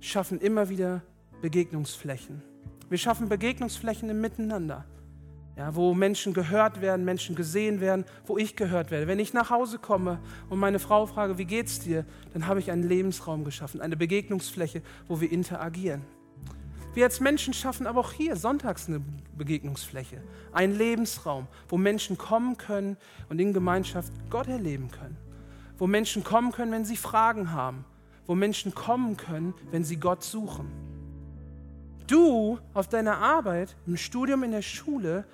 schaffen 0.00 0.40
immer 0.40 0.70
wieder 0.70 1.02
Begegnungsflächen. 1.42 2.42
Wir 2.88 2.96
schaffen 2.96 3.28
Begegnungsflächen 3.28 4.08
im 4.08 4.22
Miteinander, 4.22 4.86
ja, 5.58 5.74
wo 5.74 5.92
Menschen 5.92 6.32
gehört 6.32 6.80
werden, 6.80 7.04
Menschen 7.04 7.36
gesehen 7.36 7.82
werden, 7.82 8.06
wo 8.24 8.38
ich 8.38 8.56
gehört 8.56 8.90
werde. 8.90 9.06
Wenn 9.08 9.18
ich 9.18 9.34
nach 9.34 9.50
Hause 9.50 9.78
komme 9.78 10.18
und 10.48 10.58
meine 10.58 10.78
Frau 10.78 11.04
frage, 11.04 11.36
wie 11.36 11.44
geht's 11.44 11.80
dir, 11.80 12.06
dann 12.32 12.46
habe 12.46 12.60
ich 12.60 12.70
einen 12.70 12.88
Lebensraum 12.88 13.44
geschaffen, 13.44 13.82
eine 13.82 13.98
Begegnungsfläche, 13.98 14.80
wo 15.06 15.20
wir 15.20 15.30
interagieren. 15.30 16.00
Wir 16.96 17.04
als 17.04 17.20
Menschen 17.20 17.52
schaffen 17.52 17.86
aber 17.86 18.00
auch 18.00 18.12
hier 18.12 18.36
sonntags 18.36 18.88
eine 18.88 19.02
Begegnungsfläche, 19.36 20.22
einen 20.50 20.74
Lebensraum, 20.74 21.46
wo 21.68 21.76
Menschen 21.76 22.16
kommen 22.16 22.56
können 22.56 22.96
und 23.28 23.38
in 23.38 23.52
Gemeinschaft 23.52 24.10
Gott 24.30 24.48
erleben 24.48 24.90
können. 24.90 25.18
Wo 25.76 25.86
Menschen 25.86 26.24
kommen 26.24 26.52
können, 26.52 26.72
wenn 26.72 26.86
sie 26.86 26.96
Fragen 26.96 27.52
haben. 27.52 27.84
Wo 28.24 28.34
Menschen 28.34 28.74
kommen 28.74 29.18
können, 29.18 29.52
wenn 29.70 29.84
sie 29.84 29.98
Gott 29.98 30.24
suchen. 30.24 30.72
Du 32.06 32.58
auf 32.72 32.88
deiner 32.88 33.18
Arbeit, 33.18 33.76
im 33.86 33.98
Studium, 33.98 34.42
in 34.42 34.52
der 34.52 34.62
Schule 34.62 35.26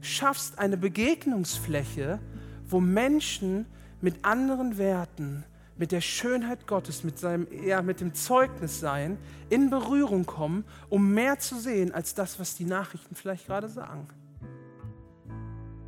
schaffst 0.00 0.60
eine 0.60 0.76
Begegnungsfläche, 0.76 2.20
wo 2.68 2.78
Menschen 2.78 3.66
mit 4.00 4.24
anderen 4.24 4.78
Werten, 4.78 5.42
mit 5.78 5.92
der 5.92 6.00
Schönheit 6.00 6.66
Gottes, 6.66 7.04
mit, 7.04 7.18
seinem, 7.18 7.46
ja, 7.64 7.80
mit 7.82 8.00
dem 8.00 8.12
Zeugnissein 8.12 9.16
in 9.48 9.70
Berührung 9.70 10.26
kommen, 10.26 10.64
um 10.88 11.14
mehr 11.14 11.38
zu 11.38 11.58
sehen 11.58 11.92
als 11.92 12.14
das, 12.14 12.40
was 12.40 12.56
die 12.56 12.64
Nachrichten 12.64 13.14
vielleicht 13.14 13.46
gerade 13.46 13.68
sagen. 13.68 14.08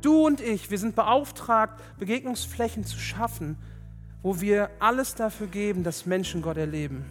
Du 0.01 0.25
und 0.25 0.41
ich, 0.41 0.71
wir 0.71 0.79
sind 0.79 0.95
beauftragt, 0.95 1.79
Begegnungsflächen 1.99 2.85
zu 2.85 2.97
schaffen, 2.97 3.57
wo 4.23 4.39
wir 4.39 4.71
alles 4.79 5.13
dafür 5.13 5.47
geben, 5.47 5.83
dass 5.83 6.05
Menschen 6.05 6.41
Gott 6.41 6.57
erleben. 6.57 7.05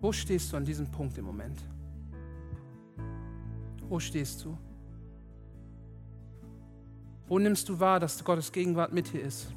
Wo 0.00 0.12
stehst 0.12 0.52
du 0.52 0.56
an 0.56 0.64
diesem 0.64 0.86
Punkt 0.90 1.16
im 1.18 1.24
Moment? 1.24 1.60
Wo 3.88 3.98
stehst 3.98 4.44
du? 4.44 4.56
Wo 7.26 7.38
nimmst 7.38 7.68
du 7.68 7.80
wahr, 7.80 7.98
dass 7.98 8.22
Gottes 8.22 8.52
Gegenwart 8.52 8.92
mit 8.92 9.12
dir 9.12 9.22
ist? 9.22 9.48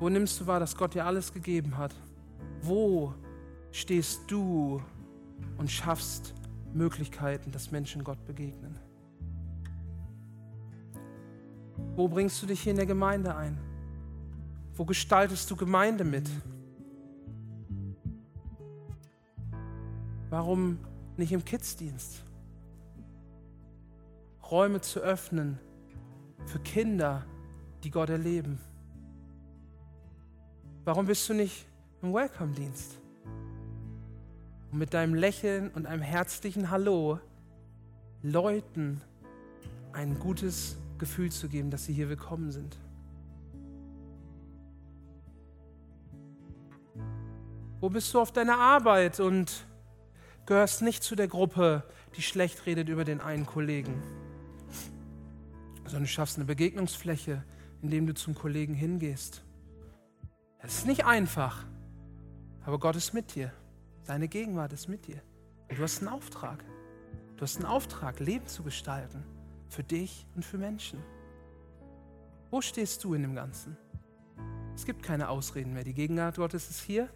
Wo 0.00 0.08
nimmst 0.08 0.40
du 0.40 0.46
wahr, 0.46 0.58
dass 0.58 0.74
Gott 0.74 0.94
dir 0.94 1.04
alles 1.04 1.30
gegeben 1.30 1.76
hat? 1.76 1.94
Wo 2.62 3.14
stehst 3.70 4.22
du 4.28 4.82
und 5.58 5.70
schaffst 5.70 6.34
Möglichkeiten, 6.72 7.52
dass 7.52 7.70
Menschen 7.70 8.02
Gott 8.02 8.24
begegnen? 8.24 8.78
Wo 11.96 12.08
bringst 12.08 12.42
du 12.42 12.46
dich 12.46 12.62
hier 12.62 12.70
in 12.70 12.78
der 12.78 12.86
Gemeinde 12.86 13.36
ein? 13.36 13.58
Wo 14.74 14.86
gestaltest 14.86 15.50
du 15.50 15.56
Gemeinde 15.56 16.04
mit? 16.04 16.30
Warum 20.30 20.78
nicht 21.18 21.32
im 21.32 21.44
Kidsdienst? 21.44 22.24
Räume 24.50 24.80
zu 24.80 25.00
öffnen 25.00 25.58
für 26.46 26.60
Kinder, 26.60 27.26
die 27.84 27.90
Gott 27.90 28.08
erleben. 28.08 28.58
Warum 30.84 31.04
bist 31.04 31.28
du 31.28 31.34
nicht 31.34 31.66
im 32.00 32.14
Welcome-Dienst? 32.14 32.98
Und 34.72 34.78
mit 34.78 34.94
deinem 34.94 35.14
Lächeln 35.14 35.68
und 35.68 35.84
einem 35.84 36.00
herzlichen 36.00 36.70
Hallo 36.70 37.20
Leuten 38.22 39.02
ein 39.92 40.18
gutes 40.18 40.78
Gefühl 40.96 41.30
zu 41.30 41.50
geben, 41.50 41.70
dass 41.70 41.84
sie 41.84 41.92
hier 41.92 42.08
willkommen 42.08 42.50
sind. 42.50 42.78
Wo 47.80 47.90
bist 47.90 48.14
du 48.14 48.20
auf 48.20 48.32
deiner 48.32 48.58
Arbeit 48.58 49.20
und 49.20 49.66
gehörst 50.46 50.80
nicht 50.80 51.02
zu 51.02 51.14
der 51.14 51.28
Gruppe, 51.28 51.84
die 52.16 52.22
schlecht 52.22 52.64
redet 52.64 52.88
über 52.88 53.04
den 53.04 53.20
einen 53.20 53.44
Kollegen, 53.44 54.02
sondern 55.84 56.04
du 56.04 56.08
schaffst 56.08 56.36
eine 56.36 56.46
Begegnungsfläche, 56.46 57.44
indem 57.82 58.06
du 58.06 58.14
zum 58.14 58.34
Kollegen 58.34 58.72
hingehst. 58.72 59.44
Es 60.62 60.78
ist 60.78 60.86
nicht 60.86 61.04
einfach, 61.06 61.64
aber 62.64 62.78
Gott 62.78 62.96
ist 62.96 63.14
mit 63.14 63.34
dir. 63.34 63.52
Seine 64.02 64.28
Gegenwart 64.28 64.72
ist 64.72 64.88
mit 64.88 65.06
dir. 65.06 65.22
Und 65.68 65.78
du 65.78 65.82
hast 65.82 66.00
einen 66.00 66.08
Auftrag. 66.08 66.64
Du 67.36 67.42
hast 67.42 67.56
einen 67.56 67.66
Auftrag, 67.66 68.20
Leben 68.20 68.46
zu 68.46 68.62
gestalten. 68.62 69.24
Für 69.68 69.82
dich 69.82 70.26
und 70.34 70.44
für 70.44 70.58
Menschen. 70.58 71.02
Wo 72.50 72.60
stehst 72.60 73.02
du 73.04 73.14
in 73.14 73.22
dem 73.22 73.34
Ganzen? 73.34 73.76
Es 74.74 74.84
gibt 74.84 75.02
keine 75.02 75.28
Ausreden 75.28 75.72
mehr. 75.72 75.84
Die 75.84 75.94
Gegenwart 75.94 76.36
Gottes 76.36 76.68
ist 76.68 76.80
hier 76.80 77.08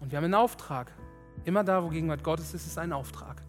und 0.00 0.12
wir 0.12 0.18
haben 0.18 0.24
einen 0.24 0.34
Auftrag. 0.34 0.92
Immer 1.44 1.64
da, 1.64 1.82
wo 1.82 1.88
Gegenwart 1.88 2.22
Gottes 2.22 2.54
ist, 2.54 2.66
ist 2.66 2.78
ein 2.78 2.92
Auftrag. 2.92 3.42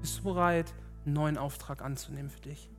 Bist 0.00 0.18
du 0.18 0.24
bereit, 0.24 0.74
einen 1.04 1.14
neuen 1.14 1.38
Auftrag 1.38 1.82
anzunehmen 1.82 2.30
für 2.30 2.40
dich? 2.40 2.70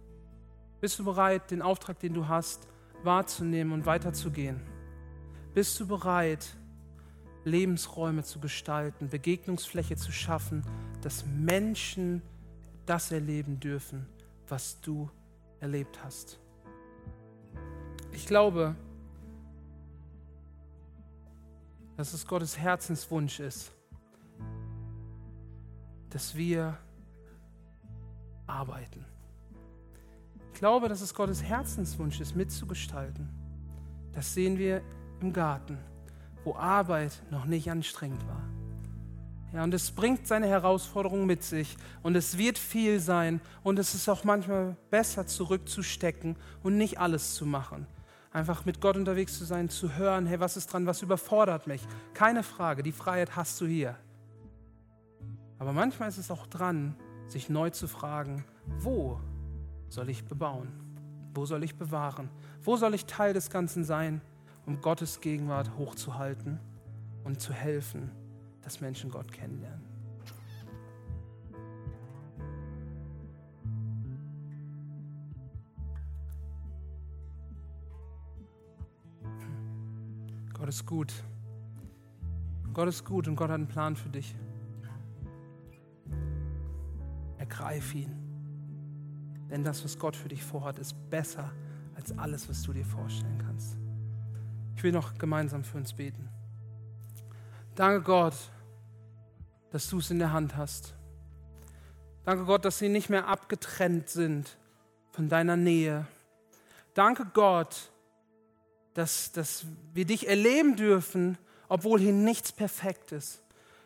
Bist 0.81 0.99
du 0.99 1.05
bereit, 1.05 1.51
den 1.51 1.61
Auftrag, 1.61 1.99
den 1.99 2.13
du 2.13 2.27
hast, 2.27 2.67
wahrzunehmen 3.03 3.73
und 3.73 3.85
weiterzugehen? 3.85 4.61
Bist 5.53 5.79
du 5.79 5.87
bereit, 5.87 6.55
Lebensräume 7.43 8.23
zu 8.23 8.39
gestalten, 8.39 9.09
Begegnungsfläche 9.09 9.95
zu 9.95 10.11
schaffen, 10.11 10.63
dass 11.01 11.25
Menschen 11.25 12.21
das 12.85 13.11
erleben 13.11 13.59
dürfen, 13.59 14.07
was 14.47 14.81
du 14.81 15.09
erlebt 15.59 16.03
hast? 16.03 16.39
Ich 18.11 18.25
glaube, 18.25 18.75
dass 21.97 22.13
es 22.13 22.25
Gottes 22.27 22.57
Herzenswunsch 22.57 23.39
ist, 23.39 23.71
dass 26.09 26.35
wir 26.35 26.77
arbeiten. 28.47 29.05
Ich 30.53 30.59
glaube, 30.59 30.87
dass 30.89 31.01
es 31.01 31.13
Gottes 31.13 31.43
Herzenswunsch 31.43 32.19
ist, 32.21 32.35
mitzugestalten. 32.35 33.29
Das 34.13 34.33
sehen 34.33 34.57
wir 34.57 34.81
im 35.19 35.33
Garten, 35.33 35.77
wo 36.43 36.55
Arbeit 36.55 37.21
noch 37.29 37.45
nicht 37.45 37.69
anstrengend 37.69 38.25
war. 38.27 38.43
Ja, 39.53 39.63
und 39.63 39.73
es 39.73 39.91
bringt 39.91 40.27
seine 40.27 40.47
Herausforderungen 40.47 41.25
mit 41.25 41.43
sich 41.43 41.77
und 42.03 42.15
es 42.15 42.37
wird 42.37 42.57
viel 42.57 42.99
sein 42.99 43.41
und 43.63 43.79
es 43.79 43.93
ist 43.93 44.09
auch 44.09 44.23
manchmal 44.23 44.75
besser 44.89 45.27
zurückzustecken 45.27 46.35
und 46.63 46.77
nicht 46.77 46.99
alles 46.99 47.35
zu 47.35 47.45
machen 47.45 47.87
einfach 48.35 48.65
mit 48.65 48.81
Gott 48.81 48.97
unterwegs 48.97 49.37
zu 49.37 49.45
sein, 49.45 49.69
zu 49.69 49.95
hören, 49.95 50.25
hey, 50.25 50.41
was 50.41 50.57
ist 50.57 50.67
dran, 50.67 50.85
was 50.85 51.01
überfordert 51.01 51.67
mich? 51.67 51.81
Keine 52.13 52.43
Frage, 52.43 52.83
die 52.83 52.91
Freiheit 52.91 53.37
hast 53.37 53.61
du 53.61 53.65
hier. 53.65 53.95
Aber 55.57 55.71
manchmal 55.71 56.09
ist 56.09 56.17
es 56.17 56.29
auch 56.29 56.45
dran, 56.45 56.97
sich 57.27 57.49
neu 57.49 57.69
zu 57.69 57.87
fragen, 57.87 58.45
wo 58.79 59.19
soll 59.89 60.09
ich 60.09 60.25
bebauen? 60.25 60.67
Wo 61.33 61.45
soll 61.45 61.63
ich 61.63 61.75
bewahren? 61.75 62.29
Wo 62.63 62.77
soll 62.77 62.93
ich 62.93 63.05
Teil 63.05 63.33
des 63.33 63.49
Ganzen 63.49 63.83
sein, 63.83 64.21
um 64.65 64.81
Gottes 64.81 65.21
Gegenwart 65.21 65.77
hochzuhalten 65.77 66.59
und 67.23 67.41
zu 67.41 67.53
helfen, 67.53 68.11
dass 68.61 68.81
Menschen 68.81 69.11
Gott 69.11 69.31
kennenlernen? 69.31 69.83
Gott 80.53 80.69
ist 80.69 80.85
gut. 80.85 81.13
Gott 82.73 82.87
ist 82.87 83.05
gut 83.05 83.27
und 83.27 83.35
Gott 83.35 83.49
hat 83.49 83.55
einen 83.55 83.67
Plan 83.67 83.95
für 83.95 84.09
dich. 84.09 84.35
Ergreif 87.55 87.95
ihn. 87.95 88.13
Denn 89.49 89.63
das, 89.63 89.81
was 89.85 89.97
Gott 89.97 90.17
für 90.17 90.27
dich 90.27 90.43
vorhat, 90.43 90.77
ist 90.77 91.09
besser 91.09 91.53
als 91.95 92.17
alles, 92.17 92.49
was 92.49 92.61
du 92.63 92.73
dir 92.73 92.83
vorstellen 92.83 93.41
kannst. 93.45 93.77
Ich 94.75 94.83
will 94.83 94.91
noch 94.91 95.17
gemeinsam 95.17 95.63
für 95.63 95.77
uns 95.77 95.93
beten. 95.93 96.27
Danke 97.75 98.01
Gott, 98.01 98.35
dass 99.71 99.87
du 99.87 99.99
es 99.99 100.11
in 100.11 100.19
der 100.19 100.33
Hand 100.33 100.57
hast. 100.57 100.95
Danke 102.25 102.43
Gott, 102.43 102.65
dass 102.65 102.79
sie 102.79 102.89
nicht 102.89 103.09
mehr 103.09 103.29
abgetrennt 103.29 104.09
sind 104.09 104.57
von 105.11 105.29
deiner 105.29 105.55
Nähe. 105.55 106.05
Danke 106.93 107.25
Gott, 107.33 107.89
dass, 108.95 109.31
dass 109.31 109.65
wir 109.93 110.05
dich 110.05 110.27
erleben 110.27 110.75
dürfen, 110.75 111.37
obwohl 111.69 112.01
hier 112.01 112.11
nichts 112.11 112.51
perfekt 112.51 113.13
ist. 113.13 113.44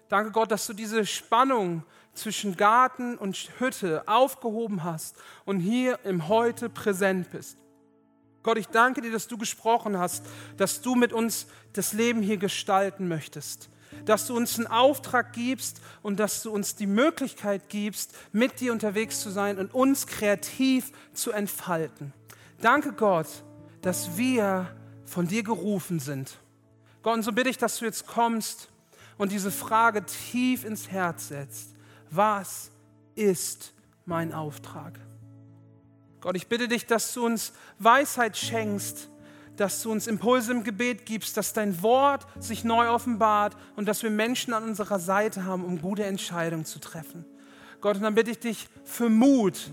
Danke 0.09 0.31
Gott, 0.31 0.51
dass 0.51 0.65
du 0.65 0.73
diese 0.73 1.05
Spannung 1.05 1.83
zwischen 2.13 2.57
Garten 2.57 3.17
und 3.17 3.37
Hütte 3.59 4.03
aufgehoben 4.07 4.83
hast 4.83 5.15
und 5.45 5.59
hier 5.59 5.99
im 6.03 6.27
Heute 6.27 6.67
präsent 6.67 7.31
bist. 7.31 7.57
Gott, 8.41 8.57
ich 8.57 8.67
danke 8.67 9.01
dir, 9.01 9.11
dass 9.11 9.27
du 9.27 9.37
gesprochen 9.37 9.97
hast, 9.99 10.25
dass 10.57 10.81
du 10.81 10.95
mit 10.95 11.13
uns 11.13 11.45
das 11.73 11.93
Leben 11.93 12.23
hier 12.23 12.37
gestalten 12.37 13.07
möchtest, 13.07 13.69
dass 14.05 14.25
du 14.25 14.35
uns 14.35 14.57
einen 14.57 14.67
Auftrag 14.67 15.33
gibst 15.33 15.79
und 16.01 16.19
dass 16.19 16.41
du 16.41 16.51
uns 16.51 16.75
die 16.75 16.87
Möglichkeit 16.87 17.69
gibst, 17.69 18.15
mit 18.31 18.59
dir 18.59 18.71
unterwegs 18.71 19.21
zu 19.21 19.29
sein 19.29 19.59
und 19.59 19.73
uns 19.75 20.07
kreativ 20.07 20.91
zu 21.13 21.31
entfalten. 21.31 22.13
Danke 22.61 22.93
Gott, 22.93 23.27
dass 23.81 24.17
wir 24.17 24.75
von 25.05 25.27
dir 25.27 25.43
gerufen 25.43 25.99
sind. 25.99 26.37
Gott, 27.03 27.15
und 27.15 27.23
so 27.23 27.31
bitte 27.31 27.49
ich, 27.49 27.57
dass 27.57 27.77
du 27.77 27.85
jetzt 27.85 28.07
kommst 28.07 28.68
und 29.19 29.31
diese 29.33 29.51
Frage 29.51 30.03
tief 30.05 30.63
ins 30.63 30.89
Herz 30.89 31.27
setzt. 31.27 31.75
Was 32.09 32.71
ist 33.13 33.73
mein 34.05 34.33
Auftrag? 34.33 34.97
Gott, 36.21 36.35
ich 36.35 36.47
bitte 36.47 36.67
dich, 36.67 36.87
dass 36.87 37.13
du 37.13 37.25
uns 37.25 37.53
Weisheit 37.77 38.37
schenkst, 38.37 39.09
dass 39.57 39.83
du 39.83 39.91
uns 39.91 40.07
Impulse 40.07 40.53
im 40.53 40.63
Gebet 40.63 41.05
gibst, 41.05 41.35
dass 41.35 41.51
dein 41.51 41.83
Wort 41.83 42.25
sich 42.39 42.63
neu 42.63 42.89
offenbart 42.89 43.57
und 43.75 43.87
dass 43.87 44.03
wir 44.03 44.09
Menschen 44.09 44.53
an 44.53 44.63
unserer 44.63 44.99
Seite 44.99 45.43
haben, 45.43 45.65
um 45.65 45.81
gute 45.81 46.05
Entscheidungen 46.05 46.65
zu 46.65 46.79
treffen. 46.79 47.25
Gott, 47.81 47.97
und 47.97 48.03
dann 48.03 48.15
bitte 48.15 48.31
ich 48.31 48.39
dich 48.39 48.69
für 48.85 49.09
Mut, 49.09 49.69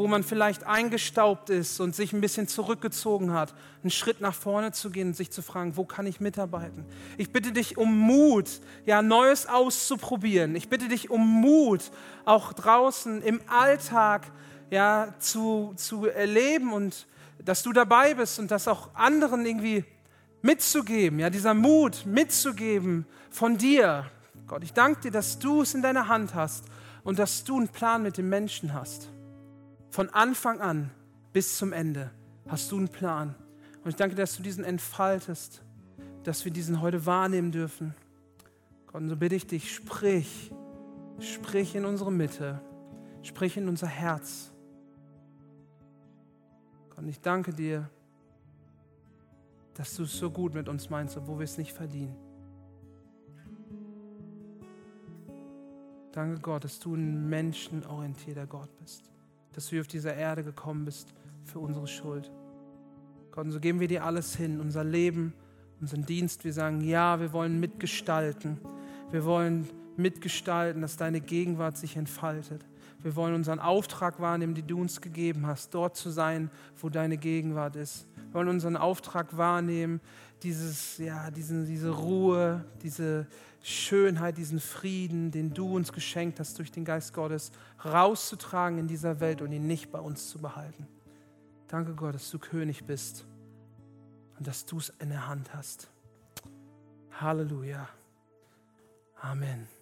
wo 0.00 0.06
man 0.06 0.24
vielleicht 0.24 0.64
eingestaubt 0.64 1.50
ist 1.50 1.78
und 1.78 1.94
sich 1.94 2.12
ein 2.12 2.20
bisschen 2.20 2.48
zurückgezogen 2.48 3.32
hat, 3.32 3.54
einen 3.82 3.90
Schritt 3.90 4.20
nach 4.20 4.34
vorne 4.34 4.72
zu 4.72 4.90
gehen 4.90 5.08
und 5.08 5.14
sich 5.14 5.30
zu 5.30 5.42
fragen, 5.42 5.76
wo 5.76 5.84
kann 5.84 6.06
ich 6.06 6.20
mitarbeiten? 6.20 6.86
Ich 7.18 7.32
bitte 7.32 7.52
dich 7.52 7.76
um 7.76 7.96
Mut, 7.98 8.48
ja, 8.86 9.02
Neues 9.02 9.46
auszuprobieren. 9.46 10.56
Ich 10.56 10.70
bitte 10.70 10.88
dich 10.88 11.10
um 11.10 11.20
Mut, 11.20 11.90
auch 12.24 12.54
draußen 12.54 13.22
im 13.22 13.40
Alltag 13.46 14.26
ja, 14.70 15.14
zu, 15.18 15.74
zu 15.76 16.06
erleben 16.06 16.72
und 16.72 17.06
dass 17.44 17.62
du 17.62 17.72
dabei 17.72 18.14
bist 18.14 18.38
und 18.38 18.50
das 18.50 18.68
auch 18.68 18.94
anderen 18.94 19.44
irgendwie 19.44 19.84
mitzugeben, 20.42 21.18
ja, 21.18 21.28
dieser 21.28 21.52
Mut 21.54 22.06
mitzugeben 22.06 23.04
von 23.30 23.58
dir. 23.58 24.06
Gott, 24.46 24.64
ich 24.64 24.72
danke 24.72 25.02
dir, 25.02 25.10
dass 25.10 25.38
du 25.38 25.60
es 25.60 25.74
in 25.74 25.82
deiner 25.82 26.08
Hand 26.08 26.34
hast 26.34 26.64
und 27.04 27.18
dass 27.18 27.44
du 27.44 27.58
einen 27.58 27.68
Plan 27.68 28.02
mit 28.02 28.16
dem 28.16 28.28
Menschen 28.28 28.72
hast. 28.72 29.10
Von 29.90 30.08
Anfang 30.10 30.60
an 30.60 30.90
bis 31.32 31.58
zum 31.58 31.72
Ende 31.72 32.10
hast 32.46 32.70
du 32.70 32.76
einen 32.76 32.88
Plan. 32.88 33.34
Und 33.82 33.90
ich 33.90 33.96
danke, 33.96 34.14
dass 34.14 34.36
du 34.36 34.42
diesen 34.42 34.62
entfaltest, 34.62 35.62
dass 36.22 36.44
wir 36.44 36.52
diesen 36.52 36.80
heute 36.80 37.06
wahrnehmen 37.06 37.50
dürfen. 37.50 37.94
Gott, 38.86 39.02
und 39.02 39.08
so 39.08 39.16
bitte 39.16 39.34
ich 39.34 39.46
dich, 39.48 39.74
sprich, 39.74 40.52
sprich 41.18 41.74
in 41.74 41.84
unsere 41.84 42.12
Mitte, 42.12 42.60
sprich 43.22 43.56
in 43.56 43.68
unser 43.68 43.88
Herz. 43.88 44.52
Gott, 46.90 46.98
und 46.98 47.08
ich 47.08 47.20
danke 47.20 47.52
dir, 47.52 47.90
dass 49.74 49.96
du 49.96 50.04
es 50.04 50.16
so 50.16 50.30
gut 50.30 50.54
mit 50.54 50.68
uns 50.68 50.88
meinst, 50.88 51.16
obwohl 51.16 51.38
wir 51.38 51.44
es 51.44 51.58
nicht 51.58 51.72
verdienen. 51.72 52.16
Danke 56.12 56.40
Gott, 56.40 56.64
dass 56.64 56.78
du 56.78 56.94
ein 56.94 57.28
menschenorientierter 57.28 58.46
Gott 58.46 58.68
bist 58.78 59.10
dass 59.52 59.68
du 59.68 59.80
auf 59.80 59.86
dieser 59.86 60.14
Erde 60.14 60.44
gekommen 60.44 60.84
bist 60.84 61.12
für 61.44 61.58
unsere 61.58 61.86
Schuld. 61.86 62.30
Gott, 63.30 63.44
und 63.44 63.52
so 63.52 63.60
geben 63.60 63.80
wir 63.80 63.88
dir 63.88 64.04
alles 64.04 64.36
hin, 64.36 64.60
unser 64.60 64.84
Leben, 64.84 65.34
unseren 65.80 66.04
Dienst. 66.04 66.44
Wir 66.44 66.52
sagen, 66.52 66.80
ja, 66.80 67.20
wir 67.20 67.32
wollen 67.32 67.60
mitgestalten. 67.60 68.58
Wir 69.10 69.24
wollen 69.24 69.68
mitgestalten, 69.96 70.82
dass 70.82 70.96
deine 70.96 71.20
Gegenwart 71.20 71.76
sich 71.76 71.96
entfaltet. 71.96 72.64
Wir 73.02 73.16
wollen 73.16 73.34
unseren 73.34 73.60
Auftrag 73.60 74.20
wahrnehmen, 74.20 74.54
den 74.54 74.66
du 74.66 74.80
uns 74.80 75.00
gegeben 75.00 75.46
hast, 75.46 75.74
dort 75.74 75.96
zu 75.96 76.10
sein, 76.10 76.50
wo 76.76 76.90
deine 76.90 77.16
Gegenwart 77.16 77.76
ist. 77.76 78.06
Wir 78.16 78.34
wollen 78.34 78.48
unseren 78.48 78.76
Auftrag 78.76 79.36
wahrnehmen, 79.36 80.00
dieses, 80.42 80.98
ja, 80.98 81.30
diesen, 81.30 81.66
diese 81.66 81.90
Ruhe, 81.90 82.64
diese 82.82 83.26
Schönheit, 83.62 84.38
diesen 84.38 84.60
Frieden, 84.60 85.30
den 85.30 85.52
du 85.52 85.76
uns 85.76 85.92
geschenkt 85.92 86.40
hast 86.40 86.58
durch 86.58 86.72
den 86.72 86.84
Geist 86.84 87.12
Gottes, 87.12 87.52
rauszutragen 87.84 88.78
in 88.78 88.88
dieser 88.88 89.20
Welt 89.20 89.42
und 89.42 89.52
ihn 89.52 89.66
nicht 89.66 89.90
bei 89.90 90.00
uns 90.00 90.28
zu 90.28 90.38
behalten. 90.38 90.86
Danke 91.68 91.94
Gott, 91.94 92.14
dass 92.14 92.30
du 92.30 92.38
König 92.38 92.84
bist 92.84 93.26
und 94.38 94.46
dass 94.46 94.64
du 94.64 94.78
es 94.78 94.92
in 94.98 95.10
der 95.10 95.28
Hand 95.28 95.54
hast. 95.54 95.88
Halleluja. 97.12 97.88
Amen. 99.20 99.79